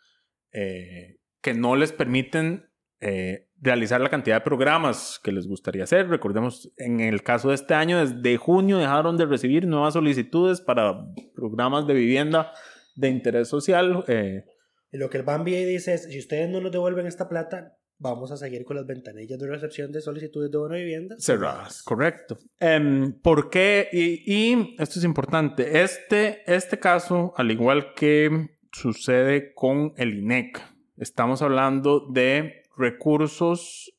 eh, 0.51 1.19
que 1.41 1.53
no 1.53 1.75
les 1.75 1.91
permiten 1.91 2.69
eh, 2.99 3.49
realizar 3.63 4.01
la 4.01 4.09
cantidad 4.09 4.35
de 4.37 4.41
programas 4.41 5.19
que 5.23 5.31
les 5.31 5.47
gustaría 5.47 5.83
hacer. 5.83 6.09
Recordemos, 6.09 6.71
en 6.77 6.99
el 6.99 7.23
caso 7.23 7.49
de 7.49 7.55
este 7.55 7.73
año, 7.73 8.05
desde 8.05 8.35
junio 8.37 8.77
dejaron 8.77 9.15
de 9.17 9.25
recibir 9.25 9.65
nuevas 9.65 9.93
solicitudes 9.93 10.59
para 10.59 10.99
programas 11.33 11.87
de 11.87 11.93
vivienda 11.93 12.51
de 12.95 13.07
interés 13.07 13.47
social. 13.47 14.03
eh, 14.07 14.43
Y 14.91 14.97
lo 14.97 15.09
que 15.09 15.17
el 15.17 15.23
Bambi 15.23 15.55
dice 15.65 15.93
es, 15.93 16.03
si 16.03 16.19
ustedes 16.19 16.49
no 16.49 16.59
nos 16.59 16.71
devuelven 16.73 17.07
esta 17.07 17.29
plata, 17.29 17.77
vamos 17.99 18.31
a 18.31 18.37
seguir 18.37 18.65
con 18.65 18.75
las 18.75 18.85
ventanillas 18.85 19.39
de 19.39 19.47
recepción 19.47 19.91
de 19.93 20.01
solicitudes 20.01 20.51
de 20.51 20.57
bono 20.57 20.75
de 20.75 20.81
vivienda. 20.81 21.15
cerradas, 21.19 21.81
correcto. 21.83 22.37
Em, 22.59 23.13
¿Por 23.21 23.49
qué? 23.49 23.87
Y, 23.93 24.23
y 24.51 24.75
esto 24.77 24.99
es 24.99 25.05
importante. 25.05 25.81
Este, 25.81 26.41
este 26.53 26.79
caso, 26.79 27.33
al 27.37 27.49
igual 27.49 27.93
que 27.95 28.49
sucede 28.73 29.53
con 29.53 29.93
el 29.95 30.15
INEC, 30.17 30.61
estamos 30.97 31.41
hablando 31.41 32.07
de 32.11 32.62
recursos 32.77 33.93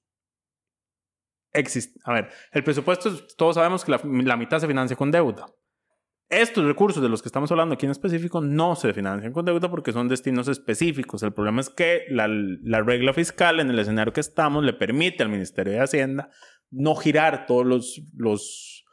exist 1.52 1.96
A 2.04 2.12
ver, 2.12 2.28
el 2.52 2.64
presupuesto, 2.64 3.10
todos 3.36 3.54
sabemos 3.54 3.84
que 3.84 3.92
la, 3.92 4.36
mitad 4.36 4.58
se 4.58 4.66
financia 4.66 4.96
con 4.96 5.10
deuda. 5.10 5.46
Estos 6.28 6.64
recursos 6.64 7.02
de 7.02 7.08
los 7.08 7.22
que 7.22 7.28
estamos 7.28 7.50
hablando 7.52 7.74
aquí 7.74 7.86
en 7.86 7.92
específico 7.92 8.40
no 8.40 8.74
se 8.74 8.92
financian 8.92 9.32
con 9.32 9.44
deuda 9.44 9.70
porque 9.70 9.92
son 9.92 10.08
destinos 10.08 10.48
específicos. 10.48 11.22
El 11.22 11.32
problema 11.32 11.60
es 11.60 11.70
que 11.70 12.02
la, 12.08 12.26
la 12.28 12.82
regla 12.82 13.12
fiscal 13.12 13.60
en 13.60 13.70
el 13.70 13.78
escenario 13.78 14.12
que 14.12 14.20
estamos 14.20 14.64
le 14.64 14.72
permite 14.72 15.22
al 15.22 15.28
Ministerio 15.28 15.74
de 15.74 15.80
Hacienda 15.80 16.30
no 16.70 16.96
girar 16.96 17.46
todos 17.46 17.64
los, 17.64 18.02
los, 18.16 18.84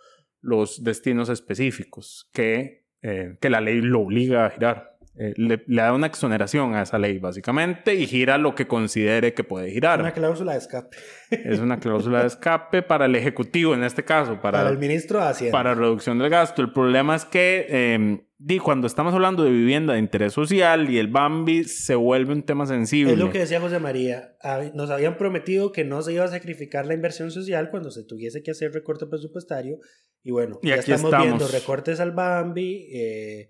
los 0.42 0.84
destinos 0.84 1.30
específicos 1.30 2.30
que, 2.34 2.86
eh, 3.02 3.38
que 3.42 3.50
la 3.50 3.62
ley 3.62 3.82
lo 3.82 4.02
obliga 4.02 4.46
a 4.46 4.50
girar. 4.52 4.98
Eh, 5.20 5.34
le, 5.36 5.62
le 5.68 5.82
da 5.82 5.92
una 5.94 6.08
exoneración 6.08 6.74
a 6.74 6.84
esa 6.84 6.98
ley, 6.98 7.20
básicamente, 7.20 7.96
y 7.96 8.08
gira 8.08 8.38
lo 8.38 8.56
que 8.56 8.66
considere 8.68 9.34
que 9.34 9.44
puede 9.44 9.70
girar. 9.70 10.00
Una 10.00 10.14
cláusula 10.14 10.54
de 10.54 10.60
escape. 10.60 10.96
Es 11.30 11.60
una 11.60 11.80
cláusula 11.80 12.22
de 12.22 12.28
escape 12.28 12.82
para 12.82 13.06
el 13.08 13.16
Ejecutivo, 13.16 13.74
en 13.74 13.84
este 13.84 14.04
caso, 14.06 14.40
para, 14.42 14.60
Para 14.60 14.70
el 14.70 14.78
ministro 14.78 15.20
de 15.20 15.26
Hacienda. 15.30 15.52
para 15.58 15.76
reducción 15.76 16.18
del 16.18 16.30
gasto. 16.30 16.62
El 16.62 16.72
problema 16.72 17.16
es 17.16 17.26
que 17.26 17.66
eh, 17.70 18.22
cuando 18.64 18.88
estamos 18.88 19.14
hablando 19.14 19.44
de 19.44 19.52
vivienda 19.52 19.94
de 19.94 20.00
interés 20.00 20.32
social 20.34 20.90
y 20.90 20.98
el 20.98 21.10
Bambi 21.10 21.66
se 21.66 21.96
vuelve 21.96 22.32
un 22.34 22.44
tema 22.44 22.66
sensible. 22.66 23.12
Es 23.14 23.20
lo 23.20 23.30
que 23.32 23.40
decía 23.40 23.60
José 23.60 23.80
María. 23.80 24.36
Nos 24.74 24.90
habían 24.92 25.18
prometido 25.18 25.72
que 25.74 25.84
no 25.84 26.02
se 26.02 26.14
iba 26.14 26.24
a 26.24 26.30
sacrificar 26.30 26.86
la 26.86 26.94
inversión 26.94 27.32
social 27.32 27.70
cuando 27.70 27.92
se 27.92 28.04
tuviese 28.06 28.44
que 28.44 28.52
hacer 28.52 28.72
recorte 28.72 29.06
presupuestario. 29.08 29.78
Y 30.24 30.32
bueno, 30.32 30.58
Y 30.62 30.70
ya 30.70 30.76
aquí 30.76 30.92
estamos, 30.92 31.06
estamos. 31.06 31.28
viendo 31.28 31.48
recortes 31.50 32.00
al 32.00 32.12
Bambi, 32.14 32.88
eh, 32.94 33.50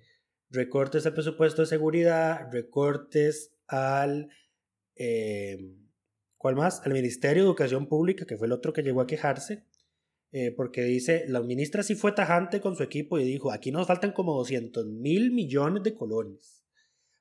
recortes 0.52 1.06
al 1.06 1.14
presupuesto 1.14 1.62
de 1.64 1.68
seguridad, 1.68 2.50
recortes 2.52 3.54
al... 3.68 4.30
eh, 4.96 5.58
¿Cuál 6.38 6.56
más? 6.56 6.82
Al 6.86 6.94
Ministerio 6.94 7.44
de 7.44 7.48
Educación 7.50 7.88
Pública, 7.88 8.26
que 8.26 8.38
fue 8.38 8.48
el 8.48 8.54
otro 8.54 8.74
que 8.74 8.84
llegó 8.84 9.02
a 9.02 9.08
quejarse. 9.08 9.66
eh, 10.34 10.52
porque 10.52 10.84
dice, 10.84 11.26
la 11.28 11.42
ministra 11.42 11.84
sí 11.84 11.96
fue 11.96 12.14
tajante 12.14 12.62
con 12.62 12.76
su 12.76 12.84
equipo 12.84 13.20
y 13.20 13.26
dijo, 13.26 13.52
aquí 13.52 13.72
nos 13.72 13.88
faltan 13.88 14.14
como 14.14 14.36
200 14.38 14.88
mil 14.88 15.32
millones 15.32 15.84
de 15.84 15.94
colones 15.96 16.64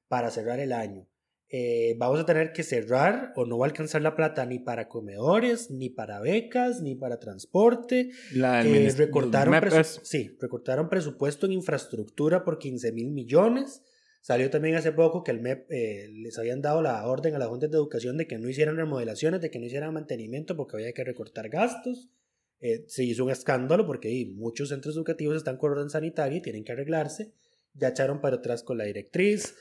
para 0.08 0.30
cerrar 0.30 0.60
el 0.60 0.72
año. 0.72 1.08
Eh, 1.52 1.96
vamos 1.98 2.20
a 2.20 2.26
tener 2.26 2.52
que 2.52 2.62
cerrar 2.62 3.32
o 3.34 3.44
no 3.44 3.58
va 3.58 3.66
a 3.66 3.68
alcanzar 3.70 4.02
la 4.02 4.14
plata 4.14 4.46
ni 4.46 4.60
para 4.60 4.88
comedores, 4.88 5.68
ni 5.68 5.90
para 5.90 6.20
becas, 6.20 6.80
ni 6.80 6.94
para 6.94 7.18
transporte. 7.18 8.10
La 8.32 8.64
Eh, 8.64 8.92
recortaron, 8.96 9.60
sí, 10.02 10.36
recortaron 10.40 10.88
presupuesto 10.88 11.46
en 11.46 11.52
infraestructura 11.52 12.44
por 12.44 12.58
15 12.58 12.92
mil 12.92 13.10
millones. 13.10 13.82
Salió 14.22 14.50
también 14.50 14.76
hace 14.76 14.92
poco 14.92 15.24
que 15.24 15.32
el 15.32 15.40
MEP 15.40 15.66
eh, 15.70 16.08
les 16.12 16.38
habían 16.38 16.60
dado 16.60 16.82
la 16.82 17.04
orden 17.06 17.34
a 17.34 17.38
las 17.38 17.48
juntas 17.48 17.70
de 17.70 17.76
educación 17.78 18.16
de 18.16 18.26
que 18.26 18.38
no 18.38 18.48
hicieran 18.48 18.76
remodelaciones, 18.76 19.40
de 19.40 19.50
que 19.50 19.58
no 19.58 19.64
hicieran 19.64 19.94
mantenimiento 19.94 20.56
porque 20.56 20.76
había 20.76 20.92
que 20.92 21.02
recortar 21.02 21.48
gastos. 21.48 22.10
Eh, 22.60 22.84
se 22.86 23.02
hizo 23.02 23.24
un 23.24 23.30
escándalo 23.30 23.86
porque 23.86 24.30
muchos 24.36 24.68
centros 24.68 24.94
educativos 24.94 25.36
están 25.36 25.56
con 25.56 25.72
orden 25.72 25.88
sanitario 25.88 26.38
y 26.38 26.42
tienen 26.42 26.62
que 26.62 26.72
arreglarse. 26.72 27.32
Ya 27.72 27.88
echaron 27.88 28.20
para 28.20 28.36
atrás 28.36 28.62
con 28.62 28.76
la 28.76 28.84
directriz. 28.84 29.54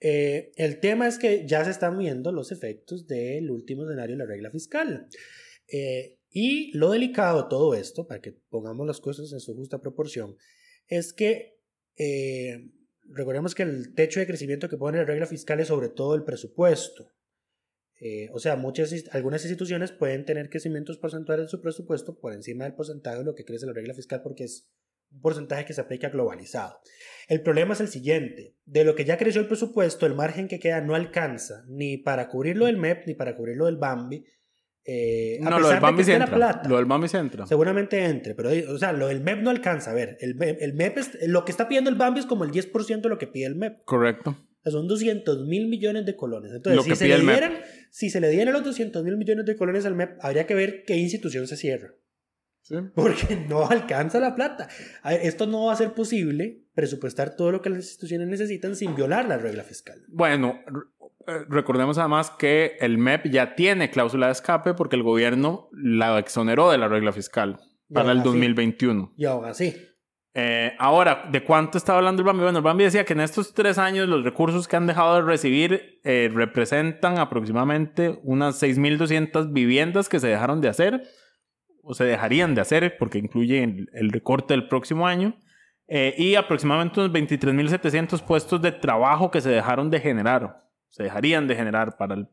Eh, 0.00 0.52
el 0.56 0.80
tema 0.80 1.08
es 1.08 1.18
que 1.18 1.46
ya 1.46 1.64
se 1.64 1.70
están 1.70 1.96
viendo 1.98 2.32
los 2.32 2.52
efectos 2.52 3.06
del 3.06 3.50
último 3.50 3.84
escenario 3.84 4.16
de 4.16 4.24
la 4.24 4.28
regla 4.28 4.50
fiscal. 4.50 5.08
Eh, 5.68 6.18
y 6.30 6.76
lo 6.76 6.90
delicado 6.90 7.42
de 7.42 7.48
todo 7.48 7.74
esto, 7.74 8.06
para 8.06 8.20
que 8.20 8.32
pongamos 8.50 8.86
las 8.86 9.00
cosas 9.00 9.32
en 9.32 9.40
su 9.40 9.54
justa 9.54 9.80
proporción, 9.80 10.36
es 10.86 11.12
que 11.12 11.58
eh, 11.96 12.70
recordemos 13.04 13.54
que 13.54 13.62
el 13.62 13.94
techo 13.94 14.20
de 14.20 14.26
crecimiento 14.26 14.68
que 14.68 14.76
pone 14.76 14.98
la 14.98 15.04
regla 15.04 15.26
fiscal 15.26 15.60
es 15.60 15.68
sobre 15.68 15.88
todo 15.88 16.14
el 16.14 16.24
presupuesto. 16.24 17.12
O 18.32 18.38
sea, 18.38 18.56
muchas, 18.56 18.92
algunas 19.12 19.42
instituciones 19.42 19.90
pueden 19.90 20.26
tener 20.26 20.50
crecimientos 20.50 20.98
porcentuales 20.98 21.46
de 21.46 21.50
su 21.50 21.62
presupuesto 21.62 22.18
por 22.18 22.34
encima 22.34 22.64
del 22.64 22.74
porcentaje 22.74 23.18
de 23.18 23.24
lo 23.24 23.34
que 23.34 23.46
crece 23.46 23.64
la 23.64 23.72
regla 23.72 23.94
fiscal 23.94 24.20
porque 24.22 24.44
es 24.44 24.68
un 25.16 25.20
porcentaje 25.22 25.64
que 25.64 25.72
se 25.72 25.80
aplica 25.80 26.10
globalizado. 26.10 26.78
El 27.28 27.40
problema 27.42 27.72
es 27.74 27.80
el 27.80 27.88
siguiente, 27.88 28.54
de 28.66 28.84
lo 28.84 28.94
que 28.94 29.04
ya 29.04 29.16
creció 29.16 29.40
el 29.40 29.48
presupuesto, 29.48 30.06
el 30.06 30.14
margen 30.14 30.46
que 30.46 30.60
queda 30.60 30.80
no 30.80 30.94
alcanza 30.94 31.64
ni 31.66 31.96
para 31.96 32.28
cubrir 32.28 32.56
lo 32.56 32.66
del 32.66 32.76
MEP 32.76 33.06
ni 33.06 33.14
para 33.14 33.34
cubrir 33.34 33.56
lo 33.56 33.66
del 33.66 33.76
Bambi. 33.78 34.24
Eh, 34.88 35.38
a 35.42 35.50
No, 35.50 35.58
lo 35.58 35.68
pesar 35.68 35.70
del 35.70 35.76
de 35.80 35.80
Bambi 35.80 36.12
entra. 36.12 36.36
plata. 36.36 36.68
Lo 36.68 36.76
del 36.76 36.84
Bambi 36.84 37.08
sí 37.08 37.16
entra. 37.16 37.46
Seguramente 37.46 38.04
entre, 38.04 38.34
pero 38.36 38.50
o 38.72 38.78
sea, 38.78 38.92
lo 38.92 39.08
del 39.08 39.20
MEP 39.20 39.40
no 39.42 39.50
alcanza. 39.50 39.90
A 39.90 39.94
ver, 39.94 40.16
el 40.20 40.36
MEP, 40.36 40.62
el 40.62 40.74
MEP 40.74 40.98
es- 40.98 41.28
lo 41.28 41.44
que 41.44 41.50
está 41.50 41.66
pidiendo 41.66 41.90
el 41.90 41.96
Bambi 41.96 42.20
es 42.20 42.26
como 42.26 42.44
el 42.44 42.52
10% 42.52 43.08
de 43.08 43.14
lo 43.14 43.18
que 43.18 43.26
pide 43.26 43.46
el 43.46 43.56
MEP. 43.56 43.82
Correcto. 43.84 44.36
Son 44.64 44.86
200 44.88 45.44
mil 45.46 45.68
millones 45.68 46.04
de 46.06 46.16
colones. 46.16 46.52
Entonces, 46.52 46.76
Lo 46.76 46.82
si 46.82 46.94
se, 46.96 47.06
le 47.08 47.20
dieran, 47.20 47.58
si 47.90 48.10
se 48.10 48.20
le 48.20 48.28
dieran 48.30 48.52
los 48.52 48.64
200 48.64 49.02
mil 49.04 49.16
millones 49.16 49.44
de 49.46 49.56
colones 49.56 49.86
al 49.86 49.94
MEP, 49.94 50.18
habría 50.20 50.46
que 50.46 50.54
ver 50.54 50.84
qué 50.84 50.96
institución 50.96 51.46
se 51.46 51.56
cierra. 51.56 51.92
Porque 52.94 53.44
no 53.48 53.66
alcanza 53.66 54.20
la 54.20 54.34
plata. 54.34 54.68
Esto 55.04 55.46
no 55.46 55.66
va 55.66 55.72
a 55.72 55.76
ser 55.76 55.92
posible 55.92 56.62
presupuestar 56.74 57.36
todo 57.36 57.52
lo 57.52 57.62
que 57.62 57.70
las 57.70 57.78
instituciones 57.80 58.28
necesitan 58.28 58.76
sin 58.76 58.94
violar 58.94 59.26
la 59.26 59.38
regla 59.38 59.62
fiscal. 59.62 60.02
Bueno, 60.08 60.58
eh, 61.26 61.44
recordemos 61.48 61.98
además 61.98 62.30
que 62.38 62.76
el 62.80 62.98
MEP 62.98 63.26
ya 63.30 63.54
tiene 63.54 63.90
cláusula 63.90 64.26
de 64.26 64.32
escape 64.32 64.74
porque 64.74 64.96
el 64.96 65.02
gobierno 65.02 65.68
la 65.72 66.18
exoneró 66.18 66.70
de 66.70 66.78
la 66.78 66.88
regla 66.88 67.12
fiscal 67.12 67.58
Y 67.88 67.94
para 67.94 68.12
el 68.12 68.18
así- 68.18 68.28
2021. 68.28 69.12
Y 69.16 69.24
aún 69.24 69.44
así, 69.44 69.74
Eh, 70.38 70.74
ahora, 70.78 71.30
¿de 71.32 71.42
cuánto 71.42 71.78
estaba 71.78 71.96
hablando 71.96 72.20
el 72.20 72.26
Bambi? 72.26 72.42
Bueno, 72.42 72.58
el 72.58 72.62
Bambi 72.64 72.84
decía 72.84 73.06
que 73.06 73.14
en 73.14 73.20
estos 73.20 73.54
tres 73.54 73.78
años 73.78 74.06
los 74.06 74.22
recursos 74.22 74.68
que 74.68 74.76
han 74.76 74.86
dejado 74.86 75.14
de 75.14 75.22
recibir 75.22 75.98
eh, 76.04 76.30
representan 76.30 77.16
aproximadamente 77.18 78.18
unas 78.22 78.62
6.200 78.62 79.50
viviendas 79.54 80.10
que 80.10 80.20
se 80.20 80.26
dejaron 80.28 80.60
de 80.60 80.68
hacer 80.68 81.02
o 81.88 81.94
se 81.94 82.04
dejarían 82.04 82.54
de 82.54 82.60
hacer 82.60 82.96
porque 82.98 83.18
incluye 83.18 83.62
el, 83.62 83.88
el 83.92 84.10
recorte 84.10 84.54
del 84.54 84.66
próximo 84.68 85.06
año 85.06 85.38
eh, 85.88 86.14
y 86.18 86.34
aproximadamente 86.34 86.98
unos 87.00 87.12
23.700 87.12 88.20
puestos 88.22 88.60
de 88.60 88.72
trabajo 88.72 89.30
que 89.30 89.40
se 89.40 89.50
dejaron 89.50 89.88
de 89.90 90.00
generar, 90.00 90.64
se 90.88 91.04
dejarían 91.04 91.46
de 91.46 91.54
generar 91.54 91.96
para 91.96 92.14
el- 92.16 92.26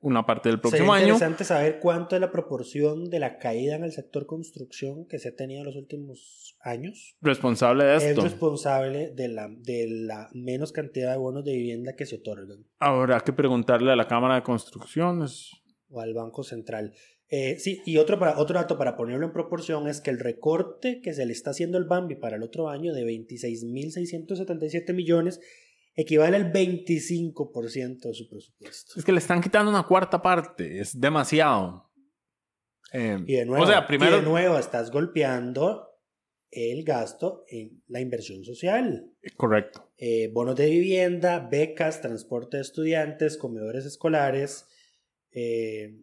una 0.00 0.24
parte 0.26 0.48
del 0.48 0.60
próximo 0.60 0.92
sería 0.92 1.06
año. 1.06 1.14
interesante 1.14 1.42
saber 1.44 1.80
cuánto 1.80 2.14
es 2.14 2.20
la 2.20 2.30
proporción 2.30 3.10
de 3.10 3.18
la 3.18 3.38
caída 3.38 3.74
en 3.74 3.82
el 3.82 3.90
sector 3.90 4.26
construcción 4.26 5.06
que 5.06 5.18
se 5.18 5.30
ha 5.30 5.34
tenido 5.34 5.62
en 5.62 5.66
los 5.66 5.74
últimos 5.76 6.56
años. 6.62 7.16
Responsable 7.20 7.82
de 7.84 7.96
Es 7.96 8.02
esto. 8.04 8.20
responsable 8.22 9.10
de 9.10 9.26
la, 9.28 9.48
de 9.48 9.86
la 9.88 10.28
menos 10.34 10.70
cantidad 10.70 11.10
de 11.10 11.18
bonos 11.18 11.44
de 11.44 11.52
vivienda 11.52 11.94
que 11.96 12.06
se 12.06 12.16
otorgan 12.16 12.58
Habrá 12.78 13.18
que 13.22 13.32
preguntarle 13.32 13.90
a 13.90 13.96
la 13.96 14.06
Cámara 14.06 14.36
de 14.36 14.42
Construcciones. 14.44 15.50
o 15.90 16.00
al 16.00 16.14
Banco 16.14 16.42
Central. 16.44 16.92
Eh, 17.30 17.58
sí, 17.58 17.82
y 17.84 17.98
otro, 17.98 18.18
para, 18.18 18.38
otro 18.38 18.56
dato 18.58 18.78
para 18.78 18.96
ponerlo 18.96 19.26
en 19.26 19.32
proporción 19.32 19.86
es 19.86 20.00
que 20.00 20.10
el 20.10 20.18
recorte 20.18 21.00
que 21.02 21.12
se 21.12 21.26
le 21.26 21.32
está 21.32 21.50
haciendo 21.50 21.76
al 21.76 21.84
Bambi 21.84 22.14
para 22.16 22.36
el 22.36 22.42
otro 22.42 22.68
año 22.70 22.94
de 22.94 23.04
26.677 23.04 24.94
millones 24.94 25.40
equivale 25.94 26.36
al 26.36 26.52
25% 26.52 28.00
de 28.00 28.14
su 28.14 28.28
presupuesto. 28.28 28.94
Es 28.96 29.04
que 29.04 29.12
le 29.12 29.18
están 29.18 29.42
quitando 29.42 29.70
una 29.70 29.82
cuarta 29.82 30.22
parte. 30.22 30.78
Es 30.80 30.98
demasiado. 30.98 31.90
Eh, 32.92 33.18
Y 33.26 33.34
de 33.34 33.44
nuevo, 33.44 33.64
o 33.64 33.66
sea, 33.66 33.80
y 33.80 33.86
primero. 33.86 34.16
de 34.16 34.22
nuevo 34.22 34.58
estás 34.58 34.90
golpeando 34.90 35.84
el 36.50 36.82
gasto 36.84 37.44
en 37.48 37.82
la 37.88 38.00
inversión 38.00 38.42
social. 38.44 39.12
Correcto. 39.36 39.90
Eh, 39.98 40.30
bonos 40.32 40.56
de 40.56 40.70
vivienda, 40.70 41.46
becas, 41.50 42.00
transporte 42.00 42.56
de 42.56 42.62
estudiantes, 42.62 43.36
comedores 43.36 43.84
escolares. 43.84 44.66
Eh, 45.32 45.94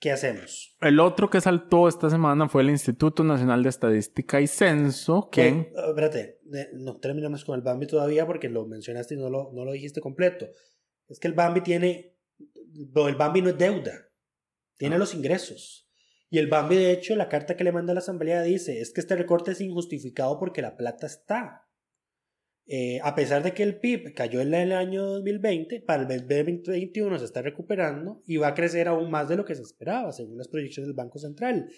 ¿Qué 0.00 0.12
hacemos? 0.12 0.76
El 0.80 1.00
otro 1.00 1.30
que 1.30 1.40
saltó 1.40 1.88
esta 1.88 2.10
semana 2.10 2.48
fue 2.48 2.62
el 2.62 2.70
Instituto 2.70 3.24
Nacional 3.24 3.62
de 3.62 3.70
Estadística 3.70 4.40
y 4.40 4.46
Censo, 4.46 5.28
que 5.30 5.48
Eh, 5.48 5.72
espérate, 5.88 6.40
eh, 6.52 6.68
no 6.74 6.98
terminamos 6.98 7.44
con 7.44 7.54
el 7.54 7.62
Bambi 7.62 7.86
todavía 7.86 8.26
porque 8.26 8.48
lo 8.50 8.66
mencionaste 8.66 9.14
y 9.14 9.18
no 9.18 9.30
lo, 9.30 9.50
no 9.52 9.64
lo 9.64 9.72
dijiste 9.72 10.00
completo. 10.00 10.46
Es 11.08 11.18
que 11.18 11.28
el 11.28 11.34
Bambi 11.34 11.62
tiene, 11.62 12.16
el 12.96 13.14
Bambi 13.16 13.40
no 13.40 13.50
es 13.50 13.58
deuda, 13.58 13.92
tiene 14.76 14.96
Ah. 14.96 14.98
los 14.98 15.14
ingresos. 15.14 15.88
Y 16.28 16.38
el 16.38 16.48
Bambi, 16.48 16.76
de 16.76 16.90
hecho, 16.90 17.14
la 17.16 17.28
carta 17.28 17.56
que 17.56 17.64
le 17.64 17.72
manda 17.72 17.92
a 17.92 17.94
la 17.94 18.00
Asamblea 18.00 18.42
dice, 18.42 18.80
es 18.80 18.92
que 18.92 19.00
este 19.00 19.14
recorte 19.14 19.52
es 19.52 19.60
injustificado 19.60 20.38
porque 20.38 20.62
la 20.62 20.76
plata 20.76 21.06
está. 21.06 21.63
Eh, 22.66 22.98
a 23.02 23.14
pesar 23.14 23.42
de 23.42 23.52
que 23.52 23.62
el 23.62 23.78
PIB 23.78 24.14
cayó 24.14 24.40
en 24.40 24.54
el 24.54 24.72
año 24.72 25.04
2020, 25.04 25.80
para 25.80 26.02
el 26.02 26.08
2021 26.08 27.18
se 27.18 27.24
está 27.26 27.42
recuperando 27.42 28.22
y 28.26 28.38
va 28.38 28.48
a 28.48 28.54
crecer 28.54 28.88
aún 28.88 29.10
más 29.10 29.28
de 29.28 29.36
lo 29.36 29.44
que 29.44 29.54
se 29.54 29.62
esperaba, 29.62 30.12
según 30.12 30.38
las 30.38 30.48
proyecciones 30.48 30.88
del 30.88 30.96
Banco 30.96 31.18
Central. 31.18 31.68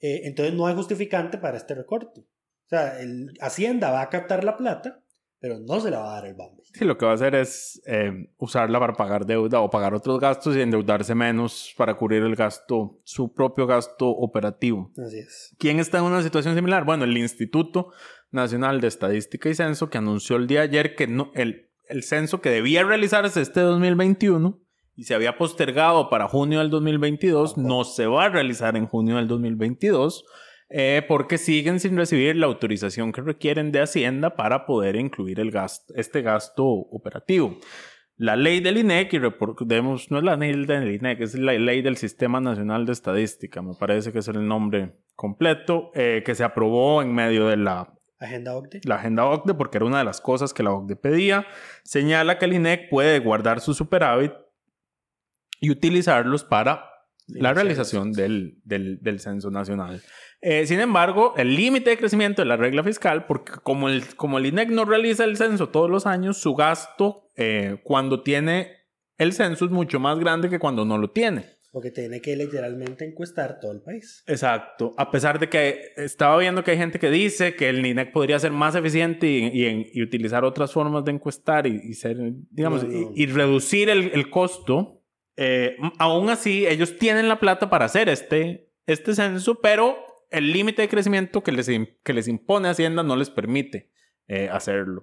Eh, 0.00 0.22
entonces 0.24 0.54
no 0.54 0.66
hay 0.66 0.74
justificante 0.74 1.38
para 1.38 1.56
este 1.56 1.74
recorte. 1.74 2.20
O 2.20 2.68
sea, 2.68 3.00
el, 3.00 3.32
Hacienda 3.40 3.90
va 3.90 4.02
a 4.02 4.10
captar 4.10 4.42
la 4.42 4.56
plata, 4.56 5.04
pero 5.38 5.60
no 5.60 5.78
se 5.78 5.90
la 5.90 5.98
va 5.98 6.12
a 6.12 6.14
dar 6.14 6.26
el 6.26 6.34
Bambi. 6.34 6.62
Sí, 6.72 6.84
lo 6.84 6.98
que 6.98 7.04
va 7.04 7.12
a 7.12 7.14
hacer 7.14 7.34
es 7.34 7.80
eh, 7.86 8.30
usarla 8.38 8.80
para 8.80 8.94
pagar 8.94 9.26
deuda 9.26 9.60
o 9.60 9.70
pagar 9.70 9.94
otros 9.94 10.18
gastos 10.18 10.56
y 10.56 10.60
endeudarse 10.62 11.14
menos 11.14 11.72
para 11.76 11.94
cubrir 11.94 12.22
el 12.22 12.34
gasto, 12.34 12.98
su 13.04 13.32
propio 13.32 13.66
gasto 13.66 14.08
operativo. 14.08 14.90
Así 14.96 15.18
es. 15.18 15.54
¿Quién 15.58 15.78
está 15.78 15.98
en 15.98 16.04
una 16.04 16.22
situación 16.22 16.54
similar? 16.54 16.84
Bueno, 16.84 17.04
el 17.04 17.16
Instituto 17.16 17.92
Nacional 18.34 18.80
de 18.80 18.88
Estadística 18.88 19.48
y 19.48 19.54
Censo, 19.54 19.88
que 19.88 19.98
anunció 19.98 20.36
el 20.36 20.46
día 20.46 20.60
de 20.60 20.64
ayer 20.66 20.94
que 20.94 21.06
no, 21.06 21.30
el, 21.34 21.70
el 21.88 22.02
censo 22.02 22.40
que 22.40 22.50
debía 22.50 22.84
realizarse 22.84 23.40
este 23.40 23.60
2021 23.60 24.60
y 24.96 25.04
se 25.04 25.14
había 25.14 25.38
postergado 25.38 26.10
para 26.10 26.28
junio 26.28 26.58
del 26.58 26.70
2022, 26.70 27.56
no 27.56 27.84
se 27.84 28.06
va 28.06 28.24
a 28.24 28.28
realizar 28.28 28.76
en 28.76 28.86
junio 28.86 29.16
del 29.16 29.28
2022 29.28 30.24
eh, 30.70 31.02
porque 31.06 31.38
siguen 31.38 31.78
sin 31.78 31.96
recibir 31.96 32.36
la 32.36 32.46
autorización 32.46 33.12
que 33.12 33.20
requieren 33.20 33.70
de 33.70 33.80
Hacienda 33.80 34.34
para 34.34 34.66
poder 34.66 34.96
incluir 34.96 35.38
el 35.40 35.50
gasto, 35.50 35.92
este 35.96 36.22
gasto 36.22 36.64
operativo. 36.64 37.58
La 38.16 38.36
ley 38.36 38.60
del 38.60 38.78
INEC, 38.78 39.12
y 39.12 39.18
recordemos, 39.18 40.10
no 40.10 40.18
es 40.18 40.24
la 40.24 40.36
ley 40.36 40.64
del 40.64 40.94
INEC, 40.94 41.20
es 41.20 41.34
la 41.34 41.52
ley 41.52 41.82
del 41.82 41.96
Sistema 41.96 42.40
Nacional 42.40 42.86
de 42.86 42.92
Estadística, 42.92 43.60
me 43.60 43.74
parece 43.74 44.12
que 44.12 44.20
es 44.20 44.28
el 44.28 44.46
nombre 44.46 44.96
completo, 45.14 45.90
eh, 45.94 46.22
que 46.24 46.34
se 46.34 46.44
aprobó 46.44 47.02
en 47.02 47.12
medio 47.12 47.48
de 47.48 47.56
la 47.56 47.92
Agenda 48.26 48.56
OCDE. 48.56 48.80
la 48.84 48.96
agenda 48.96 49.24
OCDE, 49.26 49.54
porque 49.54 49.78
era 49.78 49.86
una 49.86 49.98
de 49.98 50.04
las 50.04 50.20
cosas 50.20 50.52
que 50.54 50.62
la 50.62 50.72
OCDE 50.72 50.96
pedía, 50.96 51.46
señala 51.82 52.38
que 52.38 52.44
el 52.44 52.54
INEC 52.54 52.88
puede 52.88 53.18
guardar 53.18 53.60
su 53.60 53.74
superávit 53.74 54.32
y 55.60 55.70
utilizarlos 55.70 56.44
para 56.44 56.90
la 57.26 57.54
realización 57.54 58.12
del, 58.12 58.58
del, 58.64 58.98
del 59.00 59.20
censo 59.20 59.50
nacional. 59.50 60.02
Eh, 60.42 60.66
sin 60.66 60.80
embargo, 60.80 61.32
el 61.38 61.56
límite 61.56 61.90
de 61.90 61.96
crecimiento 61.96 62.42
de 62.42 62.46
la 62.46 62.56
regla 62.56 62.82
fiscal, 62.82 63.24
porque 63.26 63.52
como 63.62 63.88
el, 63.88 64.14
como 64.14 64.38
el 64.38 64.46
INEC 64.46 64.68
no 64.68 64.84
realiza 64.84 65.24
el 65.24 65.36
censo 65.36 65.70
todos 65.70 65.88
los 65.88 66.06
años, 66.06 66.36
su 66.36 66.54
gasto 66.54 67.30
eh, 67.36 67.80
cuando 67.82 68.22
tiene 68.22 68.84
el 69.16 69.32
censo 69.32 69.64
es 69.64 69.70
mucho 69.70 70.00
más 70.00 70.18
grande 70.18 70.50
que 70.50 70.58
cuando 70.58 70.84
no 70.84 70.98
lo 70.98 71.10
tiene. 71.10 71.53
Porque 71.74 71.90
tiene 71.90 72.20
que 72.20 72.36
literalmente 72.36 73.04
encuestar 73.04 73.58
todo 73.58 73.72
el 73.72 73.80
país. 73.80 74.22
Exacto. 74.28 74.94
A 74.96 75.10
pesar 75.10 75.40
de 75.40 75.48
que 75.48 75.92
estaba 75.96 76.38
viendo 76.38 76.62
que 76.62 76.70
hay 76.70 76.76
gente 76.78 77.00
que 77.00 77.10
dice 77.10 77.56
que 77.56 77.68
el 77.68 77.84
INEC 77.84 78.12
podría 78.12 78.38
ser 78.38 78.52
más 78.52 78.76
eficiente 78.76 79.26
y, 79.26 79.46
y, 79.46 79.90
y 79.92 80.02
utilizar 80.02 80.44
otras 80.44 80.72
formas 80.72 81.04
de 81.04 81.10
encuestar 81.10 81.66
y, 81.66 81.80
y 81.82 81.94
ser, 81.94 82.16
digamos, 82.50 82.84
No, 82.84 82.90
no. 82.90 83.12
Y, 83.16 83.26
reducir 83.26 83.90
el, 83.90 84.12
el 84.14 84.30
costo. 84.30 85.02
eh, 85.36 85.76
aún 85.98 86.30
así, 86.30 86.64
ellos 86.64 86.96
tienen 86.96 87.26
la 87.26 87.40
plata 87.40 87.68
para 87.68 87.86
hacer 87.86 88.08
este, 88.08 88.70
este 88.86 89.16
censo, 89.16 89.60
pero 89.60 89.96
el 90.30 90.52
límite 90.52 90.82
de 90.82 90.88
crecimiento 90.88 91.42
que 91.42 91.50
les, 91.50 91.68
que 92.04 92.12
les 92.12 92.28
impone 92.28 92.68
Hacienda 92.68 93.02
no 93.02 93.16
les 93.16 93.30
permite 93.30 93.90
eh, 94.28 94.48
hacerlo. 94.48 95.02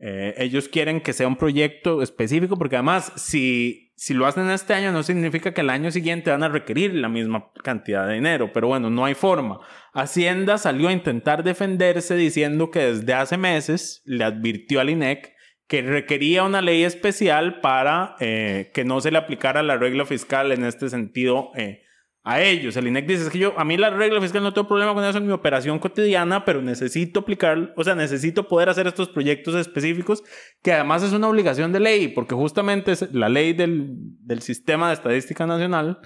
Eh, 0.00 0.34
ellos 0.38 0.68
quieren 0.68 1.00
que 1.00 1.12
sea 1.12 1.26
un 1.26 1.36
proyecto 1.36 2.02
específico 2.02 2.56
porque 2.56 2.76
además 2.76 3.12
si, 3.16 3.92
si 3.96 4.14
lo 4.14 4.26
hacen 4.26 4.48
este 4.48 4.72
año 4.72 4.92
no 4.92 5.02
significa 5.02 5.52
que 5.52 5.62
el 5.62 5.70
año 5.70 5.90
siguiente 5.90 6.30
van 6.30 6.44
a 6.44 6.48
requerir 6.48 6.94
la 6.94 7.08
misma 7.08 7.50
cantidad 7.64 8.06
de 8.06 8.14
dinero, 8.14 8.52
pero 8.52 8.68
bueno, 8.68 8.90
no 8.90 9.04
hay 9.04 9.14
forma. 9.14 9.58
Hacienda 9.92 10.56
salió 10.58 10.88
a 10.88 10.92
intentar 10.92 11.42
defenderse 11.42 12.14
diciendo 12.14 12.70
que 12.70 12.78
desde 12.78 13.12
hace 13.12 13.36
meses 13.36 14.02
le 14.04 14.22
advirtió 14.22 14.80
al 14.80 14.90
INEC 14.90 15.34
que 15.66 15.82
requería 15.82 16.44
una 16.44 16.62
ley 16.62 16.84
especial 16.84 17.60
para 17.60 18.14
eh, 18.20 18.70
que 18.72 18.84
no 18.84 19.00
se 19.00 19.10
le 19.10 19.18
aplicara 19.18 19.62
la 19.62 19.76
regla 19.76 20.06
fiscal 20.06 20.52
en 20.52 20.64
este 20.64 20.88
sentido 20.88 21.50
eh, 21.56 21.82
a 22.28 22.42
ellos. 22.42 22.76
El 22.76 22.86
INEC 22.86 23.06
dice 23.06 23.22
es 23.22 23.30
que 23.30 23.38
yo, 23.38 23.58
a 23.58 23.64
mí 23.64 23.78
la 23.78 23.88
regla 23.88 24.20
fiscal 24.20 24.42
no 24.42 24.52
tengo 24.52 24.68
problema 24.68 24.92
con 24.92 25.02
eso 25.02 25.16
en 25.16 25.26
mi 25.26 25.32
operación 25.32 25.78
cotidiana, 25.78 26.44
pero 26.44 26.60
necesito 26.60 27.20
aplicar, 27.20 27.72
o 27.74 27.82
sea, 27.82 27.94
necesito 27.94 28.46
poder 28.46 28.68
hacer 28.68 28.86
estos 28.86 29.08
proyectos 29.08 29.54
específicos, 29.54 30.22
que 30.62 30.74
además 30.74 31.02
es 31.02 31.14
una 31.14 31.28
obligación 31.28 31.72
de 31.72 31.80
ley, 31.80 32.08
porque 32.08 32.34
justamente 32.34 32.92
la 33.12 33.30
ley 33.30 33.54
del, 33.54 33.94
del 34.20 34.42
Sistema 34.42 34.88
de 34.88 34.94
Estadística 34.94 35.46
Nacional. 35.46 36.00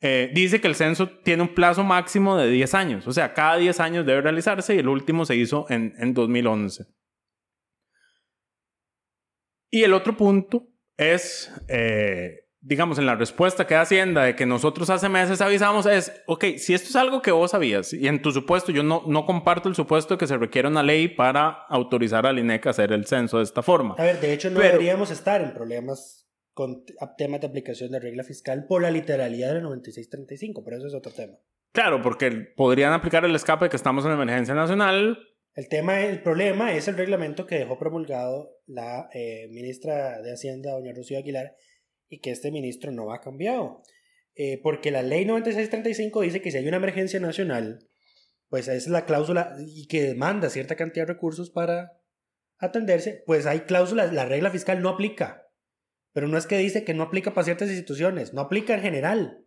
eh, 0.00 0.30
dice 0.34 0.60
que 0.60 0.68
el 0.68 0.76
censo 0.76 1.08
tiene 1.24 1.42
un 1.42 1.54
plazo 1.54 1.82
máximo 1.82 2.36
de 2.36 2.48
10 2.48 2.74
años, 2.74 3.06
o 3.08 3.12
sea, 3.12 3.34
cada 3.34 3.56
10 3.56 3.80
años 3.80 4.06
debe 4.06 4.20
realizarse 4.20 4.76
y 4.76 4.78
el 4.78 4.88
último 4.88 5.24
se 5.24 5.34
hizo 5.34 5.66
en, 5.68 5.94
en 5.98 6.14
2011. 6.14 6.84
Y 9.70 9.82
el 9.82 9.94
otro 9.94 10.16
punto 10.16 10.68
es, 10.96 11.52
eh, 11.68 12.45
digamos, 12.66 12.98
en 12.98 13.06
la 13.06 13.14
respuesta 13.14 13.64
que 13.66 13.74
da 13.74 13.82
Hacienda 13.82 14.24
de 14.24 14.34
que 14.34 14.44
nosotros 14.44 14.90
hace 14.90 15.08
meses 15.08 15.40
avisamos 15.40 15.86
es, 15.86 16.12
ok, 16.26 16.44
si 16.56 16.74
esto 16.74 16.88
es 16.88 16.96
algo 16.96 17.22
que 17.22 17.30
vos 17.30 17.52
sabías 17.52 17.92
y 17.92 18.08
en 18.08 18.20
tu 18.20 18.32
supuesto, 18.32 18.72
yo 18.72 18.82
no, 18.82 19.04
no 19.06 19.24
comparto 19.24 19.68
el 19.68 19.76
supuesto 19.76 20.14
de 20.14 20.18
que 20.18 20.26
se 20.26 20.36
requiere 20.36 20.66
una 20.66 20.82
ley 20.82 21.06
para 21.06 21.48
autorizar 21.68 22.26
al 22.26 22.40
INEC 22.40 22.66
a 22.66 22.70
hacer 22.70 22.90
el 22.90 23.06
censo 23.06 23.38
de 23.38 23.44
esta 23.44 23.62
forma. 23.62 23.94
A 23.98 24.02
ver, 24.02 24.20
de 24.20 24.32
hecho 24.32 24.50
no 24.50 24.58
Pero- 24.58 24.72
deberíamos 24.72 25.12
estar 25.12 25.40
en 25.42 25.54
problemas 25.54 26.28
con 26.54 26.84
temas 27.16 27.40
de 27.40 27.46
aplicación 27.46 27.92
de 27.92 28.00
regla 28.00 28.24
fiscal 28.24 28.66
por 28.68 28.82
la 28.82 28.90
literalidad 28.90 29.52
del 29.54 29.62
9635, 29.62 30.64
pero 30.64 30.78
eso 30.78 30.88
es 30.88 30.94
otro 30.94 31.12
tema. 31.12 31.34
Claro, 31.70 32.02
porque 32.02 32.32
podrían 32.56 32.92
aplicar 32.92 33.24
el 33.24 33.34
escape 33.36 33.66
de 33.66 33.68
que 33.70 33.76
estamos 33.76 34.04
en 34.06 34.10
emergencia 34.12 34.54
nacional. 34.54 35.18
El 35.54 35.68
tema, 35.68 36.00
el 36.00 36.20
problema 36.22 36.72
es 36.72 36.88
el 36.88 36.96
reglamento 36.96 37.46
que 37.46 37.58
dejó 37.58 37.78
promulgado 37.78 38.50
la 38.66 39.08
eh, 39.14 39.46
ministra 39.50 40.20
de 40.20 40.32
Hacienda, 40.32 40.72
doña 40.72 40.92
Rocío 40.96 41.18
Aguilar, 41.18 41.52
y 42.08 42.20
que 42.20 42.30
este 42.30 42.50
ministro 42.50 42.92
no 42.92 43.12
ha 43.12 43.20
cambiado. 43.20 43.82
Eh, 44.34 44.60
porque 44.62 44.90
la 44.90 45.02
ley 45.02 45.24
9635 45.24 46.20
dice 46.22 46.42
que 46.42 46.50
si 46.50 46.58
hay 46.58 46.68
una 46.68 46.76
emergencia 46.76 47.18
nacional, 47.20 47.78
pues 48.48 48.68
es 48.68 48.86
la 48.86 49.06
cláusula 49.06 49.56
y 49.58 49.86
que 49.88 50.02
demanda 50.02 50.50
cierta 50.50 50.76
cantidad 50.76 51.06
de 51.06 51.14
recursos 51.14 51.50
para 51.50 51.92
atenderse, 52.58 53.22
pues 53.26 53.46
hay 53.46 53.60
cláusulas, 53.60 54.12
la 54.12 54.24
regla 54.26 54.50
fiscal 54.50 54.82
no 54.82 54.90
aplica. 54.90 55.42
Pero 56.12 56.28
no 56.28 56.38
es 56.38 56.46
que 56.46 56.56
dice 56.58 56.84
que 56.84 56.94
no 56.94 57.02
aplica 57.04 57.34
para 57.34 57.44
ciertas 57.44 57.68
instituciones, 57.68 58.32
no 58.32 58.40
aplica 58.42 58.74
en 58.74 58.80
general, 58.82 59.44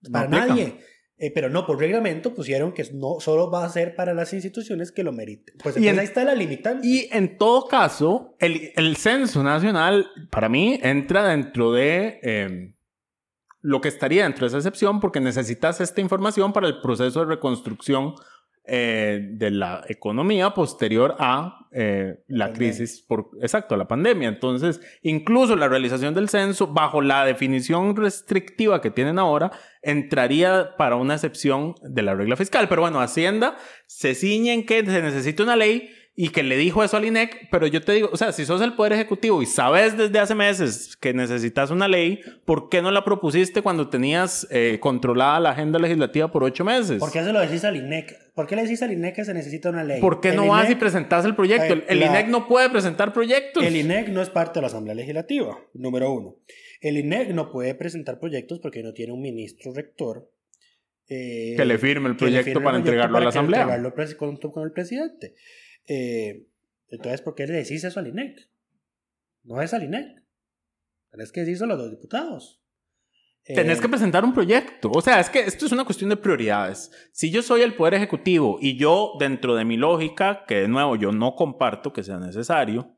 No 0.00 0.10
para 0.12 0.26
aplica. 0.26 0.46
nadie. 0.46 0.78
Eh, 1.22 1.30
pero 1.34 1.50
no, 1.50 1.66
por 1.66 1.78
reglamento 1.78 2.32
pusieron 2.34 2.72
que 2.72 2.82
no 2.94 3.20
solo 3.20 3.50
va 3.50 3.64
a 3.64 3.68
ser 3.68 3.94
para 3.94 4.14
las 4.14 4.32
instituciones 4.32 4.90
que 4.90 5.02
lo 5.04 5.12
meriten. 5.12 5.54
Pues 5.62 5.76
Y 5.76 5.86
en- 5.86 5.98
ahí 5.98 6.06
está 6.06 6.24
la 6.24 6.34
limitante. 6.34 6.86
Y 6.86 7.08
en 7.12 7.36
todo 7.36 7.66
caso, 7.68 8.34
el, 8.38 8.72
el 8.74 8.96
censo 8.96 9.42
nacional, 9.42 10.06
para 10.30 10.48
mí, 10.48 10.80
entra 10.82 11.28
dentro 11.28 11.72
de 11.72 12.18
eh, 12.22 12.72
lo 13.60 13.82
que 13.82 13.88
estaría 13.88 14.22
dentro 14.22 14.46
de 14.46 14.48
esa 14.48 14.56
excepción, 14.58 14.98
porque 14.98 15.20
necesitas 15.20 15.82
esta 15.82 16.00
información 16.00 16.54
para 16.54 16.66
el 16.68 16.80
proceso 16.80 17.20
de 17.20 17.26
reconstrucción 17.26 18.14
eh, 18.64 19.20
de 19.32 19.50
la 19.50 19.84
economía 19.88 20.50
posterior 20.50 21.16
a 21.18 21.66
eh, 21.72 22.22
la 22.28 22.46
Pandemia. 22.46 22.72
crisis, 22.76 23.04
por, 23.06 23.30
exacto, 23.40 23.74
a 23.74 23.78
la 23.78 23.88
pandemia. 23.88 24.28
Entonces, 24.28 24.80
incluso 25.02 25.56
la 25.56 25.68
realización 25.68 26.14
del 26.14 26.28
censo, 26.28 26.66
bajo 26.66 27.00
la 27.00 27.24
definición 27.24 27.96
restrictiva 27.96 28.80
que 28.80 28.90
tienen 28.90 29.18
ahora, 29.18 29.50
entraría 29.82 30.76
para 30.76 30.96
una 30.96 31.14
excepción 31.14 31.74
de 31.82 32.02
la 32.02 32.14
regla 32.14 32.36
fiscal. 32.36 32.68
Pero 32.68 32.82
bueno, 32.82 33.00
Hacienda 33.00 33.56
se 33.86 34.14
ciñe 34.14 34.52
en 34.52 34.66
que 34.66 34.84
se 34.84 35.02
necesita 35.02 35.42
una 35.42 35.56
ley 35.56 35.90
y 36.16 36.30
que 36.30 36.42
le 36.42 36.56
dijo 36.58 36.84
eso 36.84 36.96
al 36.98 37.04
INEC, 37.06 37.48
pero 37.50 37.66
yo 37.66 37.80
te 37.80 37.92
digo, 37.92 38.10
o 38.12 38.16
sea, 38.16 38.32
si 38.32 38.44
sos 38.44 38.60
el 38.60 38.74
Poder 38.74 38.92
Ejecutivo 38.92 39.40
y 39.42 39.46
sabes 39.46 39.96
desde 39.96 40.18
hace 40.18 40.34
meses 40.34 40.96
que 41.00 41.14
necesitas 41.14 41.70
una 41.70 41.88
ley, 41.88 42.20
¿por 42.44 42.68
qué 42.68 42.82
no 42.82 42.90
la 42.90 43.04
propusiste 43.04 43.62
cuando 43.62 43.88
tenías 43.88 44.46
eh, 44.50 44.78
controlada 44.80 45.40
la 45.40 45.50
agenda 45.50 45.78
legislativa 45.78 46.30
por 46.30 46.44
ocho 46.44 46.64
meses? 46.64 46.98
¿Por 46.98 47.10
qué 47.12 47.22
se 47.22 47.32
lo 47.32 47.40
decís 47.40 47.64
al 47.64 47.76
INEC? 47.76 48.32
¿Por 48.34 48.46
qué 48.46 48.56
le 48.56 48.62
decís 48.62 48.82
al 48.82 48.92
INEC 48.92 49.14
que 49.14 49.24
se 49.24 49.32
necesita 49.32 49.70
una 49.70 49.82
ley? 49.84 50.00
¿Por 50.00 50.20
qué 50.20 50.30
El 50.30 50.36
no 50.36 50.48
vas 50.48 50.64
y 50.64 50.72
INEC 50.72 50.78
presentas 50.80 51.24
el 51.24 51.34
proyecto? 51.36 51.72
El, 51.72 51.84
el 51.88 52.00
la- 52.00 52.06
INEC 52.06 52.26
no 52.28 52.46
puede 52.48 52.68
presentar 52.68 53.12
proyectos. 53.14 53.64
El 53.64 53.76
INEC 53.76 54.08
no 54.08 54.20
es 54.20 54.28
parte 54.30 54.54
de 54.58 54.62
la 54.62 54.66
Asamblea 54.66 54.94
Legislativa, 54.96 55.56
número 55.74 56.12
uno. 56.12 56.36
El 56.82 56.98
INEC 56.98 57.30
no 57.30 57.50
puede 57.50 57.74
presentar 57.74 58.18
proyectos 58.18 58.58
porque 58.60 58.82
no 58.82 58.92
tiene 58.92 59.12
un 59.12 59.22
ministro 59.22 59.72
rector. 59.72 60.30
eh, 61.08 61.54
Que 61.56 61.64
le 61.64 61.78
firme 61.78 62.08
el 62.10 62.16
proyecto 62.16 62.44
firme 62.44 62.58
el 62.60 62.64
para 62.64 62.76
entregarlo 62.78 63.16
a 63.16 63.20
la 63.20 63.24
para 63.26 63.28
Asamblea. 63.30 63.60
entregarlo 63.62 63.88
al 63.88 63.94
presi- 63.94 64.16
junto 64.16 64.50
con 64.52 64.64
el 64.64 64.72
presidente. 64.72 65.34
Eh, 65.86 66.46
entonces, 66.88 67.22
¿por 67.22 67.34
qué 67.34 67.46
le 67.46 67.54
decís 67.54 67.84
eso 67.84 68.00
al 68.00 68.08
INEC? 68.08 68.48
No 69.44 69.60
es 69.62 69.72
al 69.74 69.84
INEC. 69.84 70.22
Tenés 71.10 71.32
que 71.32 71.40
decírselo 71.40 71.74
a 71.74 71.76
los 71.76 71.90
diputados. 71.90 72.62
Tenés 73.42 73.78
Eh, 73.78 73.82
que 73.82 73.88
presentar 73.88 74.24
un 74.24 74.34
proyecto. 74.34 74.90
O 74.94 75.00
sea, 75.00 75.18
es 75.18 75.30
que 75.30 75.40
esto 75.40 75.66
es 75.66 75.72
una 75.72 75.84
cuestión 75.84 76.10
de 76.10 76.16
prioridades. 76.16 76.90
Si 77.12 77.30
yo 77.30 77.42
soy 77.42 77.62
el 77.62 77.74
Poder 77.74 77.94
Ejecutivo 77.94 78.58
y 78.60 78.76
yo, 78.76 79.14
dentro 79.18 79.54
de 79.56 79.64
mi 79.64 79.76
lógica, 79.76 80.44
que 80.46 80.56
de 80.62 80.68
nuevo 80.68 80.96
yo 80.96 81.10
no 81.10 81.34
comparto 81.34 81.92
que 81.92 82.02
sea 82.04 82.18
necesario, 82.18 82.96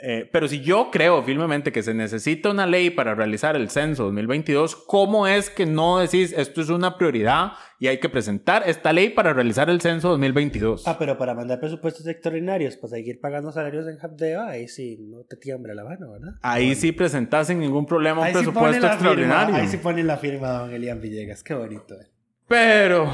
Eh, 0.00 0.28
pero 0.32 0.48
si 0.48 0.60
yo 0.60 0.90
creo 0.90 1.22
firmemente 1.22 1.70
que 1.72 1.82
se 1.82 1.94
necesita 1.94 2.50
una 2.50 2.66
ley 2.66 2.90
para 2.90 3.14
realizar 3.14 3.54
el 3.54 3.70
censo 3.70 4.04
2022, 4.04 4.74
¿cómo 4.74 5.28
es 5.28 5.50
que 5.50 5.66
no 5.66 5.98
decís 5.98 6.34
esto 6.36 6.60
es 6.60 6.68
una 6.68 6.98
prioridad 6.98 7.52
y 7.78 7.86
hay 7.86 8.00
que 8.00 8.08
presentar 8.08 8.64
esta 8.66 8.92
ley 8.92 9.10
para 9.10 9.32
realizar 9.32 9.70
el 9.70 9.80
censo 9.80 10.08
2022? 10.10 10.86
Ah, 10.88 10.96
pero 10.98 11.16
para 11.16 11.32
mandar 11.32 11.60
presupuestos 11.60 12.06
extraordinarios, 12.08 12.76
pues 12.76 12.90
seguir 12.92 13.20
pagando 13.20 13.52
salarios 13.52 13.86
en 13.86 13.96
Hapdeo, 14.04 14.42
ahí 14.42 14.66
sí 14.66 14.98
no 15.00 15.22
te 15.22 15.36
tiembla 15.36 15.74
la 15.74 15.84
mano, 15.84 16.10
¿verdad? 16.10 16.32
Ahí 16.42 16.74
sí 16.74 16.90
presentás 16.90 17.46
sin 17.46 17.60
ningún 17.60 17.86
problema 17.86 18.18
un 18.20 18.26
Ahí 18.26 18.32
sí 18.32 18.38
presupuesto 18.38 18.72
firma, 18.74 18.88
extraordinario. 18.92 19.54
ahí 19.54 19.68
sí 19.68 19.76
ponen 19.76 20.08
la 20.08 20.16
firma 20.16 20.48
don 20.50 20.72
Elian 20.72 21.00
Villegas, 21.00 21.44
qué 21.44 21.54
bonito. 21.54 21.94
eh. 21.94 22.08
Pero 22.46 23.06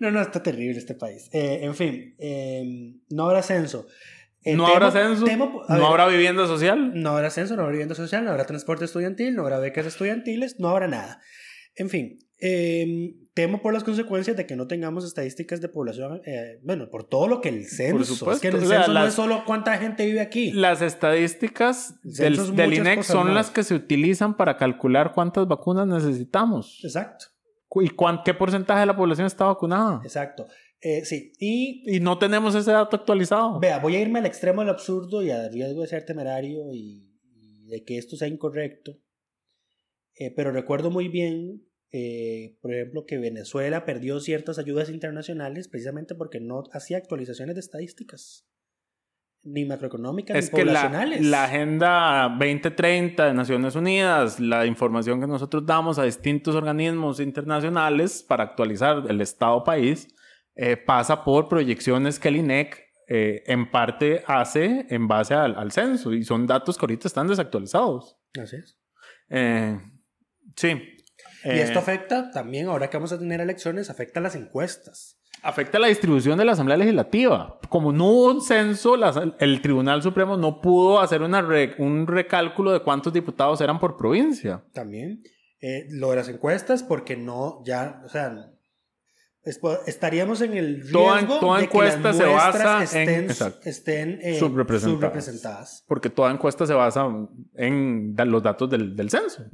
no, 0.00 0.10
no, 0.10 0.20
está 0.22 0.42
terrible 0.42 0.78
este 0.78 0.94
país. 0.94 1.28
Eh, 1.32 1.60
en 1.62 1.74
fin, 1.74 2.14
eh, 2.18 2.94
no 3.10 3.24
habrá 3.24 3.42
censo. 3.42 3.86
Eh, 4.46 4.56
no 4.56 4.64
temo- 4.66 4.72
habrá 4.74 4.90
censo, 4.92 5.24
temo- 5.26 5.62
no 5.68 5.86
habrá 5.86 6.06
vivienda 6.06 6.46
social. 6.46 6.92
No 6.94 7.10
habrá 7.10 7.30
censo, 7.30 7.56
no 7.56 7.62
habrá 7.62 7.72
vivienda 7.72 7.94
social, 7.94 8.24
no 8.24 8.30
habrá 8.30 8.44
transporte 8.46 8.84
estudiantil, 8.84 9.34
no 9.34 9.42
habrá 9.42 9.58
becas 9.58 9.86
estudiantiles, 9.86 10.58
no 10.60 10.68
habrá 10.68 10.86
nada. 10.88 11.20
En 11.74 11.90
fin, 11.90 12.18
eh, 12.40 13.14
temo 13.34 13.60
por 13.60 13.72
las 13.74 13.82
consecuencias 13.84 14.36
de 14.36 14.46
que 14.46 14.56
no 14.56 14.66
tengamos 14.66 15.04
estadísticas 15.04 15.60
de 15.60 15.68
población, 15.68 16.20
eh, 16.26 16.58
bueno, 16.62 16.88
por 16.90 17.04
todo 17.04 17.28
lo 17.28 17.40
que 17.40 17.48
el 17.50 17.66
censo, 17.66 18.00
es 18.02 18.08
supuesto, 18.08 18.40
que 18.40 18.48
el 18.48 18.54
o 18.56 18.60
sea, 18.60 18.68
censo 18.78 18.88
no 18.88 18.94
las- 18.94 19.08
es 19.08 19.14
solo 19.14 19.42
cuánta 19.46 19.76
gente 19.78 20.06
vive 20.06 20.20
aquí. 20.20 20.52
Las 20.52 20.80
estadísticas 20.80 21.94
El 22.04 22.12
del, 22.12 22.32
es 22.34 22.56
del 22.56 22.74
INEC 22.74 23.02
son 23.02 23.26
más. 23.26 23.34
las 23.34 23.50
que 23.50 23.62
se 23.62 23.74
utilizan 23.74 24.36
para 24.36 24.56
calcular 24.56 25.12
cuántas 25.12 25.46
vacunas 25.48 25.86
necesitamos. 25.86 26.80
Exacto, 26.84 27.26
¿Y 27.80 27.90
cuán- 27.90 28.20
qué 28.24 28.32
porcentaje 28.32 28.80
de 28.80 28.86
la 28.86 28.96
población 28.96 29.26
está 29.26 29.44
vacunada? 29.46 30.00
exacto. 30.04 30.46
Eh, 30.80 31.04
sí, 31.04 31.32
y 31.38 31.96
Y 31.96 32.00
no 32.00 32.18
tenemos 32.18 32.54
ese 32.54 32.72
dato 32.72 32.96
actualizado. 32.96 33.58
Vea, 33.60 33.78
voy 33.78 33.96
a 33.96 34.00
irme 34.00 34.18
al 34.18 34.26
extremo 34.26 34.60
del 34.60 34.70
absurdo 34.70 35.22
y 35.22 35.30
al 35.30 35.52
riesgo 35.52 35.82
de 35.82 35.88
ser 35.88 36.04
temerario 36.04 36.72
y, 36.72 37.12
y 37.34 37.66
de 37.66 37.84
que 37.84 37.98
esto 37.98 38.16
sea 38.16 38.28
incorrecto. 38.28 38.98
Eh, 40.18 40.32
pero 40.34 40.50
recuerdo 40.50 40.90
muy 40.90 41.08
bien, 41.08 41.62
eh, 41.92 42.56
por 42.62 42.74
ejemplo, 42.74 43.04
que 43.06 43.18
Venezuela 43.18 43.84
perdió 43.84 44.18
ciertas 44.20 44.58
ayudas 44.58 44.88
internacionales 44.88 45.68
precisamente 45.68 46.14
porque 46.14 46.40
no 46.40 46.64
hacía 46.72 46.96
actualizaciones 46.96 47.54
de 47.54 47.60
estadísticas, 47.60 48.46
ni 49.42 49.66
macroeconómicas 49.66 50.36
Es 50.36 50.52
ni 50.52 50.58
que 50.58 50.64
la, 50.64 50.72
poblacionales. 50.72 51.24
la 51.24 51.44
Agenda 51.44 52.36
2030 52.38 53.26
de 53.26 53.34
Naciones 53.34 53.76
Unidas, 53.76 54.40
la 54.40 54.64
información 54.64 55.20
que 55.20 55.26
nosotros 55.26 55.66
damos 55.66 55.98
a 55.98 56.04
distintos 56.04 56.54
organismos 56.54 57.20
internacionales 57.20 58.24
para 58.26 58.44
actualizar 58.44 59.04
el 59.08 59.20
Estado 59.20 59.62
país, 59.64 60.08
eh, 60.56 60.76
pasa 60.76 61.22
por 61.24 61.48
proyecciones 61.48 62.18
que 62.18 62.28
el 62.28 62.36
INEC 62.36 62.84
eh, 63.08 63.44
en 63.46 63.70
parte 63.70 64.24
hace 64.26 64.86
en 64.90 65.06
base 65.06 65.34
al, 65.34 65.54
al 65.56 65.70
censo 65.70 66.12
y 66.12 66.24
son 66.24 66.46
datos 66.46 66.76
que 66.76 66.84
ahorita 66.84 67.06
están 67.06 67.28
desactualizados. 67.28 68.16
Así 68.42 68.56
es. 68.56 68.78
Eh, 69.30 69.78
sí. 70.56 70.70
Y 71.44 71.50
esto 71.58 71.78
afecta 71.78 72.30
también, 72.32 72.66
ahora 72.66 72.90
que 72.90 72.96
vamos 72.96 73.12
a 73.12 73.18
tener 73.18 73.40
elecciones, 73.40 73.88
afecta 73.90 74.18
a 74.18 74.22
las 74.22 74.34
encuestas. 74.34 75.20
afecta 75.42 75.78
la 75.78 75.86
distribución 75.86 76.36
de 76.38 76.44
la 76.44 76.52
Asamblea 76.52 76.76
Legislativa. 76.78 77.60
Como 77.68 77.92
no 77.92 78.06
hubo 78.06 78.30
un 78.32 78.40
censo, 78.42 78.96
la- 78.96 79.34
el 79.38 79.60
Tribunal 79.60 80.02
Supremo 80.02 80.36
no 80.36 80.60
pudo 80.60 80.98
hacer 80.98 81.22
una 81.22 81.42
re- 81.42 81.76
un 81.78 82.06
recálculo 82.08 82.72
de 82.72 82.80
cuántos 82.80 83.12
diputados 83.12 83.60
eran 83.60 83.78
por 83.78 83.96
provincia. 83.96 84.64
también. 84.72 85.22
Lo 85.90 86.10
de 86.10 86.16
las 86.16 86.28
encuestas, 86.28 86.82
porque 86.82 87.16
no, 87.16 87.62
ya, 87.64 88.00
o 88.04 88.08
sea, 88.08 88.34
estaríamos 89.86 90.40
en 90.40 90.56
el 90.56 90.80
riesgo 90.82 90.98
Toda- 91.00 91.40
toda 91.40 91.60
de 91.60 91.68
que 91.68 91.78
las 91.78 92.16
se 92.16 92.24
basa 92.24 92.82
estén, 92.82 94.18
eh, 94.22 94.38
Subrepresentadas. 94.38 94.82
subrepresentadas. 94.82 95.84
Porque 95.86 96.10
toda 96.10 96.30
encuesta 96.32 96.66
se 96.66 96.74
basa 96.74 97.06
en 97.54 98.14
los 98.26 98.42
datos 98.42 98.68
del, 98.68 98.94
del 98.96 99.08
censo. 99.10 99.44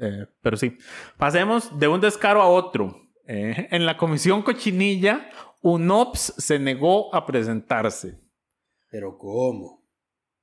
Eh, 0.00 0.26
pero 0.42 0.56
sí. 0.56 0.76
Pasemos 1.16 1.78
de 1.78 1.88
un 1.88 2.00
descaro 2.00 2.42
a 2.42 2.48
otro. 2.48 2.94
Eh, 3.26 3.68
en 3.70 3.84
la 3.86 3.96
comisión 3.96 4.42
cochinilla, 4.42 5.28
UNOPS 5.62 6.34
se 6.38 6.58
negó 6.58 7.14
a 7.14 7.26
presentarse. 7.26 8.20
Pero 8.90 9.18
¿cómo? 9.18 9.86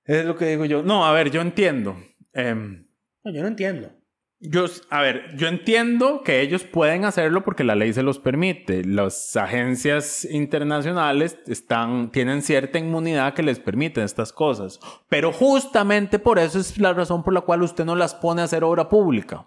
Es 0.04 0.24
lo 0.26 0.36
que 0.36 0.46
digo 0.46 0.66
yo. 0.66 0.84
No, 0.84 1.06
a 1.06 1.12
ver, 1.14 1.32
yo 1.32 1.42
entiendo. 1.42 1.96
Em, 2.34 2.86
No, 3.24 3.34
yo 3.34 3.42
no 3.42 3.48
entiendo. 3.48 3.92
Yo, 4.40 4.66
a 4.90 5.02
ver, 5.02 5.36
yo 5.38 5.48
entiendo 5.48 6.22
que 6.24 6.42
ellos 6.42 6.64
pueden 6.66 7.06
hacerlo 7.06 7.44
porque 7.44 7.64
la 7.64 7.74
ley 7.76 7.94
se 7.94 8.04
los 8.04 8.20
permite. 8.20 8.84
Las 8.84 9.36
agencias 9.38 10.26
internacionales 10.26 11.38
están, 11.48 12.12
tienen 12.12 12.42
cierta 12.42 12.78
inmunidad 12.78 13.34
que 13.34 13.44
les 13.44 13.60
permiten 13.60 14.04
estas 14.04 14.34
cosas. 14.34 14.80
Pero 15.10 15.32
justamente 15.32 16.20
por 16.20 16.38
eso 16.38 16.60
es 16.60 16.78
la 16.78 16.94
razón 16.94 17.24
por 17.24 17.34
la 17.34 17.42
cual 17.42 17.64
usted 17.64 17.86
no 17.86 17.96
las 17.96 18.14
pone 18.14 18.42
a 18.42 18.46
hacer 18.46 18.64
obra 18.64 18.90
pública. 18.90 19.46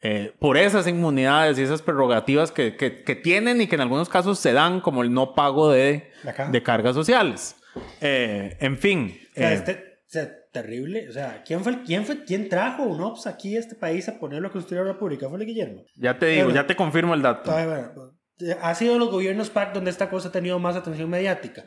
Eh, 0.00 0.34
por 0.38 0.56
esas 0.58 0.86
inmunidades 0.86 1.58
y 1.58 1.62
esas 1.62 1.80
prerrogativas 1.82 2.52
que, 2.52 2.76
que- 2.76 3.02
que 3.02 3.16
tienen 3.16 3.60
y 3.62 3.66
que 3.66 3.74
en 3.74 3.80
algunos 3.80 4.08
casos 4.10 4.38
se 4.38 4.52
dan, 4.52 4.80
como 4.80 5.02
el 5.02 5.12
no 5.12 5.34
pago 5.34 5.70
de, 5.70 6.10
de 6.52 6.62
cargas 6.62 6.94
sociales. 6.94 7.56
Eh, 8.00 8.56
en 8.60 8.78
fin. 8.78 9.18
O 9.30 9.34
sea, 9.34 9.50
eh, 9.50 9.54
este, 9.54 9.84
sea, 10.06 10.30
terrible. 10.54 11.08
O 11.10 11.12
sea, 11.12 11.42
¿quién 11.44 11.62
fue, 11.62 11.82
quién 11.82 12.06
fue, 12.06 12.24
quién 12.24 12.48
trajo 12.48 12.84
un 12.84 13.02
OPS 13.02 13.26
aquí 13.26 13.56
a 13.56 13.60
este 13.60 13.74
país 13.74 14.08
a 14.08 14.18
ponerlo 14.18 14.48
a 14.48 14.52
construir 14.52 14.82
la 14.82 14.92
República? 14.92 15.28
¿Fue 15.28 15.38
el 15.38 15.44
Guillermo? 15.44 15.84
ya 15.96 16.18
te 16.18 16.26
digo, 16.26 16.44
bueno. 16.44 16.54
ya 16.62 16.66
te 16.66 16.76
confirmo 16.76 17.12
el 17.12 17.20
dato. 17.20 17.50
Bueno, 17.50 18.14
eh, 18.38 18.56
ha 18.62 18.74
sido 18.74 18.98
los 18.98 19.10
gobiernos 19.10 19.50
PAC 19.50 19.74
donde 19.74 19.90
esta 19.90 20.08
cosa 20.08 20.28
ha 20.28 20.32
tenido 20.32 20.58
más 20.58 20.76
atención 20.76 21.10
mediática. 21.10 21.66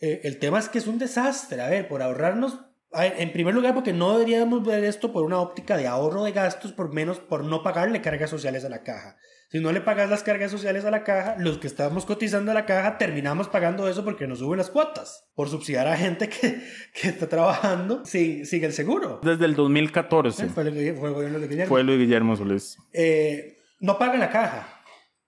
Eh, 0.00 0.22
el 0.24 0.40
tema 0.40 0.58
es 0.58 0.68
que 0.68 0.78
es 0.78 0.88
un 0.88 0.98
desastre. 0.98 1.60
A 1.60 1.68
ver, 1.68 1.86
por 1.86 2.02
ahorrarnos. 2.02 2.58
en 2.94 3.32
primer 3.32 3.54
lugar, 3.54 3.74
porque 3.74 3.92
no 3.92 4.18
deberíamos 4.18 4.64
ver 4.64 4.82
esto 4.82 5.12
por 5.12 5.24
una 5.24 5.38
óptica 5.38 5.76
de 5.76 5.86
ahorro 5.86 6.24
de 6.24 6.32
gastos, 6.32 6.72
por 6.72 6.92
menos 6.92 7.20
por 7.20 7.44
no 7.44 7.62
pagarle 7.62 8.00
cargas 8.00 8.30
sociales 8.30 8.64
a 8.64 8.70
la 8.70 8.82
caja. 8.82 9.16
Si 9.52 9.60
no 9.60 9.70
le 9.70 9.82
pagas 9.82 10.08
las 10.08 10.22
cargas 10.22 10.50
sociales 10.50 10.86
a 10.86 10.90
la 10.90 11.04
caja, 11.04 11.36
los 11.38 11.58
que 11.58 11.66
estamos 11.66 12.06
cotizando 12.06 12.50
a 12.50 12.54
la 12.54 12.64
caja 12.64 12.96
terminamos 12.96 13.48
pagando 13.48 13.86
eso 13.86 14.02
porque 14.02 14.26
nos 14.26 14.38
suben 14.38 14.56
las 14.56 14.70
cuotas. 14.70 15.26
Por 15.34 15.50
subsidiar 15.50 15.86
a 15.88 15.96
gente 15.96 16.28
que, 16.30 16.58
que 16.94 17.08
está 17.08 17.28
trabajando 17.28 18.02
sin, 18.06 18.46
sin 18.46 18.64
el 18.64 18.72
seguro. 18.72 19.20
Desde 19.22 19.44
el 19.44 19.54
2014 19.54 20.48
Fue, 20.48 20.62
el, 20.62 20.96
fue 20.96 21.08
el 21.10 21.14
gobierno 21.14 21.38
de 21.38 21.48
Guillermo. 21.48 21.68
fue 21.68 21.84
Luis 21.84 21.98
Guillermo 21.98 22.34
Solís. 22.34 22.78
Eh, 22.94 23.58
no 23.80 23.98
pagan 23.98 24.20
la 24.20 24.30
caja 24.30 24.80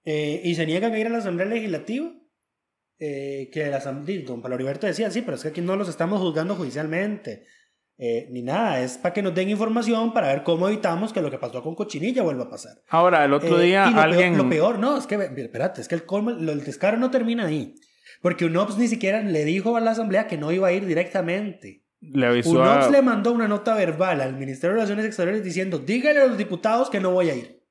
eh, 0.06 0.40
y 0.42 0.54
se 0.54 0.64
niegan 0.64 0.92
a 0.92 0.98
ir 0.98 1.06
a 1.06 1.10
la 1.10 1.18
Asamblea 1.18 1.46
Legislativa. 1.46 2.10
eh, 2.98 3.50
que 3.52 3.66
la 3.66 3.76
Asamblea, 3.76 4.22
don 4.24 4.40
Pablo 4.40 4.54
Heriberto 4.54 4.86
decía, 4.86 5.10
sí, 5.10 5.20
pero 5.20 5.36
es 5.36 5.42
que 5.42 5.48
aquí 5.48 5.60
no 5.60 5.76
los 5.76 5.88
estamos 5.90 6.20
juzgando 6.20 6.54
judicialmente, 6.54 7.44
eh, 7.96 8.26
ni 8.30 8.42
nada, 8.42 8.80
es 8.80 8.98
para 8.98 9.12
que 9.12 9.22
nos 9.22 9.34
den 9.34 9.48
información 9.50 10.12
para 10.12 10.28
ver 10.28 10.42
cómo 10.42 10.68
evitamos 10.68 11.12
que 11.12 11.22
lo 11.22 11.30
que 11.30 11.38
pasó 11.38 11.62
con 11.62 11.74
Cochinilla 11.74 12.22
vuelva 12.22 12.44
a 12.44 12.50
pasar. 12.50 12.72
Ahora, 12.88 13.24
el 13.24 13.32
otro 13.32 13.58
Eh, 13.60 13.64
día 13.66 13.88
lo 13.90 14.00
alguien... 14.00 14.32
Peor, 14.34 14.44
lo 14.44 14.50
peor, 14.50 14.78
no, 14.78 14.96
es 14.98 15.06
que, 15.06 15.14
espérate, 15.16 15.80
es 15.80 15.88
que 15.88 15.94
el, 15.94 16.04
colmo, 16.04 16.30
el 16.30 16.64
descaro 16.64 16.96
no 16.96 17.10
termina 17.10 17.46
ahí. 17.46 17.74
Porque 18.20 18.44
UNOPS 18.46 18.78
ni 18.78 18.88
siquiera 18.88 19.20
le 19.22 19.44
dijo 19.44 19.76
a 19.76 19.80
la 19.80 19.90
Asamblea 19.92 20.26
que 20.26 20.38
no 20.38 20.50
iba 20.50 20.66
a 20.68 20.72
ir 20.72 20.86
directamente. 20.86 21.84
le 22.00 22.26
avisó 22.26 22.62
a- 22.62 22.72
UNOPS 22.76 22.90
le 22.90 23.02
mandó 23.02 23.32
una 23.32 23.46
nota 23.48 23.74
verbal 23.74 24.20
al 24.20 24.34
Ministerio 24.36 24.74
de 24.74 24.80
Relaciones 24.80 25.06
Exteriores 25.06 25.44
diciendo, 25.44 25.78
dígale 25.78 26.20
a 26.20 26.26
los 26.26 26.36
diputados 26.38 26.90
que 26.90 27.00
no 27.00 27.10
voy 27.12 27.30
a 27.30 27.36
ir. 27.36 27.62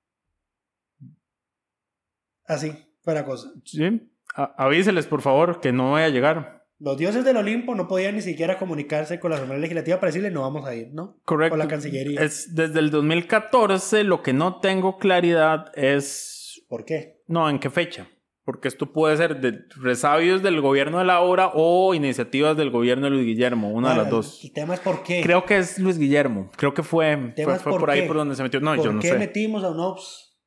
Así 2.45 2.73
la 3.05 3.25
cosa. 3.25 3.51
Sí, 3.65 4.09
a- 4.35 4.53
avíseles, 4.57 5.05
por 5.07 5.21
favor, 5.21 5.59
que 5.59 5.71
no 5.73 5.91
voy 5.91 6.01
a 6.03 6.09
llegar. 6.09 6.62
Los 6.79 6.97
dioses 6.97 7.23
del 7.23 7.37
Olimpo 7.37 7.75
no 7.75 7.87
podían 7.87 8.15
ni 8.15 8.21
siquiera 8.21 8.57
comunicarse 8.57 9.19
con 9.19 9.31
la 9.31 9.37
Asamblea 9.37 9.59
Legislativa 9.59 9.99
para 9.99 10.07
decirle 10.07 10.31
no 10.31 10.41
vamos 10.41 10.65
a 10.65 10.75
ir, 10.75 10.89
¿no? 10.91 11.17
Correcto. 11.23 11.51
Con 11.51 11.59
la 11.59 11.67
Cancillería. 11.67 12.21
Es, 12.21 12.55
desde 12.55 12.79
el 12.79 12.89
2014 12.89 14.03
lo 14.03 14.21
que 14.21 14.33
no 14.33 14.59
tengo 14.59 14.97
claridad 14.97 15.71
es... 15.75 16.63
¿Por 16.67 16.83
qué? 16.85 17.21
No, 17.27 17.49
¿en 17.49 17.59
qué 17.59 17.69
fecha? 17.69 18.09
Porque 18.45 18.67
esto 18.67 18.91
puede 18.91 19.15
ser 19.15 19.39
de 19.39 19.61
resabios 19.77 20.43
del 20.43 20.59
gobierno 20.59 20.99
de 20.99 21.05
la 21.05 21.21
obra 21.21 21.51
o 21.53 21.93
iniciativas 21.93 22.57
del 22.57 22.71
gobierno 22.71 23.05
de 23.05 23.11
Luis 23.11 23.25
Guillermo, 23.25 23.71
una 23.71 23.91
de 23.91 23.97
las 23.97 24.09
dos. 24.09 24.43
El 24.43 24.51
tema 24.51 24.73
es 24.73 24.81
por 24.81 25.01
qué. 25.03 25.21
Creo 25.23 25.45
que 25.45 25.57
es 25.59 25.79
Luis 25.79 25.97
Guillermo. 25.97 26.51
Creo 26.57 26.73
que 26.73 26.83
fue, 26.83 27.33
fue, 27.35 27.59
fue 27.59 27.71
por 27.71 27.79
por 27.79 27.91
ahí 27.91 28.05
por 28.05 28.17
donde 28.17 28.35
se 28.35 28.43
metió. 28.43 28.59
No, 28.59 28.75
¿Por 28.75 28.83
yo 28.83 28.91
no 28.91 28.99
qué 28.99 29.09
sé. 29.09 29.17
metimos 29.17 29.63
a 29.63 29.69
UNOPS 29.69 30.37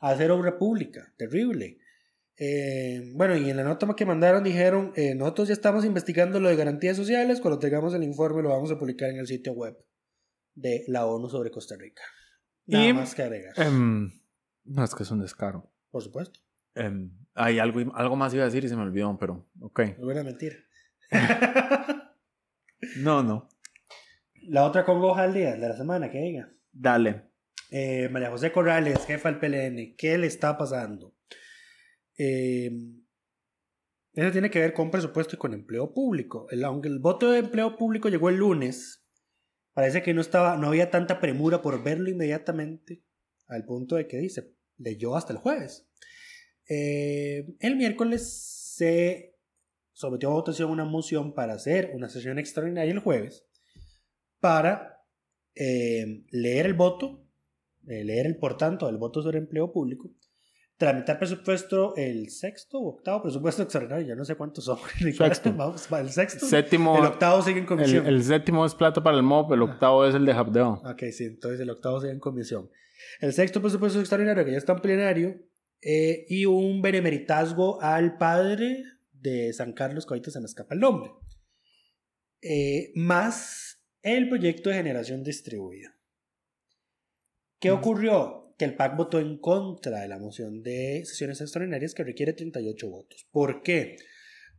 a 0.00 0.10
hacer 0.10 0.30
obra 0.30 0.56
pública? 0.56 1.12
Terrible. 1.18 1.78
Eh, 2.44 3.12
bueno, 3.14 3.36
y 3.36 3.48
en 3.48 3.56
la 3.56 3.62
nota 3.62 3.86
que 3.94 4.04
mandaron 4.04 4.42
dijeron, 4.42 4.92
eh, 4.96 5.14
nosotros 5.14 5.46
ya 5.46 5.54
estamos 5.54 5.84
investigando 5.84 6.40
lo 6.40 6.48
de 6.48 6.56
garantías 6.56 6.96
sociales, 6.96 7.40
cuando 7.40 7.60
tengamos 7.60 7.94
el 7.94 8.02
informe 8.02 8.42
lo 8.42 8.48
vamos 8.48 8.72
a 8.72 8.78
publicar 8.80 9.10
en 9.10 9.18
el 9.18 9.28
sitio 9.28 9.52
web 9.52 9.78
de 10.52 10.82
la 10.88 11.06
ONU 11.06 11.28
sobre 11.28 11.52
Costa 11.52 11.76
Rica. 11.78 12.02
Nada 12.66 12.84
Y, 12.84 12.92
más 12.94 13.14
que 13.14 13.22
agregar. 13.22 13.52
Em, 13.56 14.10
no, 14.64 14.82
es 14.82 14.92
que 14.92 15.04
es 15.04 15.10
un 15.12 15.20
descaro. 15.20 15.70
Por 15.92 16.02
supuesto. 16.02 16.40
Em, 16.74 17.12
hay 17.34 17.60
algo, 17.60 17.94
algo 17.94 18.16
más 18.16 18.34
iba 18.34 18.42
a 18.42 18.46
decir 18.46 18.64
y 18.64 18.68
se 18.68 18.74
me 18.74 18.82
olvidó, 18.82 19.16
pero 19.20 19.48
ok. 19.60 19.98
Buena 19.98 20.24
mentira. 20.24 20.56
No, 22.96 23.22
no. 23.22 23.48
la 24.42 24.64
otra 24.64 24.84
congoja 24.84 25.22
al 25.22 25.32
día 25.32 25.52
de 25.52 25.68
la 25.68 25.76
semana, 25.76 26.10
que 26.10 26.18
diga. 26.18 26.52
Dale. 26.72 27.30
Eh, 27.70 28.08
María 28.10 28.28
José 28.28 28.50
Corrales, 28.50 29.06
jefa 29.06 29.30
del 29.30 29.38
PLN, 29.38 29.94
¿qué 29.96 30.18
le 30.18 30.26
está 30.26 30.58
pasando? 30.58 31.14
Eh, 32.24 32.70
Eso 34.14 34.30
tiene 34.30 34.50
que 34.50 34.58
ver 34.60 34.74
con 34.74 34.90
presupuesto 34.90 35.36
y 35.36 35.38
con 35.38 35.54
empleo 35.54 35.94
público. 35.94 36.46
El- 36.50 36.64
aunque 36.64 36.88
el 36.88 36.98
voto 36.98 37.30
de 37.30 37.38
empleo 37.38 37.76
público 37.76 38.10
llegó 38.10 38.28
el 38.28 38.36
lunes, 38.36 39.02
parece 39.72 40.02
que 40.02 40.12
no, 40.12 40.20
estaba, 40.20 40.58
no 40.58 40.66
había 40.68 40.90
tanta 40.90 41.18
premura 41.18 41.62
por 41.62 41.82
verlo 41.82 42.10
inmediatamente, 42.10 43.02
al 43.46 43.64
punto 43.64 43.96
de 43.96 44.06
que 44.06 44.18
dice, 44.18 44.54
leyó 44.76 45.16
hasta 45.16 45.32
el 45.32 45.38
jueves. 45.38 45.88
Eh, 46.68 47.54
el 47.60 47.76
miércoles 47.76 48.22
se 48.76 49.34
sometió 49.94 50.28
a 50.28 50.34
votación 50.34 50.70
una 50.70 50.84
moción 50.84 51.32
para 51.34 51.54
hacer 51.54 51.90
una 51.94 52.10
sesión 52.10 52.38
extraordinaria 52.38 52.92
el 52.92 52.98
jueves 52.98 53.46
para 54.40 55.00
eh, 55.54 56.24
leer 56.30 56.66
el 56.66 56.74
voto, 56.74 57.26
eh, 57.86 58.04
leer 58.04 58.26
el 58.26 58.36
por 58.36 58.58
tanto 58.58 58.86
del 58.86 58.98
voto 58.98 59.22
sobre 59.22 59.38
empleo 59.38 59.72
público, 59.72 60.14
tramitar 60.82 61.16
presupuesto 61.16 61.94
el 61.96 62.28
sexto 62.30 62.80
o 62.80 62.88
octavo 62.88 63.22
presupuesto 63.22 63.62
extraordinario, 63.62 64.04
ya 64.04 64.16
no 64.16 64.24
sé 64.24 64.34
cuántos 64.34 64.64
son. 64.64 64.78
Sexto. 65.16 65.52
Vamos, 65.52 65.88
va, 65.92 66.00
el 66.00 66.10
sexto. 66.10 66.44
Séptimo. 66.44 66.98
El 66.98 67.04
octavo 67.04 67.40
sigue 67.40 67.58
en 67.58 67.62
El, 67.62 67.68
comisión. 67.68 68.04
el 68.04 68.24
séptimo 68.24 68.66
es 68.66 68.74
plata 68.74 69.00
para 69.00 69.16
el 69.16 69.22
MOB, 69.22 69.52
el 69.52 69.62
octavo 69.62 70.04
es 70.04 70.12
el 70.16 70.26
de 70.26 70.32
Habdeo. 70.32 70.82
Ok, 70.84 71.04
sí, 71.12 71.26
entonces 71.26 71.60
el 71.60 71.70
octavo 71.70 72.00
sigue 72.00 72.12
en 72.12 72.18
comisión. 72.18 72.68
El 73.20 73.32
sexto 73.32 73.60
presupuesto 73.60 74.00
extraordinario, 74.00 74.44
que 74.44 74.50
ya 74.50 74.58
está 74.58 74.72
en 74.72 74.80
plenario, 74.80 75.36
eh, 75.82 76.26
y 76.28 76.46
un 76.46 76.82
benemeritazgo 76.82 77.80
al 77.80 78.18
padre 78.18 78.82
de 79.12 79.52
San 79.52 79.74
Carlos, 79.74 80.04
que 80.04 80.14
ahorita 80.14 80.32
se 80.32 80.40
me 80.40 80.46
escapa 80.46 80.74
el 80.74 80.80
nombre. 80.80 81.12
Eh, 82.40 82.90
más 82.96 83.80
el 84.02 84.28
proyecto 84.28 84.68
de 84.68 84.76
generación 84.76 85.22
distribuida. 85.22 85.96
¿Qué 87.60 87.70
ocurrió? 87.70 88.41
Que 88.58 88.64
el 88.64 88.74
PAC 88.76 88.96
votó 88.96 89.18
en 89.20 89.38
contra 89.38 90.00
de 90.00 90.08
la 90.08 90.18
moción 90.18 90.62
de 90.62 91.04
sesiones 91.04 91.40
extraordinarias 91.40 91.94
que 91.94 92.04
requiere 92.04 92.32
38 92.32 92.88
votos. 92.90 93.26
¿Por 93.30 93.62
qué? 93.62 93.96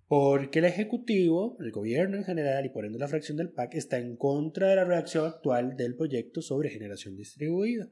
Porque 0.08 0.60
el 0.60 0.66
Ejecutivo, 0.66 1.58
el 1.60 1.72
gobierno 1.72 2.18
en 2.18 2.24
general 2.24 2.66
y 2.66 2.70
por 2.70 2.86
ende 2.86 3.00
la 3.00 3.08
fracción 3.08 3.38
del 3.38 3.52
PAC 3.52 3.76
está 3.76 3.98
en 3.98 4.16
contra 4.18 4.68
de 4.70 4.76
la 4.76 4.84
redacción 4.86 5.26
actual 5.26 5.76
del 5.76 5.96
proyecto 5.96 6.42
sobre 6.42 6.70
generación 6.70 7.16
distribuida. 7.16 7.90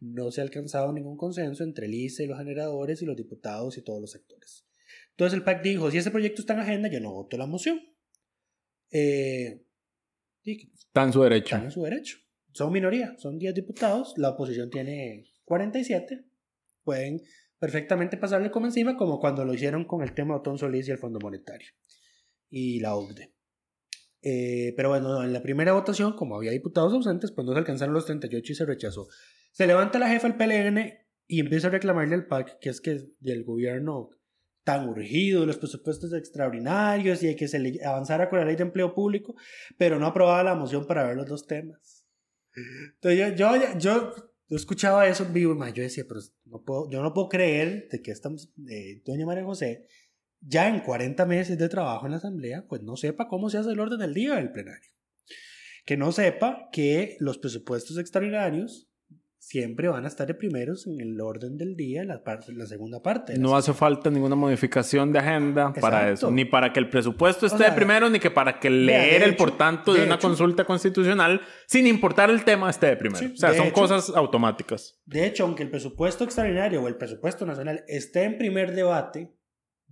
No 0.00 0.30
se 0.30 0.40
ha 0.40 0.44
alcanzado 0.44 0.92
ningún 0.92 1.16
consenso 1.16 1.62
entre 1.62 1.86
el 1.86 1.94
ICE, 1.94 2.26
los 2.26 2.38
generadores 2.38 3.02
y 3.02 3.06
los 3.06 3.16
diputados 3.16 3.78
y 3.78 3.82
todos 3.82 4.00
los 4.00 4.10
sectores. 4.10 4.66
Entonces 5.10 5.36
el 5.38 5.44
PAC 5.44 5.62
dijo, 5.62 5.90
si 5.90 5.98
ese 5.98 6.10
proyecto 6.10 6.40
está 6.40 6.54
en 6.54 6.60
agenda, 6.60 6.88
yo 6.90 7.00
no 7.00 7.12
voto 7.12 7.36
la 7.36 7.46
moción. 7.46 7.80
Eh, 8.90 9.62
y 10.42 10.72
Está 10.72 11.04
en 11.04 11.12
su 11.12 11.22
derecho. 11.22 11.54
están 11.54 11.64
en 11.64 11.70
su 11.70 11.82
derecho. 11.82 12.18
Son 12.52 12.72
minoría, 12.72 13.14
son 13.18 13.38
10 13.38 13.54
diputados, 13.54 14.14
la 14.16 14.30
oposición 14.30 14.68
tiene 14.68 15.24
47. 15.52 16.24
Pueden 16.82 17.20
perfectamente 17.58 18.16
pasarle 18.16 18.50
como 18.50 18.66
encima, 18.66 18.96
como 18.96 19.20
cuando 19.20 19.44
lo 19.44 19.52
hicieron 19.52 19.84
con 19.84 20.02
el 20.02 20.14
tema 20.14 20.34
de 20.34 20.40
Otón 20.40 20.56
Solís 20.56 20.88
y 20.88 20.92
el 20.92 20.98
Fondo 20.98 21.18
Monetario 21.22 21.68
y 22.48 22.80
la 22.80 22.94
OCDE. 22.96 23.34
Eh, 24.22 24.72
pero 24.76 24.88
bueno, 24.88 25.22
en 25.22 25.32
la 25.32 25.42
primera 25.42 25.74
votación, 25.74 26.14
como 26.14 26.36
había 26.36 26.52
diputados 26.52 26.94
ausentes, 26.94 27.32
pues 27.32 27.46
no 27.46 27.52
se 27.52 27.58
alcanzaron 27.58 27.92
los 27.92 28.06
38 28.06 28.52
y 28.52 28.54
se 28.54 28.64
rechazó. 28.64 29.08
Se 29.52 29.66
levanta 29.66 29.98
la 29.98 30.08
jefa 30.08 30.28
del 30.28 30.38
PLN 30.38 30.92
y 31.26 31.40
empieza 31.40 31.68
a 31.68 31.70
reclamarle 31.70 32.14
al 32.14 32.26
PAC 32.26 32.58
que 32.58 32.70
es 32.70 32.80
que 32.80 32.98
el 33.22 33.44
gobierno 33.44 34.08
tan 34.64 34.88
urgido, 34.88 35.44
los 35.44 35.58
presupuestos 35.58 36.14
extraordinarios 36.14 37.22
y 37.22 37.36
que 37.36 37.46
se 37.46 37.58
le 37.58 37.84
avanzara 37.84 38.30
con 38.30 38.38
la 38.38 38.46
ley 38.46 38.56
de 38.56 38.62
empleo 38.62 38.94
público, 38.94 39.34
pero 39.76 39.98
no 39.98 40.06
aprobaba 40.06 40.42
la 40.44 40.54
moción 40.54 40.86
para 40.86 41.06
ver 41.06 41.16
los 41.16 41.26
dos 41.26 41.46
temas. 41.46 42.06
Entonces 42.54 43.38
yo, 43.38 43.78
yo, 43.78 44.31
yo 44.52 44.56
escuchaba 44.56 45.08
eso 45.08 45.24
en 45.24 45.32
vivo 45.32 45.54
y 45.66 45.72
yo 45.72 45.82
decía, 45.82 46.04
pero 46.06 46.20
no 46.44 46.62
puedo, 46.62 46.90
yo 46.90 47.02
no 47.02 47.14
puedo 47.14 47.30
creer 47.30 47.88
de 47.90 48.02
que 48.02 48.10
esta 48.10 48.28
eh, 48.68 49.00
doña 49.02 49.24
María 49.24 49.44
José, 49.44 49.86
ya 50.40 50.68
en 50.68 50.80
40 50.80 51.24
meses 51.24 51.56
de 51.56 51.70
trabajo 51.70 52.04
en 52.04 52.10
la 52.10 52.18
asamblea, 52.18 52.66
pues 52.68 52.82
no 52.82 52.98
sepa 52.98 53.28
cómo 53.28 53.48
se 53.48 53.56
hace 53.56 53.70
el 53.70 53.80
orden 53.80 53.98
del 53.98 54.12
día 54.12 54.34
del 54.34 54.52
plenario. 54.52 54.90
Que 55.86 55.96
no 55.96 56.12
sepa 56.12 56.68
que 56.70 57.16
los 57.18 57.38
presupuestos 57.38 57.96
extraordinarios 57.96 58.91
siempre 59.44 59.88
van 59.88 60.04
a 60.04 60.08
estar 60.08 60.24
de 60.24 60.34
primeros 60.34 60.86
en 60.86 61.00
el 61.00 61.20
orden 61.20 61.56
del 61.58 61.74
día, 61.74 62.04
la, 62.04 62.22
parte, 62.22 62.52
la 62.52 62.64
segunda 62.64 63.02
parte. 63.02 63.32
la 63.34 63.40
No 63.40 63.56
hace 63.56 63.72
falta 63.72 64.08
ninguna 64.08 64.36
modificación 64.36 65.12
de 65.12 65.18
agenda 65.18 65.72
para 65.80 66.10
eso. 66.12 66.30
Ni 66.30 66.44
para 66.44 66.72
que 66.72 66.78
el 66.78 66.88
presupuesto 66.88 67.46
esté 67.46 67.58
sea, 67.58 67.70
de 67.70 67.76
primero, 67.76 68.08
ni 68.08 68.20
que 68.20 68.30
para 68.30 68.60
que 68.60 68.70
leer 68.70 69.24
el 69.24 69.34
por 69.34 69.56
tanto 69.58 69.92
de, 69.92 70.00
de 70.02 70.06
una 70.06 70.14
hecho- 70.14 70.28
consulta 70.28 70.64
constitucional, 70.64 71.40
sin 71.66 71.88
importar 71.88 72.30
el 72.30 72.44
tema, 72.44 72.70
esté 72.70 72.86
de 72.86 72.96
primero. 72.96 73.18
Sí, 73.18 73.32
o 73.34 73.36
sea, 73.36 73.52
son 73.52 73.66
hecho- 73.66 73.74
cosas 73.74 74.12
automáticas. 74.14 75.00
De 75.06 75.26
hecho, 75.26 75.42
aunque 75.42 75.64
el 75.64 75.70
presupuesto 75.70 76.22
extraordinario 76.22 76.80
o 76.80 76.86
el 76.86 76.96
presupuesto 76.96 77.44
nacional 77.44 77.82
esté 77.88 78.22
en 78.22 78.38
primer 78.38 78.72
debate, 78.76 79.34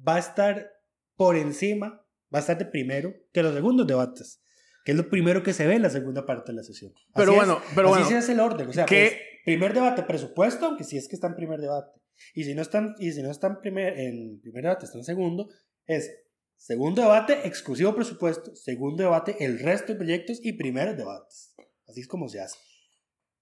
va 0.06 0.14
a 0.14 0.18
estar 0.20 0.70
por 1.16 1.34
encima, 1.36 2.06
va 2.32 2.38
a 2.38 2.40
estar 2.40 2.56
de 2.56 2.66
primero 2.66 3.12
que 3.32 3.42
los 3.42 3.52
segundos 3.52 3.84
debates, 3.84 4.42
que 4.84 4.92
es 4.92 4.96
lo 4.96 5.08
primero 5.10 5.42
que 5.42 5.52
se 5.52 5.66
ve 5.66 5.74
en 5.74 5.82
la 5.82 5.90
segunda 5.90 6.24
parte 6.24 6.52
de 6.52 6.56
la 6.56 6.62
sesión. 6.62 6.92
Pero 7.16 7.34
bueno, 7.34 7.60
pero 7.74 7.88
así 7.88 7.94
bueno, 8.04 8.08
se 8.08 8.16
hace 8.16 8.32
el 8.32 8.40
orden. 8.40 8.68
O 8.68 8.72
sea, 8.72 8.86
¿qué- 8.86 9.08
pues, 9.10 9.29
primer 9.44 9.74
debate 9.74 10.02
presupuesto, 10.02 10.66
aunque 10.66 10.84
sí 10.84 10.96
es 10.96 11.08
que 11.08 11.16
está 11.16 11.28
en 11.28 11.34
primer 11.34 11.60
debate. 11.60 12.00
Y 12.34 12.44
si 12.44 12.54
no 12.54 12.62
están, 12.62 12.94
y 12.98 13.12
si 13.12 13.22
no 13.22 13.30
están 13.30 13.60
primer, 13.60 13.98
en 13.98 14.40
primer 14.40 14.64
debate, 14.64 14.84
está 14.84 14.98
en 14.98 15.04
segundo, 15.04 15.48
es 15.86 16.10
segundo 16.56 17.02
debate, 17.02 17.46
exclusivo 17.46 17.94
presupuesto, 17.94 18.54
segundo 18.54 19.02
debate, 19.02 19.36
el 19.44 19.58
resto 19.58 19.92
de 19.92 19.98
proyectos 19.98 20.40
y 20.42 20.52
primeros 20.52 20.96
debates. 20.96 21.54
Así 21.88 22.00
es 22.00 22.08
como 22.08 22.28
se 22.28 22.40
hace. 22.40 22.58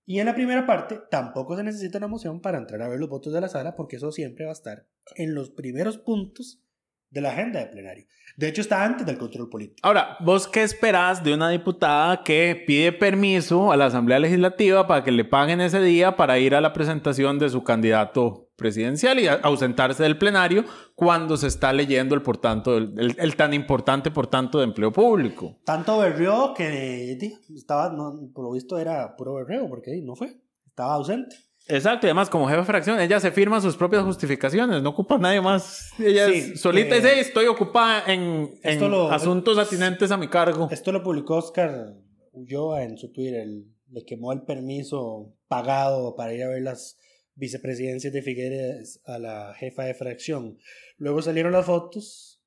Y 0.06 0.20
en 0.20 0.26
la 0.26 0.34
primera 0.34 0.66
parte 0.66 1.00
tampoco 1.10 1.54
se 1.54 1.62
necesita 1.62 1.98
una 1.98 2.08
moción 2.08 2.40
para 2.40 2.56
entrar 2.56 2.80
a 2.80 2.88
ver 2.88 2.98
los 2.98 3.10
votos 3.10 3.32
de 3.32 3.42
la 3.42 3.48
sala 3.48 3.76
porque 3.76 3.96
eso 3.96 4.10
siempre 4.10 4.46
va 4.46 4.52
a 4.52 4.54
estar 4.54 4.88
en 5.16 5.34
los 5.34 5.50
primeros 5.50 5.98
puntos 5.98 6.62
de 7.10 7.20
la 7.20 7.30
agenda 7.30 7.60
de 7.60 7.66
plenario. 7.66 8.06
De 8.36 8.46
hecho 8.48 8.60
está 8.60 8.84
antes 8.84 9.04
del 9.04 9.18
control 9.18 9.48
político. 9.48 9.80
Ahora, 9.82 10.16
¿vos 10.20 10.46
qué 10.46 10.62
esperás 10.62 11.24
de 11.24 11.34
una 11.34 11.48
diputada 11.50 12.22
que 12.22 12.62
pide 12.66 12.92
permiso 12.92 13.72
a 13.72 13.76
la 13.76 13.86
Asamblea 13.86 14.20
Legislativa 14.20 14.86
para 14.86 15.02
que 15.02 15.10
le 15.10 15.24
paguen 15.24 15.60
ese 15.60 15.80
día 15.80 16.16
para 16.16 16.38
ir 16.38 16.54
a 16.54 16.60
la 16.60 16.72
presentación 16.72 17.38
de 17.40 17.48
su 17.50 17.64
candidato 17.64 18.44
presidencial 18.54 19.18
y 19.18 19.26
ausentarse 19.28 20.02
del 20.04 20.18
plenario 20.18 20.64
cuando 20.94 21.36
se 21.36 21.46
está 21.48 21.72
leyendo 21.72 22.14
el 22.14 22.22
por 22.22 22.38
tanto, 22.38 22.76
el, 22.76 22.92
el- 22.98 23.16
el 23.18 23.36
tan 23.36 23.54
importante 23.54 24.10
por 24.12 24.26
tanto 24.28 24.58
de 24.58 24.64
empleo 24.64 24.92
público? 24.92 25.58
Tanto 25.64 25.98
berrió 25.98 26.54
que 26.54 27.18
estaba, 27.56 27.90
no, 27.90 28.14
por 28.32 28.44
lo 28.44 28.52
visto 28.52 28.78
era 28.78 29.16
puro 29.16 29.34
berreo 29.34 29.68
porque 29.68 30.00
no 30.04 30.14
fue, 30.14 30.36
estaba 30.66 30.94
ausente. 30.94 31.34
Exacto, 31.68 32.06
y 32.06 32.08
además 32.08 32.30
como 32.30 32.46
jefe 32.48 32.60
de 32.60 32.64
fracción, 32.66 32.98
ella 33.00 33.20
se 33.20 33.30
firma 33.30 33.60
sus 33.60 33.76
propias 33.76 34.02
justificaciones, 34.02 34.82
no 34.82 34.90
ocupa 34.90 35.16
a 35.16 35.18
nadie 35.18 35.40
más. 35.40 35.90
Ella 35.98 36.26
Sí, 36.28 36.52
es 36.54 36.60
solita 36.60 36.94
eh, 36.94 37.00
dice, 37.00 37.10
"Hey, 37.14 37.20
estoy 37.20 37.46
ocupada 37.46 38.04
en, 38.12 38.50
en 38.62 38.90
lo- 38.90 39.10
asuntos 39.10 39.58
atinentes 39.58 40.10
a 40.10 40.16
mi 40.16 40.28
cargo. 40.28 40.68
Esto 40.70 40.92
lo 40.92 41.02
publicó 41.02 41.36
Oscar 41.36 41.94
Ulloa 42.32 42.82
en 42.84 42.96
su 42.96 43.12
Twitter. 43.12 43.46
le 43.90 44.04
quemó 44.04 44.32
el 44.34 44.42
permiso 44.42 45.34
pagado 45.46 46.14
para 46.14 46.34
ir 46.34 46.42
a 46.42 46.48
ver 46.48 46.62
las 46.62 46.98
vicepresidencias 47.34 48.12
de 48.12 48.20
Figueres 48.20 49.00
a 49.06 49.18
la 49.18 49.54
jefa 49.54 49.84
de 49.84 49.94
fracción. 49.94 50.58
Luego 50.98 51.22
salieron 51.22 51.52
las 51.52 51.64
fotos. 51.66 52.42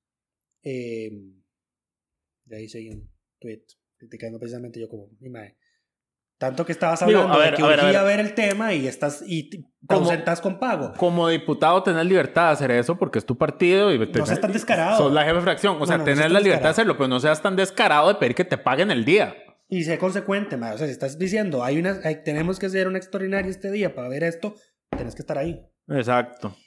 eh, 0.64 1.10
de 2.46 2.56
ahí 2.58 2.70
seguí 2.70 2.90
un 2.90 3.10
tweet 3.40 3.64
criticando 3.98 4.38
precisamente 4.40 4.80
yo 4.80 4.88
como, 4.90 5.10
mi 5.20 5.30
mae, 5.30 5.56
Tanto 6.42 6.66
que 6.66 6.72
estabas 6.72 7.06
Digo, 7.06 7.20
hablando 7.20 7.36
a 7.36 7.38
ver, 7.38 7.52
de 7.52 7.58
que 7.58 7.62
a 7.64 7.68
ver, 7.68 7.80
a 7.80 7.84
urgía 7.86 8.02
ver. 8.04 8.18
ver 8.18 8.26
el 8.26 8.34
tema 8.34 8.74
y 8.74 8.88
estás 8.88 9.24
y 9.28 9.48
te 9.52 9.64
ausentas 9.90 10.42
con 10.42 10.58
pago. 10.58 10.92
Como 10.98 11.30
diputado 11.30 11.84
tenés 11.84 12.04
libertad 12.04 12.48
de 12.48 12.54
hacer 12.54 12.72
eso 12.72 12.98
porque 12.98 13.20
es 13.20 13.26
tu 13.28 13.38
partido 13.38 13.94
y 13.94 14.00
No 14.00 14.26
seas 14.26 14.42
tan 14.42 14.52
descarado. 14.52 14.98
sos 14.98 15.14
la 15.14 15.22
jefe 15.24 15.36
de 15.36 15.42
fracción. 15.42 15.78
O 15.80 15.86
sea, 15.86 15.98
No, 15.98 16.00
no, 16.00 16.04
no 16.04 16.06
tenés 16.06 16.18
seas 16.22 16.32
la 16.32 16.40
libertad 16.40 16.64
de 16.64 16.70
hacerlo, 16.72 16.98
pero 16.98 17.08
no 17.10 17.20
seas 17.20 17.44
tan 17.44 17.56
descarado 17.56 18.08
de 18.08 18.16
pedir 18.16 18.34
que 18.34 18.44
te 18.44 18.58
paguen 18.58 18.90
el 18.90 19.06
día. 19.06 19.36
Y 19.70 19.84
sé 19.84 20.00
consecuente, 20.00 20.58
ma. 20.58 20.74
O 20.74 20.78
sea, 20.80 20.88
si 20.88 20.94
estás 20.94 21.20
diciendo, 21.20 21.64
hay 21.64 21.78
una, 21.78 22.00
hay- 22.04 22.24
tenemos 22.24 22.58
que 22.58 22.66
hacer 22.66 22.88
un 22.88 22.96
extraordinario 22.96 23.52
este 23.52 23.70
día 23.72 23.94
para 23.94 24.10
ver 24.10 24.24
esto, 24.24 24.56
tenés 24.98 25.14
que 25.14 25.22
estar 25.22 25.38
ahí. 25.38 25.62
Exacto. 25.90 26.58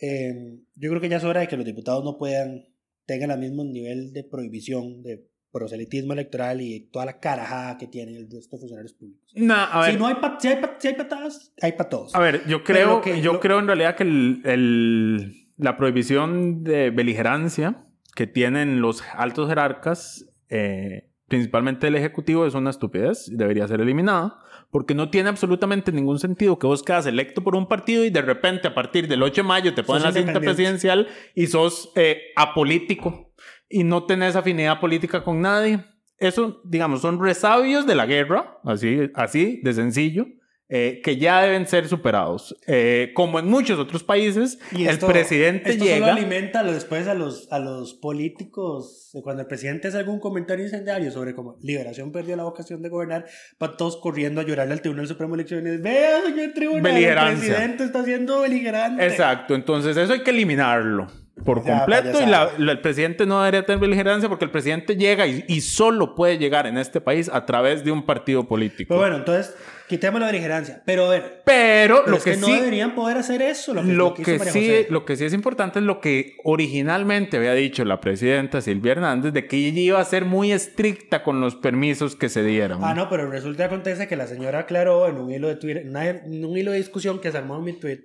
Eh, 0.00 0.32
yo 0.74 0.88
creo 0.88 1.00
que 1.02 1.08
ya 1.10 1.18
es 1.18 1.24
hora 1.24 1.40
de 1.40 1.48
que 1.48 1.56
los 1.58 1.66
diputados 1.66 2.02
no 2.02 2.16
puedan, 2.16 2.64
tengan 3.04 3.30
el 3.30 3.40
mismo 3.40 3.62
nivel 3.64 4.12
de 4.14 4.24
prohibición, 4.24 5.02
de 5.02 5.28
proselitismo 5.58 6.12
electoral 6.12 6.60
y 6.60 6.88
toda 6.92 7.04
la 7.06 7.18
carajada 7.18 7.76
que 7.78 7.86
tienen 7.86 8.16
el 8.16 8.30
resto 8.30 8.56
de 8.56 8.60
funcionarios 8.60 8.92
públicos. 8.94 9.32
Nah, 9.34 9.64
a 9.64 9.80
ver, 9.82 9.92
Si, 9.92 9.98
no 9.98 10.06
hay 10.06 10.14
pa- 10.14 10.38
si, 10.40 10.48
hay 10.48 10.56
pa- 10.60 10.76
si 10.78 10.88
hay 10.88 10.94
patadas, 10.94 11.52
hay 11.60 11.72
para 11.72 11.88
todos. 11.88 12.14
a 12.14 12.18
ver, 12.20 12.42
yo 12.46 12.62
creo, 12.64 13.00
que- 13.00 13.20
yo 13.20 13.34
lo- 13.34 13.40
creo 13.40 13.58
en 13.58 13.66
realidad 13.66 13.96
que 13.96 14.04
el- 14.04 14.40
el- 14.44 15.48
la 15.56 15.76
prohibición 15.76 16.62
de 16.64 16.90
beligerancia 16.90 17.84
que 18.14 18.26
tienen 18.26 18.80
los 18.80 19.02
altos 19.14 19.48
jerarcas, 19.48 20.24
eh, 20.50 21.10
principalmente 21.28 21.88
el 21.88 21.94
Ejecutivo, 21.96 22.46
es 22.46 22.54
una 22.54 22.70
estupidez 22.70 23.28
y 23.28 23.36
debería 23.36 23.66
ser 23.68 23.80
eliminada. 23.80 24.38
Porque 24.70 24.94
no 24.94 25.08
tiene 25.08 25.30
absolutamente 25.30 25.92
ningún 25.92 26.18
sentido 26.18 26.58
que 26.58 26.66
vos 26.66 26.82
quedas 26.82 27.06
electo 27.06 27.42
por 27.42 27.56
un 27.56 27.66
partido 27.68 28.04
y 28.04 28.10
de 28.10 28.20
repente 28.20 28.68
a 28.68 28.74
partir 28.74 29.08
del 29.08 29.22
8 29.22 29.40
de 29.42 29.48
mayo 29.48 29.72
te 29.74 29.82
ponen 29.82 30.02
la 30.02 30.12
cinta 30.12 30.40
presidencial 30.40 31.08
y 31.34 31.46
sos 31.46 31.90
eh, 31.96 32.18
apolítico 32.36 33.27
y 33.68 33.84
no 33.84 34.04
tenés 34.04 34.36
afinidad 34.36 34.80
política 34.80 35.22
con 35.22 35.40
nadie. 35.40 35.84
Eso, 36.18 36.60
digamos, 36.64 37.02
son 37.02 37.22
resabios 37.22 37.86
de 37.86 37.94
la 37.94 38.06
guerra, 38.06 38.58
así, 38.64 39.10
así 39.14 39.60
de 39.62 39.72
sencillo. 39.72 40.26
Eh, 40.70 41.00
que 41.02 41.16
ya 41.16 41.40
deben 41.42 41.66
ser 41.66 41.88
superados. 41.88 42.54
Eh, 42.66 43.12
como 43.14 43.38
en 43.38 43.46
muchos 43.46 43.78
otros 43.78 44.04
países, 44.04 44.58
Y 44.72 44.82
el 44.84 44.90
esto- 44.90 45.06
presidente 45.06 45.70
esto 45.70 45.84
llega... 45.84 46.06
solo 46.08 46.12
alimenta 46.18 46.62
después 46.62 47.08
a 47.08 47.14
los, 47.14 47.50
a 47.50 47.58
los 47.58 47.94
políticos. 47.94 49.10
eh, 49.14 49.20
Cuando 49.22 49.42
el 49.42 49.48
presidente 49.48 49.88
hace 49.88 49.98
algún 49.98 50.20
comentario 50.20 50.64
incendiario 50.64 51.10
sobre 51.10 51.34
cómo 51.34 51.56
Liberación 51.62 52.12
perdió 52.12 52.36
la 52.36 52.44
vocación 52.44 52.82
de 52.82 52.88
gobernar, 52.88 53.24
van 53.58 53.76
todos 53.76 53.96
corriendo 53.96 54.40
a 54.40 54.44
llorarle 54.44 54.74
al 54.74 54.80
Tribunal 54.82 55.06
Supremo 55.08 55.34
de 55.36 55.42
Elecciones. 55.42 55.82
Vea, 55.82 56.20
señor 56.22 56.52
Tribunal, 56.54 56.86
el 56.86 56.92
Beligerancia. 56.94 57.48
presidente 57.54 57.84
está 57.84 58.04
siendo 58.04 58.40
beligerante. 58.42 59.06
Exacto, 59.06 59.54
entonces 59.54 59.96
eso 59.96 60.12
hay 60.12 60.22
que 60.22 60.30
eliminarlo 60.30 61.06
por 61.44 61.64
Ya, 61.64 61.78
completo 61.78 62.08
y 62.10 62.12
payasada. 62.12 62.52
la- 62.58 62.58
la- 62.58 62.72
el 62.72 62.80
presidente 62.80 63.24
no 63.24 63.38
debería 63.40 63.64
tener 63.64 63.80
beligerancia 63.80 64.28
porque 64.28 64.44
el 64.44 64.50
presidente 64.50 64.96
llega 64.96 65.26
y, 65.26 65.44
y 65.48 65.60
solo 65.62 66.14
puede 66.14 66.36
llegar 66.36 66.66
en 66.66 66.76
este 66.78 67.00
país 67.00 67.30
a 67.32 67.46
través 67.46 67.84
de 67.84 67.92
un 67.92 68.04
partido 68.04 68.46
político. 68.48 68.88
Pero 68.88 69.00
bueno, 69.00 69.16
entonces, 69.16 69.54
quitemos 69.88 70.20
la 70.20 70.26
beligerancia. 70.26 70.82
Pero 70.84 71.06
a 71.06 71.10
ver, 71.10 71.42
Pero, 71.44 72.02
pero 72.04 72.10
lo 72.10 72.16
es 72.18 72.24
que, 72.24 72.30
que, 72.32 72.36
no 72.36 72.46
sí... 72.46 72.52
deberían 72.54 72.94
poder 72.94 73.16
hacer 73.16 73.42
eso. 73.42 73.74
Lo 73.74 73.82
que, 73.82 73.88
Lo 73.92 74.14
que, 74.14 74.38
María 74.38 74.52
sí, 74.52 74.60
José. 74.68 74.86
lo 74.90 75.04
que 75.04 75.16
sí 75.16 75.24
es 75.24 75.32
importante 75.32 75.78
es 75.80 75.84
lo 75.84 76.00
que 76.00 76.36
originalmente 76.44 77.36
había 77.36 77.54
dicho 77.54 77.84
la 77.84 78.00
presidenta 78.00 78.60
Silvia 78.60 78.92
Hernández 78.92 79.32
de 79.32 79.46
que 79.46 79.56
ella 79.56 79.80
iba 79.80 80.00
a 80.00 80.04
ser 80.04 80.24
muy 80.24 80.52
estricta 80.52 81.22
con 81.22 81.40
los 81.40 81.56
permisos 81.56 82.14
que 82.16 82.28
se 82.28 82.42
dieron. 82.44 82.84
Ah, 82.84 82.94
no, 82.94 83.08
pero 83.08 83.30
resulta 83.30 83.64
que 83.64 83.74
acontece 83.74 84.06
que 84.06 84.16
la 84.16 84.26
señora 84.26 84.60
aclaró 84.60 85.08
en 85.08 85.16
un 85.16 85.30
hilo 85.32 85.48
de 85.48 85.56
Twitter, 85.56 85.86
en 85.86 86.44
un 86.44 86.56
hilo 86.56 86.72
de 86.72 86.78
discusión 86.78 87.20
que 87.20 87.30
se 87.32 87.38
armó 87.38 87.56
en 87.58 87.64
mi 87.64 87.72
tweet, 87.72 88.00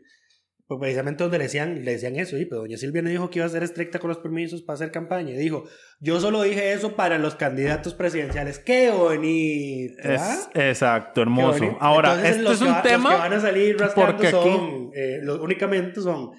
pues 0.66 0.80
precisamente 0.80 1.24
donde 1.24 1.38
le 1.40 1.44
decían, 1.46 1.84
le 1.84 1.92
decían 1.92 2.16
eso, 2.16 2.38
y 2.38 2.46
pero 2.46 2.62
doña 2.62 2.78
Silvia 2.78 3.02
no 3.02 3.10
dijo 3.10 3.30
que 3.30 3.40
iba 3.40 3.46
a 3.46 3.50
ser 3.50 3.64
estricta 3.64 4.00
con 4.00 4.08
los 4.10 4.18
permisos 4.20 4.62
para 4.62 4.76
hacer 4.76 4.92
campaña, 4.92 5.36
dijo, 5.38 5.66
yo 6.00 6.20
solo 6.22 6.42
dije 6.42 6.72
eso 6.74 6.96
para 6.96 7.18
los 7.18 7.36
candidatos 7.36 7.94
presidenciales, 7.94 8.60
qué 8.60 8.90
bonito. 8.90 9.94
¿ah? 10.06 10.14
Es- 10.14 10.50
exacto, 10.54 11.14
Qué 11.16 11.22
hermoso. 11.22 11.60
bonito. 11.60 11.78
Ahora, 11.82 12.10
Entonces, 12.12 12.32
este 12.32 12.44
los 12.44 12.54
es 12.56 12.62
un 12.62 12.68
va- 12.74 12.82
tema... 12.82 13.10
Los 13.10 13.12
que 13.22 13.30
van 13.30 13.34
a 13.34 13.42
salir 13.42 13.78
rascando 13.78 14.14
aquí- 14.24 14.32
son, 14.32 14.90
eh, 14.96 15.20
los, 15.22 15.40
únicamente 15.40 16.02
son 16.02 16.32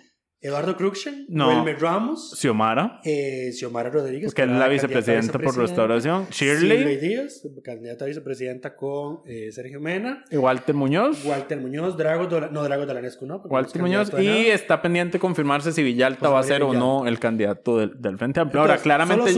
Eduardo 0.44 0.76
Cruxen, 0.76 1.24
No. 1.30 1.48
Wilmer 1.48 1.80
Ramos, 1.80 2.34
Xiomara, 2.36 3.00
eh, 3.02 3.50
Xiomara 3.52 3.88
Rodríguez, 3.88 4.34
que 4.34 4.42
es 4.42 4.48
la 4.48 4.68
vicepresidenta 4.68 5.38
por 5.38 5.56
restauración, 5.56 6.26
Shirley 6.30 6.76
Shirley, 6.78 6.96
Díaz, 6.98 7.42
candidata 7.64 8.04
a 8.04 8.08
vicepresidenta 8.08 8.76
con 8.76 9.20
eh, 9.26 9.50
Sergio 9.52 9.80
Mena. 9.80 10.22
y 10.30 10.36
Walter 10.36 10.74
Muñoz. 10.74 11.24
Walter 11.24 11.58
Muñoz, 11.58 11.96
Drago 11.96 12.26
Dola- 12.26 12.50
no, 12.50 12.62
Drago 12.62 12.84
Dolanescu, 12.84 13.24
¿no? 13.24 13.40
porque 13.40 13.54
Walter 13.54 13.80
no 13.80 13.86
Muñoz 13.88 14.12
y 14.20 14.46
está 14.48 14.82
pendiente 14.82 15.18
confirmarse 15.18 15.72
si 15.72 15.82
Villalta 15.82 16.28
José 16.28 16.32
va 16.34 16.40
a 16.40 16.42
ser 16.42 16.62
o 16.62 16.74
no 16.74 17.06
el 17.06 17.18
candidato 17.18 17.78
del, 17.78 18.00
del 18.00 18.18
Frente 18.18 18.40
Amplio. 18.40 18.60
Ahora, 18.60 18.76
claramente 18.76 19.30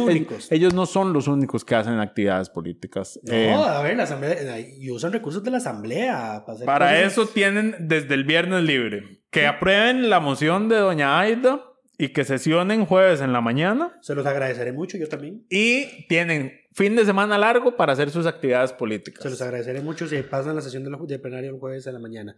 ellos, 0.50 0.74
no 0.74 0.86
son 0.86 1.12
los 1.12 1.28
únicos 1.28 1.64
que 1.64 1.76
hacen 1.76 2.00
actividades 2.00 2.50
políticas. 2.50 3.20
No, 3.22 3.32
Eh, 3.32 3.52
a 3.54 3.80
ver, 3.82 3.96
la 3.96 4.02
asamblea, 4.02 4.58
y 4.60 4.90
usan 4.90 5.12
recursos 5.12 5.44
de 5.44 5.52
la 5.52 5.58
asamblea 5.58 6.42
para 6.44 6.64
para 6.64 7.00
eso 7.02 7.26
tienen 7.26 7.76
desde 7.78 8.14
el 8.14 8.24
viernes 8.24 8.64
libre 8.64 9.20
que 9.40 9.46
aprueben 9.46 10.08
la 10.08 10.20
moción 10.20 10.68
de 10.68 10.76
doña 10.76 11.18
Aida 11.20 11.62
y 11.98 12.08
que 12.08 12.24
sesionen 12.24 12.86
jueves 12.86 13.20
en 13.20 13.32
la 13.32 13.40
mañana 13.40 13.98
Se 14.02 14.14
los 14.14 14.26
agradeceré 14.26 14.72
mucho, 14.72 14.98
yo 14.98 15.08
también. 15.08 15.46
y 15.50 16.06
tienen 16.08 16.52
fin 16.72 16.96
de 16.96 17.04
semana 17.04 17.38
largo 17.38 17.76
para 17.76 17.92
hacer 17.92 18.10
sus 18.10 18.26
actividades 18.26 18.72
políticas. 18.72 19.22
Se 19.22 19.30
los 19.30 19.40
agradeceré 19.40 19.80
mucho 19.80 20.06
si 20.06 20.20
pasan 20.22 20.56
la 20.56 20.62
sesión 20.62 20.84
de, 20.84 20.90
la, 20.90 20.98
de 20.98 21.18
plenario 21.18 21.50
el 21.50 21.58
jueves 21.58 21.86
en 21.86 21.94
la 21.94 22.00
mañana. 22.00 22.36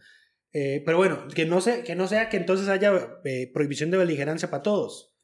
Eh, 0.53 0.82
pero 0.84 0.96
bueno, 0.96 1.26
que 1.34 1.44
no, 1.44 1.61
se, 1.61 1.82
que 1.84 1.94
no 1.94 2.07
sea 2.07 2.28
que 2.28 2.36
entonces 2.36 2.68
haya 2.68 2.92
eh, 3.24 3.51
prohibición 3.53 3.90
de 3.90 3.99
beligerancia 3.99 4.51
para 4.51 4.62
todos. 4.62 5.14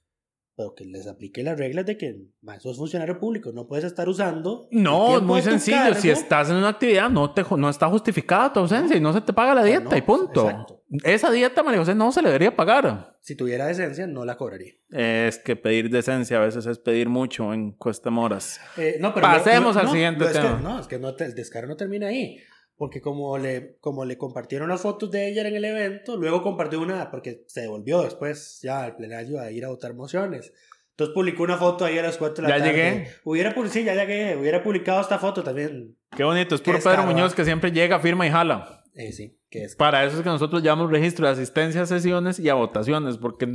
Pero 0.57 0.75
que 0.77 0.85
les 0.85 1.09
aplique 1.09 1.43
las 1.43 1.59
reglas 1.59 1.85
de 1.85 1.97
que 1.97 2.17
ma, 2.41 2.61
sos 2.61 2.77
funcionario 2.77 3.19
público, 3.19 3.51
no 3.53 3.67
puedes 3.67 3.85
estar 3.85 4.09
usando. 4.09 4.69
No, 4.71 5.17
es 5.17 5.23
muy 5.23 5.43
sencillo. 5.43 5.77
cargo. 5.79 6.01
Si 6.01 6.11
estás 6.11 6.49
en 6.51 6.57
una 6.57 6.69
actividad, 6.69 7.11
no, 7.11 7.33
te, 7.35 7.45
no 7.57 7.69
está 7.69 7.89
justificada 7.89 8.53
tu 8.53 8.61
ausencia 8.61 8.97
y 8.97 9.01
no 9.01 9.13
se 9.13 9.21
te 9.21 9.33
paga 9.33 9.53
la 9.55 9.63
sea, 9.63 9.71
dieta 9.81 9.91
no, 9.91 9.97
y 9.97 10.03
punto. 10.03 10.49
exacto. 10.49 10.81
Esa 11.03 11.33
dieta, 11.33 11.65
María 11.65 11.81
José, 11.81 11.97
no 11.97 12.13
se 12.13 12.23
le 12.23 12.29
debería 12.29 12.55
pagar. 12.55 13.17
Si 13.21 13.35
tuviera 13.35 13.67
decencia, 13.67 14.07
no 14.07 14.25
la 14.25 14.37
cobraría. 14.37 14.75
Es 14.91 15.39
que 15.39 15.57
pedir 15.57 15.91
decencia 15.91 16.37
a 16.37 16.41
veces 16.45 16.67
es 16.67 16.79
pedir 16.79 17.09
mucho 17.09 17.53
en 17.53 17.73
Cuesta 17.73 18.11
Moras. 18.11 18.61
Eh, 18.77 18.99
no, 19.01 19.13
pero 19.13 19.27
Pasemos 19.27 19.75
no, 19.75 19.81
al 19.81 19.87
no, 19.87 19.93
siguiente 19.93 20.21
no, 20.21 20.27
es 20.27 20.33
que- 20.37 20.41
tema. 20.43 20.61
no, 20.61 20.79
es 20.79 20.87
que 20.87 20.95
el 21.25 21.35
descaro 21.35 21.67
no 21.67 21.77
termina 21.77 22.07
ahí. 22.09 22.37
Porque 22.77 23.01
como 23.01 23.39
le, 23.39 23.77
como 23.81 24.05
le 24.05 24.19
compartieron 24.19 24.69
las 24.69 24.83
fotos 24.83 25.11
de 25.11 25.29
ella 25.29 25.47
en 25.47 25.55
el 25.55 25.65
evento, 25.65 26.17
luego 26.17 26.43
compartió 26.43 26.81
una, 26.81 27.11
porque 27.11 27.45
se 27.47 27.61
devolvió 27.61 28.03
después 28.03 28.59
ya 28.63 28.83
al 28.83 28.97
plenario 28.97 29.41
a 29.41 29.51
ir 29.51 29.65
a 29.65 29.69
votar 29.69 29.95
mociones. 29.95 30.53
Entonces 30.91 31.15
publicó 31.15 31.43
una 31.43 31.57
foto 31.57 31.85
ahí 31.85 31.99
a 31.99 32.03
las 32.03 32.17
4 32.17 32.45
de 32.45 32.51
la 32.51 32.59
Ya 32.59 32.65
tarde. 32.65 32.77
llegué. 32.77 33.09
Hubiera, 33.25 33.55
sí, 33.69 33.85
ya 33.85 33.95
llegué. 33.95 34.37
Hubiera 34.37 34.63
publicado 34.63 35.01
esta 35.01 35.19
foto 35.19 35.43
también. 35.43 35.97
Qué 36.17 36.23
bonito. 36.23 36.55
Es 36.55 36.61
puro 36.61 36.79
Pedro 36.79 37.05
Muñoz 37.05 37.35
que 37.35 37.45
siempre 37.45 37.73
llega, 37.73 37.99
firma 37.99 38.27
y 38.27 38.31
jala. 38.31 38.85
Eh, 38.95 39.11
sí, 39.13 39.37
que 39.51 39.65
es. 39.65 39.75
Para 39.75 40.05
eso 40.05 40.17
es 40.19 40.23
que 40.23 40.29
nosotros 40.29 40.63
llevamos 40.63 40.91
registro 40.91 41.27
de 41.27 41.33
asistencia 41.33 41.83
a 41.83 41.87
sesiones 41.87 42.39
y 42.39 42.49
a 42.49 42.55
votaciones, 42.55 43.19
porque 43.19 43.49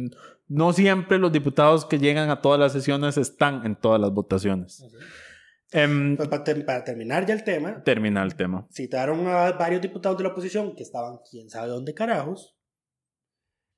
no 0.49 0.73
siempre 0.73 1.17
los 1.17 1.31
diputados 1.31 1.85
que 1.85 1.97
llegan 1.97 2.29
a 2.29 2.41
todas 2.41 2.59
las 2.59 2.73
sesiones 2.73 3.17
están 3.17 3.65
en 3.65 3.77
todas 3.77 4.01
las 4.01 4.11
votaciones. 4.11 4.83
Em, 5.71 6.15
Pues, 6.17 6.27
para, 6.29 6.43
ter- 6.43 6.65
para 6.65 6.83
terminar 6.83 7.25
ya 7.25 7.33
el 7.35 7.43
tema, 7.43 7.83
termina 7.83 8.23
el 8.23 8.35
tema. 8.35 8.67
citaron 8.71 9.27
a 9.27 9.51
varios 9.51 9.81
diputados 9.81 10.17
de 10.17 10.23
la 10.23 10.31
oposición 10.31 10.75
que 10.75 10.83
estaban 10.83 11.19
quién 11.29 11.49
sabe 11.49 11.69
dónde 11.69 11.93
carajos. 11.93 12.55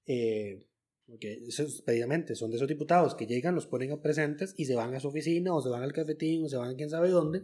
Eh, 0.06 0.66
porque 1.06 1.40
esos, 1.48 1.82
precisamente 1.82 2.36
son 2.36 2.50
de 2.52 2.56
esos 2.58 2.68
diputados 2.68 3.16
que 3.16 3.26
llegan, 3.28 3.56
los 3.56 3.68
ponen 3.68 3.92
a 3.92 4.02
presentes 4.02 4.54
y 4.58 4.66
se 4.66 4.76
van 4.76 4.94
a 4.96 5.00
su 5.00 5.10
oficina 5.10 5.54
o 5.54 5.62
se 5.62 5.70
van 5.70 5.84
al 5.84 5.92
cafetín 5.94 6.46
o 6.46 6.50
se 6.50 6.58
van 6.58 6.70
a 6.72 6.76
quién 6.76 6.90
sabe 6.90 7.10
dónde 7.10 7.44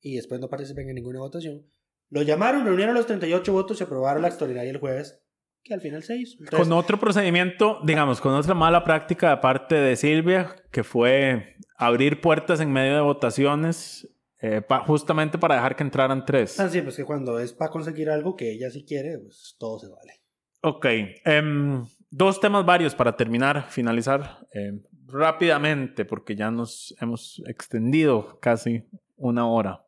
y 0.00 0.16
después 0.16 0.40
no 0.40 0.48
participan 0.48 0.88
en 0.88 0.94
ninguna 0.94 1.20
votación. 1.20 1.66
Los 2.10 2.26
llamaron, 2.26 2.64
reunieron 2.64 2.94
los 2.94 3.06
38 3.06 3.52
votos 3.52 3.80
y 3.80 3.84
aprobaron 3.84 4.22
la 4.22 4.28
extraordinaria 4.28 4.70
el 4.70 4.78
jueves, 4.78 5.20
que 5.64 5.74
al 5.74 5.80
final 5.80 6.02
se 6.02 6.16
hizo. 6.16 6.36
Entonces, 6.40 6.68
Con 6.68 6.76
otro 6.78 6.98
procedimiento, 7.00 7.80
digamos, 7.84 8.20
con 8.20 8.34
otra 8.34 8.54
mala 8.54 8.84
práctica 8.84 9.30
de 9.30 9.36
parte 9.38 9.74
de 9.74 9.96
Silvia, 9.96 10.54
que 10.70 10.84
fue 10.84 11.56
abrir 11.76 12.20
puertas 12.20 12.60
en 12.60 12.70
medio 12.70 12.94
de 12.94 13.00
votaciones, 13.00 14.08
eh, 14.42 14.60
pa- 14.60 14.80
justamente 14.84 15.38
para 15.38 15.54
dejar 15.54 15.74
que 15.74 15.82
entraran 15.82 16.24
tres. 16.26 16.60
Ah, 16.60 16.68
sí, 16.68 16.82
pues 16.82 16.96
que 16.96 17.04
cuando 17.04 17.38
es 17.38 17.52
para 17.54 17.70
conseguir 17.70 18.10
algo 18.10 18.36
que 18.36 18.52
ella 18.52 18.70
sí 18.70 18.84
quiere, 18.84 19.18
pues 19.18 19.56
todo 19.58 19.78
se 19.78 19.88
vale. 19.88 20.20
Ok. 20.60 20.86
em, 21.24 21.84
dos 22.10 22.40
temas 22.40 22.64
varios 22.64 22.94
para 22.94 23.16
terminar, 23.16 23.66
finalizar 23.70 24.46
em, 24.52 24.82
rápidamente, 25.06 26.04
porque 26.04 26.36
ya 26.36 26.50
nos 26.50 26.94
hemos 27.00 27.42
extendido 27.46 28.38
casi 28.40 28.84
una 29.16 29.46
hora. 29.48 29.83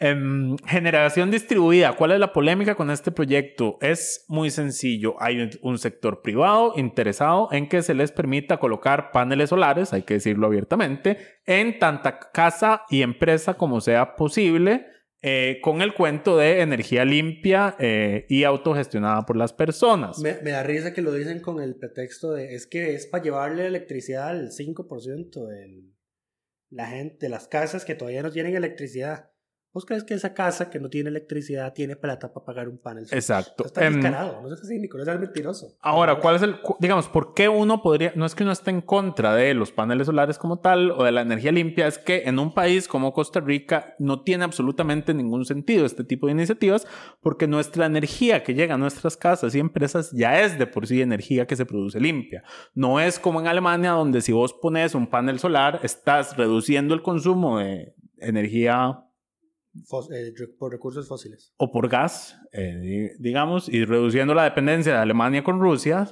Em, 0.00 0.56
generación 0.58 1.32
distribuida. 1.32 1.96
¿Cuál 1.96 2.12
es 2.12 2.20
la 2.20 2.32
polémica 2.32 2.76
con 2.76 2.88
este 2.90 3.10
proyecto? 3.10 3.78
Es 3.80 4.24
muy 4.28 4.50
sencillo. 4.50 5.16
Hay 5.20 5.50
un, 5.60 5.78
sector 5.78 6.22
privado 6.22 6.72
interesado 6.76 7.48
en 7.50 7.68
que 7.68 7.82
se 7.82 7.94
les 7.94 8.12
permita 8.12 8.58
colocar 8.58 9.10
paneles 9.10 9.50
solares, 9.50 9.92
hay 9.92 10.02
que 10.02 10.14
decirlo 10.14 10.46
abiertamente, 10.46 11.18
en 11.46 11.80
tanta 11.80 12.18
casa 12.32 12.82
y 12.90 13.02
empresa 13.02 13.54
como 13.54 13.80
sea 13.80 14.14
posible, 14.14 14.86
eh, 15.20 15.58
con 15.62 15.82
el 15.82 15.94
cuento 15.94 16.36
de 16.36 16.60
energía 16.60 17.04
limpia 17.04 17.74
eh, 17.80 18.24
y 18.28 18.44
autogestionada 18.44 19.26
por 19.26 19.36
las 19.36 19.52
personas. 19.52 20.20
Me, 20.20 20.34
da 20.34 20.62
risa 20.62 20.94
que 20.94 21.02
lo 21.02 21.12
dicen 21.12 21.40
con 21.40 21.60
el 21.60 21.74
pretexto 21.74 22.32
de 22.32 22.54
es 22.54 22.68
que 22.68 22.94
es 22.94 23.08
para 23.08 23.24
llevarle 23.24 23.66
electricidad 23.66 24.28
al 24.28 24.50
5% 24.50 25.44
de 25.44 25.82
la 26.70 26.86
gente, 26.86 27.28
las 27.28 27.48
casas 27.48 27.84
que 27.84 27.96
todavía 27.96 28.22
no 28.22 28.30
tienen 28.30 28.54
electricidad. 28.54 29.30
¿Vos 29.78 29.86
crees 29.86 30.02
que 30.02 30.14
esa 30.14 30.34
casa 30.34 30.70
que 30.70 30.80
no 30.80 30.88
tiene 30.90 31.08
electricidad 31.08 31.72
tiene 31.72 31.94
plata 31.94 32.32
para 32.32 32.44
pagar 32.44 32.68
un 32.68 32.78
panel? 32.78 33.06
solar? 33.06 33.16
Exacto. 33.16 33.64
Está 33.64 33.86
Em, 33.86 33.92
descarado, 33.94 34.42
no 34.42 34.48
seas 34.48 34.66
cínico, 34.66 34.98
no 34.98 35.04
seas 35.04 35.20
mentiroso. 35.20 35.76
Ahora, 35.80 36.16
¿cuál 36.16 36.34
es 36.34 36.42
el, 36.42 36.56
digamos, 36.80 37.06
por 37.06 37.32
qué 37.32 37.48
uno 37.48 37.80
podría, 37.80 38.10
no 38.16 38.26
es 38.26 38.34
que 38.34 38.42
uno 38.42 38.50
esté 38.50 38.72
en 38.72 38.80
contra 38.80 39.36
de 39.36 39.54
los 39.54 39.70
paneles 39.70 40.08
solares 40.08 40.36
como 40.36 40.58
tal 40.58 40.90
o 40.90 41.04
de 41.04 41.12
la 41.12 41.20
energía 41.20 41.52
limpia, 41.52 41.86
es 41.86 41.96
que 41.96 42.24
en 42.24 42.40
un 42.40 42.52
país 42.54 42.88
como 42.88 43.12
Costa 43.12 43.38
Rica 43.38 43.94
no 44.00 44.22
tiene 44.22 44.42
absolutamente 44.42 45.14
ningún 45.14 45.44
sentido 45.44 45.86
este 45.86 46.02
tipo 46.02 46.26
de 46.26 46.32
iniciativas 46.32 46.84
porque 47.20 47.46
nuestra 47.46 47.86
energía 47.86 48.42
que 48.42 48.54
llega 48.54 48.74
a 48.74 48.78
nuestras 48.78 49.16
casas 49.16 49.54
y 49.54 49.60
empresas 49.60 50.10
ya 50.10 50.40
es 50.40 50.58
de 50.58 50.66
por 50.66 50.88
sí 50.88 51.00
energía 51.00 51.46
que 51.46 51.54
se 51.54 51.66
produce 51.66 52.00
limpia. 52.00 52.42
No 52.74 52.98
es 52.98 53.20
como 53.20 53.40
en 53.40 53.46
Alemania 53.46 53.92
donde 53.92 54.22
si 54.22 54.32
vos 54.32 54.52
pones 54.54 54.96
un 54.96 55.06
panel 55.06 55.38
solar 55.38 55.78
estás 55.84 56.36
reduciendo 56.36 56.94
el 56.94 57.02
consumo 57.02 57.60
de 57.60 57.94
energía 58.20 59.04
eh, 60.12 60.32
por 60.58 60.72
recursos 60.72 61.06
fósiles. 61.08 61.52
o 61.56 61.70
por 61.70 61.88
gas, 61.88 62.36
eh, 62.52 62.76
di- 62.80 63.08
digamos, 63.18 63.68
y 63.68 63.84
reduciendo 63.84 64.34
la 64.34 64.44
dependencia 64.44 64.92
de 64.94 64.98
Alemania 64.98 65.42
con 65.44 65.60
Rusia 65.60 66.06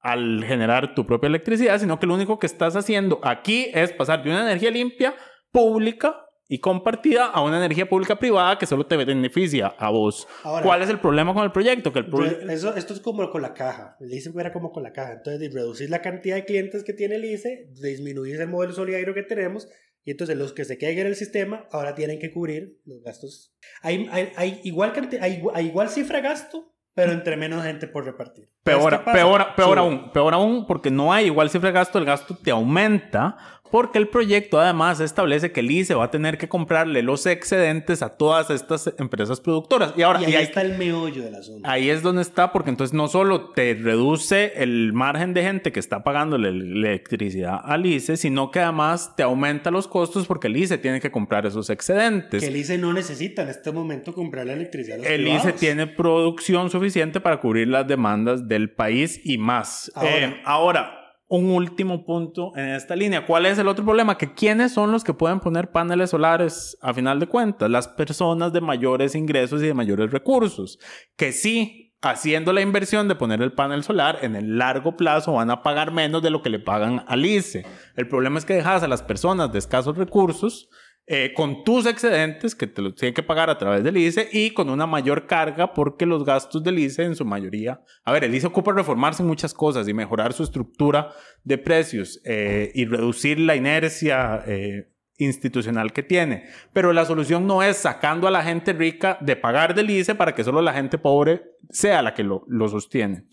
al 0.00 0.44
generar 0.44 0.94
tu 0.94 1.06
propia 1.06 1.28
electricidad, 1.28 1.78
sino 1.78 1.98
que 2.00 2.06
lo 2.06 2.14
único 2.14 2.38
que 2.38 2.46
estás 2.46 2.74
haciendo 2.76 3.20
aquí 3.22 3.70
es 3.72 3.92
pasar 3.92 4.22
de 4.24 4.30
una 4.30 4.42
energía 4.42 4.70
limpia, 4.70 5.14
pública 5.52 6.16
y 6.48 6.58
compartida 6.58 7.26
a 7.26 7.40
una 7.42 7.56
energía 7.58 7.88
pública 7.88 8.18
privada 8.18 8.58
que 8.58 8.66
solo 8.66 8.84
te 8.84 8.96
beneficia 8.96 9.68
a 9.78 9.90
vos. 9.90 10.26
Ahora- 10.42 10.64
¿Cuál 10.66 10.82
es 10.82 10.90
el 10.90 10.98
problema 10.98 11.32
con 11.32 11.44
el 11.44 11.52
proyecto? 11.52 11.92
Que 11.92 12.00
el 12.00 12.10
pro- 12.10 12.24
Eso, 12.26 12.74
esto 12.74 12.92
es 12.94 13.00
como 13.00 13.30
con 13.30 13.40
la 13.42 13.54
caja. 13.54 13.96
El 14.00 14.12
ICE 14.12 14.32
era 14.38 14.52
como 14.52 14.70
con 14.72 14.82
la 14.82 14.92
caja. 14.92 15.12
Entonces, 15.14 15.52
reducir 15.54 15.88
la 15.88 16.02
cantidad 16.02 16.34
de 16.36 16.44
clientes 16.44 16.84
que 16.84 16.92
tiene 16.92 17.14
el 17.16 17.24
ICE, 17.24 17.68
disminuir 17.80 18.40
el 18.40 18.48
modelo 18.48 18.72
solidario 18.74 19.14
que 19.14 19.22
tenemos 19.22 19.68
Y 20.04 20.10
entonces 20.12 20.36
los 20.36 20.52
que 20.52 20.64
se 20.64 20.78
queden 20.78 20.98
en 21.00 21.06
el 21.08 21.16
sistema 21.16 21.66
ahora 21.70 21.94
tienen 21.94 22.18
que 22.18 22.32
cubrir 22.32 22.80
los 22.84 23.02
gastos. 23.02 23.54
Hay, 23.82 24.08
hay, 24.10 24.32
hay 24.36 24.60
igual, 24.64 24.92
cante- 24.92 25.20
hay, 25.20 25.42
hay 25.54 25.66
igual 25.66 25.88
cifra 25.88 26.16
de 26.20 26.28
gasto, 26.28 26.74
pero 26.94 27.12
entre 27.12 27.36
menos 27.36 27.64
gente 27.64 27.86
por 27.86 28.04
repartir. 28.04 28.50
Peor, 28.64 29.04
peor, 29.04 29.54
peor 29.56 29.68
Sube. 29.70 29.78
aún, 29.78 30.12
peor 30.12 30.34
aún, 30.34 30.66
porque 30.66 30.90
no 30.90 31.12
hay 31.12 31.26
igual 31.26 31.50
cifra 31.50 31.68
de 31.70 31.74
gasto, 31.74 31.98
el 31.98 32.04
gasto 32.04 32.36
te 32.36 32.50
aumenta, 32.50 33.36
porque 33.72 33.98
el 33.98 34.06
proyecto 34.06 34.60
además 34.60 35.00
establece 35.00 35.50
que 35.50 35.60
el 35.60 35.70
ICE 35.70 35.94
va 35.94 36.04
a 36.04 36.10
tener 36.10 36.36
que 36.36 36.46
comprarle 36.46 37.02
los 37.02 37.24
excedentes 37.24 38.02
a 38.02 38.10
todas 38.10 38.50
estas 38.50 38.92
empresas 38.98 39.40
productoras. 39.40 39.94
Y 39.96 40.02
ahora, 40.02 40.20
Y 40.20 40.26
ahí 40.26 40.32
y 40.32 40.36
está 40.36 40.60
el 40.60 40.76
meollo 40.76 41.24
del 41.24 41.34
asunto. 41.34 41.66
Ahí 41.66 41.88
es 41.88 42.02
donde 42.02 42.20
está, 42.20 42.52
porque 42.52 42.68
entonces 42.68 42.92
no 42.92 43.08
solo 43.08 43.48
te 43.52 43.72
reduce 43.72 44.52
el 44.62 44.92
margen 44.92 45.32
de 45.32 45.42
gente 45.42 45.72
que 45.72 45.80
está 45.80 46.04
pagándole 46.04 46.52
la 46.52 46.88
electricidad 46.90 47.60
al 47.64 47.86
ICE, 47.86 48.18
sino 48.18 48.50
que 48.50 48.60
además 48.60 49.16
te 49.16 49.22
aumenta 49.22 49.70
los 49.70 49.88
costos 49.88 50.26
porque 50.26 50.48
el 50.48 50.56
ICE 50.58 50.76
tiene 50.76 51.00
que 51.00 51.10
comprar 51.10 51.46
esos 51.46 51.70
excedentes. 51.70 52.42
que 52.42 52.48
el 52.48 52.56
ICE 52.56 52.76
no 52.76 52.92
necesita 52.92 53.40
en 53.40 53.48
este 53.48 53.72
momento 53.72 54.12
comprar 54.12 54.44
la 54.44 54.52
electricidad. 54.52 54.96
a 54.96 54.98
los 54.98 55.06
El 55.06 55.22
privados. 55.22 55.46
ICE 55.46 55.52
tiene 55.54 55.86
producción 55.86 56.68
suficiente 56.68 57.20
para 57.22 57.40
cubrir 57.40 57.68
las 57.68 57.88
demandas 57.88 58.46
del 58.46 58.68
país 58.68 59.18
y 59.24 59.38
más. 59.38 59.90
Ahora. 59.94 60.10
Eh, 60.18 60.42
ahora, 60.44 61.01
un 61.32 61.48
último 61.48 62.04
punto 62.04 62.52
en 62.56 62.68
esta 62.74 62.94
línea. 62.94 63.24
¿Cuál 63.24 63.46
es 63.46 63.58
el 63.58 63.66
otro 63.66 63.86
problema? 63.86 64.18
Que 64.18 64.34
quiénes 64.34 64.72
son 64.72 64.92
los 64.92 65.02
que 65.02 65.14
pueden 65.14 65.40
poner 65.40 65.70
paneles 65.70 66.10
solares 66.10 66.76
a 66.82 66.92
final 66.92 67.20
de 67.20 67.26
cuentas? 67.26 67.70
Las 67.70 67.88
personas 67.88 68.52
de 68.52 68.60
mayores 68.60 69.14
ingresos 69.14 69.62
y 69.62 69.66
de 69.66 69.72
mayores 69.72 70.10
recursos. 70.10 70.78
Que 71.16 71.32
sí, 71.32 71.94
haciendo 72.02 72.52
la 72.52 72.60
inversión 72.60 73.08
de 73.08 73.14
poner 73.14 73.40
el 73.40 73.54
panel 73.54 73.82
solar, 73.82 74.18
en 74.20 74.36
el 74.36 74.58
largo 74.58 74.94
plazo 74.94 75.32
van 75.32 75.50
a 75.50 75.62
pagar 75.62 75.90
menos 75.90 76.22
de 76.22 76.28
lo 76.28 76.42
que 76.42 76.50
le 76.50 76.58
pagan 76.58 77.02
al 77.08 77.24
ICE. 77.24 77.64
El 77.96 78.08
problema 78.08 78.38
es 78.38 78.44
que 78.44 78.52
dejas 78.52 78.82
a 78.82 78.88
las 78.88 79.02
personas 79.02 79.50
de 79.52 79.58
escasos 79.58 79.96
recursos 79.96 80.68
eh, 81.06 81.32
con 81.34 81.64
tus 81.64 81.86
excedentes 81.86 82.54
que 82.54 82.68
te 82.68 82.80
los 82.80 82.94
tienen 82.94 83.12
que 83.12 83.24
pagar 83.24 83.50
a 83.50 83.58
través 83.58 83.82
del 83.82 83.96
ICE 83.96 84.28
y 84.32 84.50
con 84.52 84.70
una 84.70 84.86
mayor 84.86 85.26
carga 85.26 85.74
porque 85.74 86.06
los 86.06 86.24
gastos 86.24 86.62
del 86.62 86.78
ICE 86.78 87.02
en 87.02 87.16
su 87.16 87.24
mayoría, 87.24 87.82
a 88.04 88.12
ver, 88.12 88.22
el 88.22 88.34
ICE 88.34 88.46
ocupa 88.46 88.72
reformarse 88.72 89.24
muchas 89.24 89.52
cosas 89.52 89.88
y 89.88 89.94
mejorar 89.94 90.32
su 90.32 90.44
estructura 90.44 91.12
de 91.42 91.58
precios 91.58 92.20
eh, 92.24 92.70
y 92.74 92.84
reducir 92.84 93.40
la 93.40 93.56
inercia 93.56 94.44
eh, 94.46 94.92
institucional 95.18 95.92
que 95.92 96.04
tiene, 96.04 96.44
pero 96.72 96.92
la 96.92 97.04
solución 97.04 97.48
no 97.48 97.64
es 97.64 97.78
sacando 97.78 98.28
a 98.28 98.30
la 98.30 98.44
gente 98.44 98.72
rica 98.72 99.18
de 99.20 99.34
pagar 99.34 99.74
del 99.74 99.90
ICE 99.90 100.14
para 100.14 100.36
que 100.36 100.44
solo 100.44 100.62
la 100.62 100.72
gente 100.72 100.98
pobre 100.98 101.42
sea 101.68 102.02
la 102.02 102.14
que 102.14 102.22
lo 102.22 102.68
sostiene. 102.68 103.26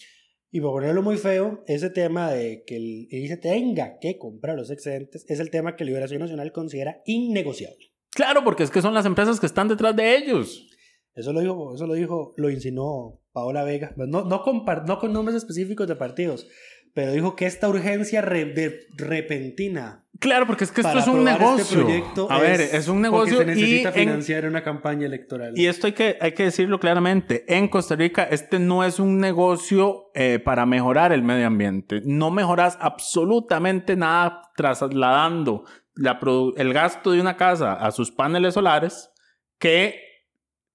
Y 0.52 0.62
por 0.62 0.72
ponerlo 0.72 1.04
muy 1.04 1.18
feo, 1.18 1.64
ese 1.68 1.90
tema 1.92 2.32
de 2.32 2.64
que 2.66 2.76
el 2.78 3.08
ICE 3.12 3.38
tenga 3.38 4.00
que 4.00 4.18
comprar 4.18 4.56
los 4.56 4.72
excedentes 4.72 5.26
es 5.30 5.40
el 5.40 5.52
tema 5.52 5.76
que 5.76 5.86
Liberación 5.86 6.22
Nacional 6.22 6.52
considera 6.52 7.02
innegociable. 7.06 7.94
Claro, 8.12 8.44
porque 8.44 8.64
es 8.64 8.72
que 8.72 8.82
son 8.82 8.96
las 8.96 9.06
empresas 9.06 9.40
que 9.40 9.46
están 9.46 9.68
detrás 9.68 9.96
de 9.96 10.18
ellos. 10.18 10.68
Eso 11.14 11.34
lo 11.34 11.42
dijo, 11.42 11.76
eso 11.76 11.86
lo 11.86 11.94
dijo, 11.94 12.34
lo 12.38 12.50
insinuó 12.50 13.22
Paola 13.32 13.64
Vega. 13.64 13.94
No, 13.96 14.24
no, 14.24 14.42
con, 14.42 14.64
no 14.86 15.00
con 15.00 15.14
nombres 15.14 15.38
específicos 15.38 15.88
de 15.88 15.96
partidos, 15.96 16.48
pero 16.94 17.12
dijo 17.12 17.36
que 17.36 17.46
esta 17.46 17.68
urgencia 17.70 18.22
re- 18.22 18.46
de- 18.46 18.88
repentina 18.98 20.06
Claro, 20.20 20.46
porque 20.48 20.66
es 20.66 20.72
que 20.72 20.82
esto 20.82 21.00
es 21.00 21.08
un 21.08 21.26
aprobar 21.26 21.40
negocio. 21.40 21.64
Este 21.64 21.76
proyecto 21.78 22.28
a 22.30 22.40
ver, 22.40 22.60
es 22.60 22.90
un 22.90 23.00
negocio 23.02 23.38
porque 23.38 23.54
se 23.54 23.56
necesita 23.56 23.90
y, 23.96 24.02
en- 24.02 24.08
financiar 24.10 24.46
una 24.48 24.64
campaña 24.64 25.06
electoral. 25.06 25.54
y 25.58 25.68
esto 25.68 25.88
hay 25.88 25.94
que, 25.94 26.18
hay 26.20 26.34
que 26.34 26.44
decirlo 26.44 26.78
claramente. 26.80 27.46
En 27.48 27.70
Costa 27.70 27.96
Rica, 27.96 28.24
este 28.24 28.60
no 28.60 28.84
es 28.84 29.00
un 29.00 29.18
negocio 29.20 30.12
eh, 30.16 30.40
para 30.44 30.66
mejorar 30.66 31.14
el 31.14 31.24
medio 31.24 31.48
ambiente. 31.48 32.02
No 32.04 32.32
mejoras 32.32 32.78
absolutamente 32.82 33.96
nada 33.96 34.42
trasladando 34.58 35.64
la 35.96 36.20
el 36.58 36.74
gasto 36.74 37.12
de 37.12 37.22
una 37.22 37.38
casa 37.38 37.74
a 37.74 37.92
sus 37.92 38.12
paneles 38.12 38.56
solares 38.56 39.12
que, 39.58 40.09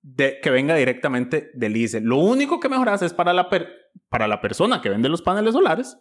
de- 0.06 0.38
que 0.42 0.50
venga 0.50 0.76
directamente 0.76 1.50
del 1.54 1.76
ICE. 1.76 2.00
Lo 2.02 2.18
único 2.18 2.60
que 2.60 2.68
mejoras 2.68 3.00
es 3.02 3.14
para 3.14 3.32
la, 3.32 3.48
per- 3.48 3.68
para 4.10 4.28
la 4.28 4.40
persona 4.42 4.82
que 4.82 4.90
vende 4.90 5.08
los 5.08 5.22
paneles 5.22 5.54
solares 5.54 5.96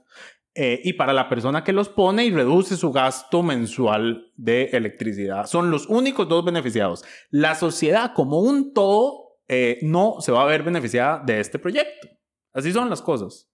eh, 0.56 0.82
y 0.84 0.93
para 0.93 1.14
la 1.14 1.30
persona 1.30 1.64
que 1.64 1.72
los 1.72 1.88
pone 1.88 2.26
y 2.26 2.32
reduce 2.32 2.76
su 2.76 2.91
gasto 2.91 3.41
mensual 3.43 4.32
de 4.36 4.66
electricidad. 4.74 5.45
Son 5.45 5.72
los 5.72 5.88
únicos 5.88 6.28
dos 6.28 6.43
beneficiados. 6.43 7.04
La 7.32 7.56
sociedad 7.56 8.12
como 8.14 8.39
un 8.41 8.74
todo 8.74 9.39
eh, 9.47 9.80
no 9.84 10.16
se 10.20 10.32
va 10.34 10.43
a 10.43 10.47
ver 10.47 10.64
beneficiada 10.64 11.24
de 11.26 11.39
este 11.39 11.58
proyecto. 11.58 12.10
Así 12.51 12.72
son 12.74 12.89
las 12.89 13.01
cosas. 13.01 13.49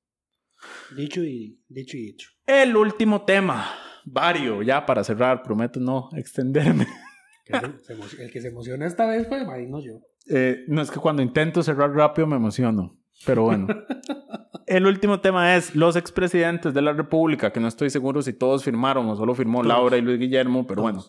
Dicho 0.96 1.24
y 1.24 1.62
dicho 1.68 1.96
y 1.96 2.02
dicho. 2.08 2.30
El 2.46 2.76
último 2.76 3.24
tema, 3.24 3.72
Vario, 4.04 4.62
ya 4.64 4.84
para 4.86 5.04
cerrar, 5.04 5.44
prometo 5.44 5.80
no 5.80 6.10
extenderme. 6.18 6.88
El 7.46 8.32
que 8.32 8.42
se 8.42 8.48
emociona 8.50 8.86
esta 8.88 9.08
vez 9.08 9.28
fue 9.28 9.44
no 9.68 9.80
yo. 9.80 10.02
Eh, 10.30 10.64
no 10.68 10.82
es 10.82 10.92
que 10.92 11.00
cuando 11.00 11.22
intento 11.22 11.64
cerrar 11.64 11.92
rápido 11.92 12.28
me 12.28 12.36
emociono, 12.36 12.98
pero 13.26 13.44
bueno. 13.44 13.68
El 14.68 14.86
último 14.86 15.20
tema 15.20 15.56
es 15.56 15.76
los 15.76 15.96
expresidentes 15.96 16.74
de 16.76 16.82
la 16.84 16.94
República, 16.94 17.52
que 17.52 17.60
no 17.60 17.68
estoy 17.68 17.90
seguro 17.90 18.22
si 18.22 18.34
todos 18.34 18.64
firmaron 18.64 19.08
o 19.10 19.16
solo 19.16 19.34
firmó 19.34 19.60
Todos. 19.60 19.68
Laura 19.68 19.98
y 19.98 20.02
Luis 20.02 20.20
Guillermo, 20.20 20.68
pero 20.68 20.84
bueno. 20.84 21.04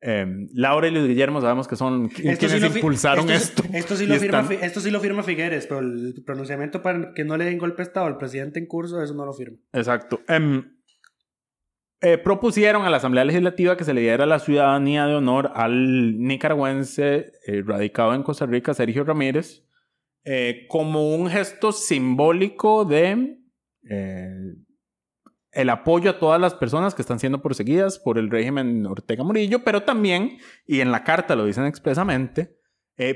Eh, 0.00 0.26
Laura 0.52 0.88
y 0.88 0.90
Luis 0.90 1.06
Guillermo 1.06 1.40
sabemos 1.40 1.66
que 1.68 1.76
son 1.76 2.08
quienes 2.08 2.38
sí 2.40 2.56
impulsaron 2.76 3.30
esto, 3.30 3.62
esto. 3.62 3.62
sí- 3.62 3.76
Esto 3.78 3.96
sí, 3.96 4.04
y 4.04 4.06
lo 4.08 4.16
firma, 4.16 4.40
están- 4.40 4.58
esto 4.62 4.80
sí 4.80 4.90
lo 4.90 5.00
firma 5.00 5.22
Figueres, 5.22 5.66
pero 5.66 5.80
el 5.80 6.14
pronunciamiento 6.26 6.82
para 6.82 7.14
que 7.14 7.24
no 7.24 7.36
le 7.36 7.44
den 7.46 7.56
golpe 7.58 7.78
de 7.78 7.82
Estado 7.84 8.06
al 8.06 8.18
presidente 8.18 8.58
en 8.58 8.66
curso, 8.66 9.00
eso 9.02 9.14
no 9.14 9.24
lo 9.24 9.32
firma. 9.32 9.56
Exacto. 9.72 10.20
Em, 10.28 10.64
eh, 12.04 12.18
propusieron 12.18 12.84
a 12.84 12.90
la 12.90 12.98
Asamblea 12.98 13.24
Legislativa 13.24 13.78
que 13.78 13.84
se 13.84 13.94
le 13.94 14.02
diera 14.02 14.26
la 14.26 14.38
ciudadanía 14.38 15.06
de 15.06 15.14
honor 15.14 15.50
al 15.54 16.18
nicaragüense 16.18 17.32
eh, 17.46 17.62
radicado 17.64 18.12
en 18.12 18.22
Costa 18.22 18.44
Rica, 18.44 18.74
Sergio 18.74 19.04
Ramírez, 19.04 19.64
eh, 20.22 20.66
como 20.68 21.14
un 21.14 21.30
gesto 21.30 21.72
simbólico 21.72 22.84
de 22.84 23.38
el 25.50 25.70
apoyo 25.70 26.10
a 26.10 26.18
todas 26.18 26.38
las 26.38 26.52
personas 26.52 26.94
que 26.94 27.00
están 27.00 27.18
siendo 27.18 27.40
perseguidas 27.40 27.98
por 27.98 28.18
el 28.18 28.30
régimen 28.30 28.84
Ortega 28.84 29.24
Murillo, 29.24 29.64
pero 29.64 29.84
también, 29.84 30.36
y 30.66 30.80
en 30.80 30.92
la 30.92 31.04
carta 31.04 31.36
lo 31.36 31.46
dicen 31.46 31.64
expresamente, 31.64 32.54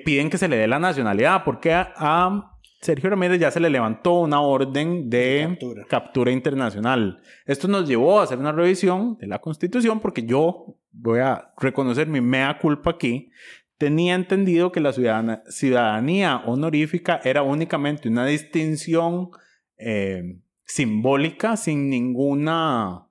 piden 0.07 0.31
que 0.31 0.39
se 0.39 0.49
le 0.49 0.57
dé 0.57 0.67
la 0.67 0.79
nacionalidad, 0.79 1.45
porque 1.45 1.75
a, 1.75 1.93
a 1.95 2.58
Sergio 2.81 3.11
Ramírez 3.11 3.41
ya 3.41 3.51
se 3.51 3.59
le 3.61 3.71
levantó 3.71 4.21
una 4.21 4.41
orden 4.41 5.11
de 5.11 5.47
Captura. 5.49 5.85
captura 5.89 6.31
internacional. 6.31 7.21
Esto 7.45 7.67
nos 7.67 7.89
llevó 7.89 8.21
a 8.21 8.23
hacer 8.23 8.39
una 8.39 8.53
revisión 8.53 9.17
de 9.19 9.27
la 9.27 9.41
Constitución 9.41 9.99
porque 10.01 10.23
yo 10.25 10.77
voy 10.93 11.19
a 11.21 11.53
reconocer 11.59 12.07
mi 12.07 12.21
mea 12.21 12.59
culpa 12.61 12.91
aquí. 12.91 13.31
Tenía 13.79 14.15
entendido 14.15 14.71
que 14.73 14.81
la 14.81 14.93
ciudadana- 14.93 15.43
ciudadanía 15.49 16.37
honorífica 16.47 17.21
era 17.25 17.43
únicamente 17.43 18.09
una 18.09 18.25
distinción 18.27 19.31
eh, 19.77 20.39
simbólica 20.65 21.57
sin 21.57 21.89
ninguna 21.91 23.07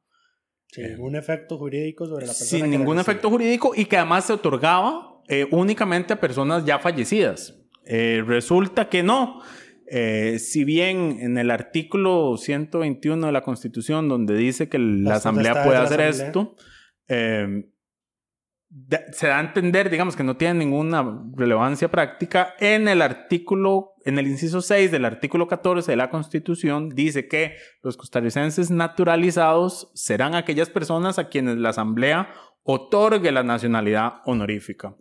Sin 0.70 0.86
Eh, 0.86 0.90
ningún 0.92 1.16
efecto 1.16 1.58
jurídico 1.58 2.06
sobre 2.06 2.26
la 2.26 2.34
persona. 2.34 2.50
sin 2.62 2.70
ningún 2.70 3.00
efecto 3.00 3.30
jurídico 3.30 3.72
y 3.76 3.86
que 3.86 3.98
además 3.98 4.26
se 4.26 4.34
otorgaba 4.34 5.22
eh, 5.30 5.46
únicamente 5.52 6.14
a 6.14 6.20
personas 6.20 6.64
ya 6.66 6.80
fallecidas. 6.80 7.54
Eh, 7.90 8.24
resulta 8.26 8.90
que 8.90 9.04
no. 9.04 9.42
Eh, 9.90 10.40
si 10.40 10.66
bien 10.66 11.18
en 11.22 11.38
el 11.38 11.50
artículo 11.50 12.36
121 12.38 13.26
de 13.28 13.32
la 13.32 13.42
Constitución, 13.44 14.10
donde 14.10 14.36
dice 14.36 14.68
que 14.68 14.78
la 14.80 15.16
Asamblea 15.16 15.64
puede 15.64 15.78
hacer 15.78 16.02
Asamblea. 16.02 16.28
esto, 16.28 16.56
eh, 17.08 17.70
da- 18.70 19.04
se 19.14 19.28
da 19.28 19.38
a 19.38 19.42
entender, 19.42 19.90
digamos, 19.90 20.18
que 20.18 20.24
no 20.26 20.36
tiene 20.36 20.56
ninguna 20.66 21.24
relevancia 21.36 21.90
práctica. 21.90 22.54
En 22.60 22.90
el 22.90 23.02
artículo, 23.02 23.94
en 24.04 24.20
el 24.20 24.28
inciso 24.28 24.62
6 24.62 24.92
del 24.92 25.06
artículo 25.06 25.48
14 25.48 25.90
de 25.92 25.96
la 25.98 26.10
Constitución, 26.10 26.90
dice 26.90 27.30
que 27.30 27.54
los 27.82 27.96
costarricenses 27.96 28.70
naturalizados 28.70 29.90
serán 29.94 30.36
aquellas 30.36 30.70
personas 30.70 31.18
a 31.18 31.30
quienes 31.30 31.56
la 31.58 31.70
Asamblea 31.70 32.30
otorgue 32.64 33.32
la 33.32 33.44
nacionalidad 33.44 34.16
honorífica. 34.26 34.98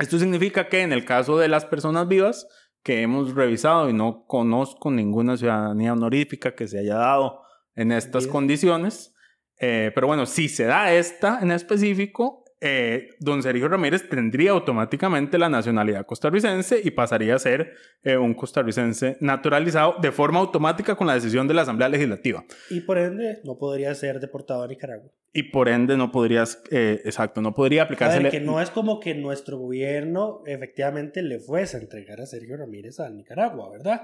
Esto 0.00 0.18
significa 0.18 0.68
que 0.68 0.80
en 0.80 0.92
el 0.92 1.04
caso 1.04 1.38
de 1.38 1.48
las 1.48 1.66
personas 1.66 2.08
vivas 2.08 2.48
que 2.82 3.02
hemos 3.02 3.34
revisado 3.34 3.90
y 3.90 3.92
no 3.92 4.24
conozco 4.26 4.90
ninguna 4.90 5.36
ciudadanía 5.36 5.92
honorífica 5.92 6.54
que 6.54 6.66
se 6.66 6.78
haya 6.78 6.96
dado 6.96 7.42
en 7.74 7.92
estas 7.92 8.24
Bien. 8.24 8.32
condiciones, 8.32 9.14
eh, 9.60 9.92
pero 9.94 10.06
bueno, 10.06 10.24
si 10.24 10.48
se 10.48 10.64
da 10.64 10.92
esta 10.92 11.40
en 11.42 11.50
específico, 11.50 12.44
eh, 12.62 13.08
don 13.20 13.42
Sergio 13.42 13.68
Ramírez 13.68 14.08
tendría 14.08 14.50
automáticamente 14.52 15.38
la 15.38 15.48
nacionalidad 15.48 16.04
costarricense 16.04 16.80
y 16.82 16.90
pasaría 16.90 17.34
a 17.34 17.38
ser 17.38 17.74
eh, 18.02 18.16
un 18.16 18.34
costarricense 18.34 19.16
naturalizado 19.20 19.96
de 20.00 20.12
forma 20.12 20.40
automática 20.40 20.94
con 20.94 21.06
la 21.06 21.14
decisión 21.14 21.48
de 21.48 21.54
la 21.54 21.62
Asamblea 21.62 21.88
Legislativa. 21.88 22.44
Y 22.68 22.80
por 22.80 22.98
ende, 22.98 23.40
no 23.44 23.56
podría 23.58 23.94
ser 23.94 24.20
deportado 24.20 24.62
a 24.62 24.68
Nicaragua. 24.68 25.10
Y 25.32 25.44
por 25.44 25.68
ende 25.68 25.96
no 25.96 26.10
podrías, 26.10 26.60
eh, 26.72 27.00
exacto, 27.04 27.40
no 27.40 27.54
podría 27.54 27.82
A 27.82 27.84
aplicarse... 27.84 28.18
ver, 28.18 28.32
que 28.32 28.40
no 28.40 28.60
es 28.60 28.70
como 28.70 28.98
que 28.98 29.14
nuestro 29.14 29.58
gobierno 29.58 30.42
efectivamente 30.46 31.22
le 31.22 31.38
fuese 31.38 31.76
a 31.76 31.80
entregar 31.80 32.20
a 32.20 32.26
Sergio 32.26 32.56
Ramírez 32.56 32.98
a 32.98 33.08
Nicaragua, 33.10 33.70
¿verdad? 33.70 34.02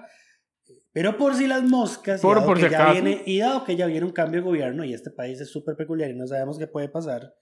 Pero 0.92 1.16
por 1.16 1.34
si 1.34 1.46
las 1.48 1.64
moscas, 1.64 2.20
y 2.20 2.22
Por- 2.22 2.36
dado 2.36 2.46
por 2.46 2.58
que 2.58 2.64
si 2.66 2.70
ya 2.70 2.82
acaso. 2.84 2.92
viene, 3.02 3.22
y 3.26 3.38
dado 3.40 3.64
que 3.64 3.74
ya 3.76 3.86
viene 3.86 4.06
un 4.06 4.12
cambio 4.12 4.40
de 4.40 4.46
gobierno 4.46 4.84
y 4.84 4.94
este 4.94 5.10
país 5.10 5.40
es 5.40 5.50
súper 5.50 5.74
peculiar 5.76 6.10
y 6.10 6.14
no 6.14 6.26
sabemos 6.28 6.58
qué 6.58 6.68
puede 6.68 6.88
pasar, 6.88 7.34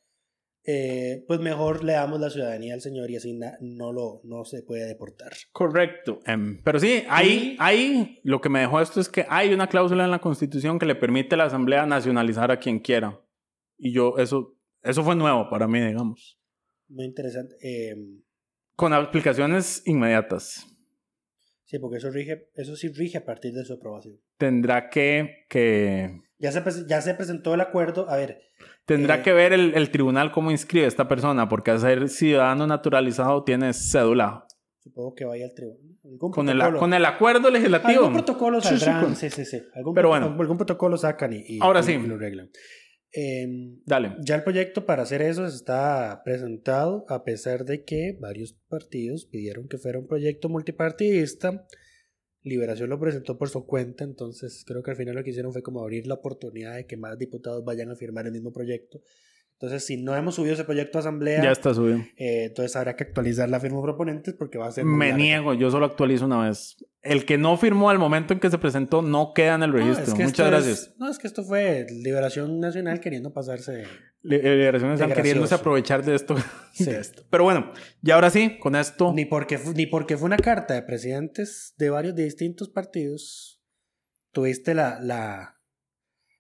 eh, 0.67 1.23
pues 1.29 1.41
mejor 1.41 1.85
le 1.85 1.93
damos 1.93 2.19
la 2.21 2.31
ciudadanía 2.31 2.73
al 2.73 2.81
señor 2.81 3.11
y 3.11 3.17
así 3.17 3.39
no, 3.61 3.93
lo, 3.93 4.23
no 4.25 4.47
se 4.47 4.63
puede 4.63 4.87
deportar. 4.87 5.33
Correcto. 5.53 6.21
Em, 6.25 6.59
pero 6.65 6.81
sí, 6.81 7.05
ahí, 7.11 7.55
ahí 7.61 8.19
lo 8.25 8.41
que 8.41 8.49
me 8.49 8.61
dejó 8.61 8.81
esto 8.81 8.99
es 8.99 9.11
que 9.11 9.27
hay 9.29 9.53
una 9.53 9.67
cláusula 9.69 10.05
en 10.07 10.11
la 10.11 10.21
Constitución 10.21 10.79
que 10.79 10.87
le 10.87 10.95
permite 10.95 11.35
a 11.35 11.39
la 11.39 11.45
Asamblea 11.45 11.85
nacionalizar 11.85 12.51
a 12.51 12.59
quien 12.59 12.79
quiera. 12.79 13.21
Y 13.77 13.93
yo, 13.93 14.17
eso, 14.19 14.57
eso 14.83 15.03
fue 15.05 15.17
nuevo 15.17 15.49
para 15.51 15.67
mí, 15.69 15.81
digamos. 15.81 16.39
Muy 16.89 17.05
interesante. 17.07 17.57
Eh, 17.63 17.97
Con 18.77 18.93
aplicaciones 18.93 19.83
inmediatas. 19.87 20.67
sí, 21.65 21.79
porque 21.79 21.99
eso, 21.99 22.11
rige, 22.11 22.49
eso 22.55 22.77
sí 22.77 22.89
rige 22.89 23.19
a 23.19 23.25
partir 23.25 23.53
de 23.53 23.65
su 23.65 23.75
aprobación. 23.75 24.17
Tendrá 24.39 24.91
que, 24.91 25.47
que, 25.49 26.21
Ya 26.39 26.53
se, 26.53 26.63
ya 26.89 27.01
se 27.01 27.15
presentó 27.15 27.55
el 27.55 27.61
acuerdo. 27.61 28.09
A 28.11 28.17
ver, 28.17 28.39
tendrá 28.85 29.17
Eh, 29.17 29.23
que 29.23 29.33
ver 29.33 29.53
el, 29.53 29.75
el 29.75 29.91
tribunal 29.91 30.31
cómo 30.33 30.51
inscribe 30.51 30.85
a 30.85 30.89
esta 30.89 31.09
persona, 31.09 31.49
porque 31.49 31.71
al 31.71 31.81
ser 31.81 32.09
ciudadano 32.09 32.67
naturalizado 32.67 33.43
tiene 33.45 33.73
cédula. 33.73 34.47
supongo 34.79 35.15
que 35.15 35.25
vaya 35.25 35.47
al 35.47 35.55
tribunal. 35.55 35.81
Con 36.33 36.49
el, 36.51 36.61
con 36.79 36.93
el 36.93 37.05
acuerdo 37.07 37.51
legislativo. 37.51 38.01
Algún 38.01 38.13
protocolo 38.13 38.61
Sí, 38.61 38.69
sí, 38.69 38.79
saldrán. 38.81 39.05
con- 39.05 39.17
Sí, 39.17 39.31
sí, 39.31 39.45
sí. 39.47 39.63
Algún 39.75 39.95
Pero 39.95 40.09
bueno. 40.09 40.37
Algún 40.39 40.57
protocolo 40.59 40.99
sacan 40.99 41.33
y, 41.33 41.43
y- 41.49 41.59
Ahora 41.63 41.81
y- 41.81 41.85
sí. 41.85 41.93
y 41.93 42.07
lo 42.07 42.17
arreglan. 42.17 42.51
Em, 43.17 43.81
Dale. 43.87 44.17
Ya 44.23 44.35
el 44.35 44.43
proyecto 44.43 44.87
para 44.87 45.05
hacer 45.05 45.23
eso 45.23 45.47
está 45.47 46.23
presentado 46.25 47.07
a 47.09 47.23
pesar 47.23 47.65
de 47.65 47.85
que 47.85 48.17
varios 48.19 48.55
partidos 48.69 49.25
pidieron 49.25 49.69
que 49.69 49.79
fuera 49.79 50.01
un 50.01 50.09
proyecto 50.09 50.49
multipartidista. 50.49 51.65
Liberación 52.43 52.91
lo 52.91 52.99
presentó 52.99 53.39
por 53.39 53.49
su 53.51 53.67
cuenta, 53.67 54.03
entonces 54.03 54.65
creo 54.67 54.83
que 54.83 54.91
al 54.91 54.97
final 54.97 55.15
lo 55.15 55.23
que 55.23 55.31
hicieron 55.31 55.53
fue 55.53 55.63
como 55.63 55.81
abrir 55.81 56.09
la 56.09 56.15
oportunidad 56.15 56.75
de 56.75 56.87
que 56.87 56.97
más 56.97 57.17
diputados 57.17 57.65
vayan 57.65 57.91
a 57.91 57.95
firmar 57.95 58.27
el 58.27 58.33
mismo 58.33 58.53
proyecto. 58.53 59.01
Entonces, 59.65 59.87
si 59.87 59.97
no 59.97 60.15
hemos 60.17 60.35
subido 60.35 60.55
ese 60.55 60.65
proyecto 60.65 60.99
a 60.99 61.01
asamblea, 61.01 61.43
Ya 61.43 61.51
está 61.53 61.73
subido. 61.75 61.99
eh, 62.17 62.45
entonces 62.47 62.75
habrá 62.77 62.95
que 62.97 63.05
actualizar 63.05 63.49
la 63.49 63.61
firma 63.61 63.79
de 63.79 63.83
proponentes 63.85 64.35
porque 64.35 64.59
va 64.59 64.67
a 64.69 64.73
ser... 64.73 64.85
Me 64.85 65.07
larga. 65.09 65.17
niego, 65.17 65.55
yo 65.55 65.71
solo 65.71 65.87
actualizo 65.87 66.27
una 66.27 66.47
vez. 66.47 66.77
El 67.03 67.25
que 67.27 67.37
no 67.39 67.57
firmó 67.57 67.91
al 67.91 67.99
momento 67.99 68.33
en 68.33 68.41
que 68.41 68.51
se 68.51 68.59
presentó 68.59 69.03
no 69.03 69.33
queda 69.35 69.55
en 69.57 69.63
el 69.65 69.71
No, 69.71 69.77
registro. 69.77 70.05
es 70.05 70.15
que 70.15 70.25
Muchas 70.25 70.47
es- 70.47 70.51
gracias. 70.51 70.95
no, 70.99 71.11
es 71.11 71.19
que 71.19 71.27
esto 71.27 71.43
fue 71.45 71.87
Liberación 71.91 72.61
Nacional 72.61 73.01
queriendo 73.01 73.33
pasarse... 73.33 73.83
Eh, 73.83 73.87
Liberación 74.23 74.97
De 74.97 75.15
queriéndose 75.15 75.55
aprovechar 75.55 76.03
de 76.05 76.15
esto, 76.15 76.35
Sí. 76.73 76.85
de 76.87 76.99
esto. 76.99 77.23
Pero 77.31 77.45
bueno, 77.45 77.73
y 78.03 78.11
ahora 78.11 78.31
sí, 78.31 78.59
con 78.59 78.75
esto. 78.75 79.13
Ni 79.13 79.27
porque, 79.27 79.59
ni 79.75 79.87
porque 79.87 80.17
fue 80.17 80.27
una 80.27 80.39
carta 80.39 80.73
de 80.75 80.83
presidentes 80.83 81.75
de 81.77 81.91
varios 81.91 82.15
de 82.15 82.25
distintos 82.25 82.71
partidos, 82.71 83.61
tuviste 84.33 84.75
la, 84.75 84.99
la, 85.01 85.54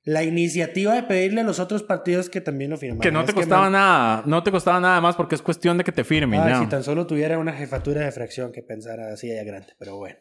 la 0.05 0.23
iniciativa 0.23 0.95
de 0.95 1.03
pedirle 1.03 1.41
a 1.41 1.45
los 1.45 1.59
otros 1.59 1.83
partidos 1.83 2.29
que 2.29 2.41
también 2.41 2.71
lo 2.71 2.77
firmaran. 2.77 3.01
Que 3.01 3.11
no 3.11 3.25
te 3.25 3.31
Es 3.31 3.35
costaba 3.35 3.71
nada, 3.71 4.23
no 4.27 4.43
te 4.43 4.51
costaba 4.51 4.79
nada 4.79 5.01
más 5.01 5.17
porque 5.17 5.35
es 5.35 5.43
cuestión 5.43 5.79
de 5.79 5.85
que 5.85 5.93
te 5.93 6.05
firmen. 6.05 6.41
Ya. 6.47 6.61
si 6.61 6.67
tan 6.67 6.83
solo 6.83 7.07
tuviera 7.07 7.39
una 7.39 7.53
jefatura 7.53 8.03
de 8.03 8.13
fracción 8.13 8.53
que 8.53 8.63
pensara 8.63 9.13
así 9.13 9.29
de 9.29 9.43
grande, 9.45 9.75
pero 9.79 9.97
bueno. 9.97 10.17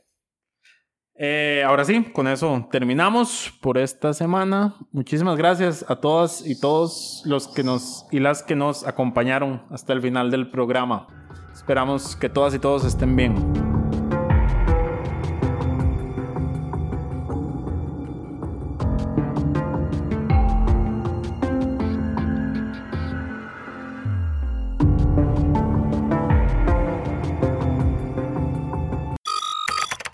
Eh, 1.15 1.63
ahora 1.65 1.85
sí, 1.85 2.05
con 2.11 2.27
eso 2.27 2.67
terminamos 2.71 3.53
por 3.61 3.77
esta 3.77 4.13
semana. 4.13 4.75
Muchísimas 4.91 5.37
gracias 5.37 5.85
a 5.87 5.97
todas 5.97 6.47
y 6.47 6.59
todos 6.59 7.21
los 7.25 7.47
que 7.47 7.63
nos 7.63 8.07
y 8.09 8.19
las 8.19 8.41
que 8.41 8.55
nos 8.55 8.87
acompañaron 8.87 9.63
hasta 9.69 9.93
el 9.93 10.01
final 10.01 10.31
del 10.31 10.49
programa. 10.49 11.07
Esperamos 11.53 12.15
que 12.15 12.29
todas 12.29 12.55
y 12.55 12.59
todos 12.59 12.83
estén 12.83 13.15
bien. 13.15 13.72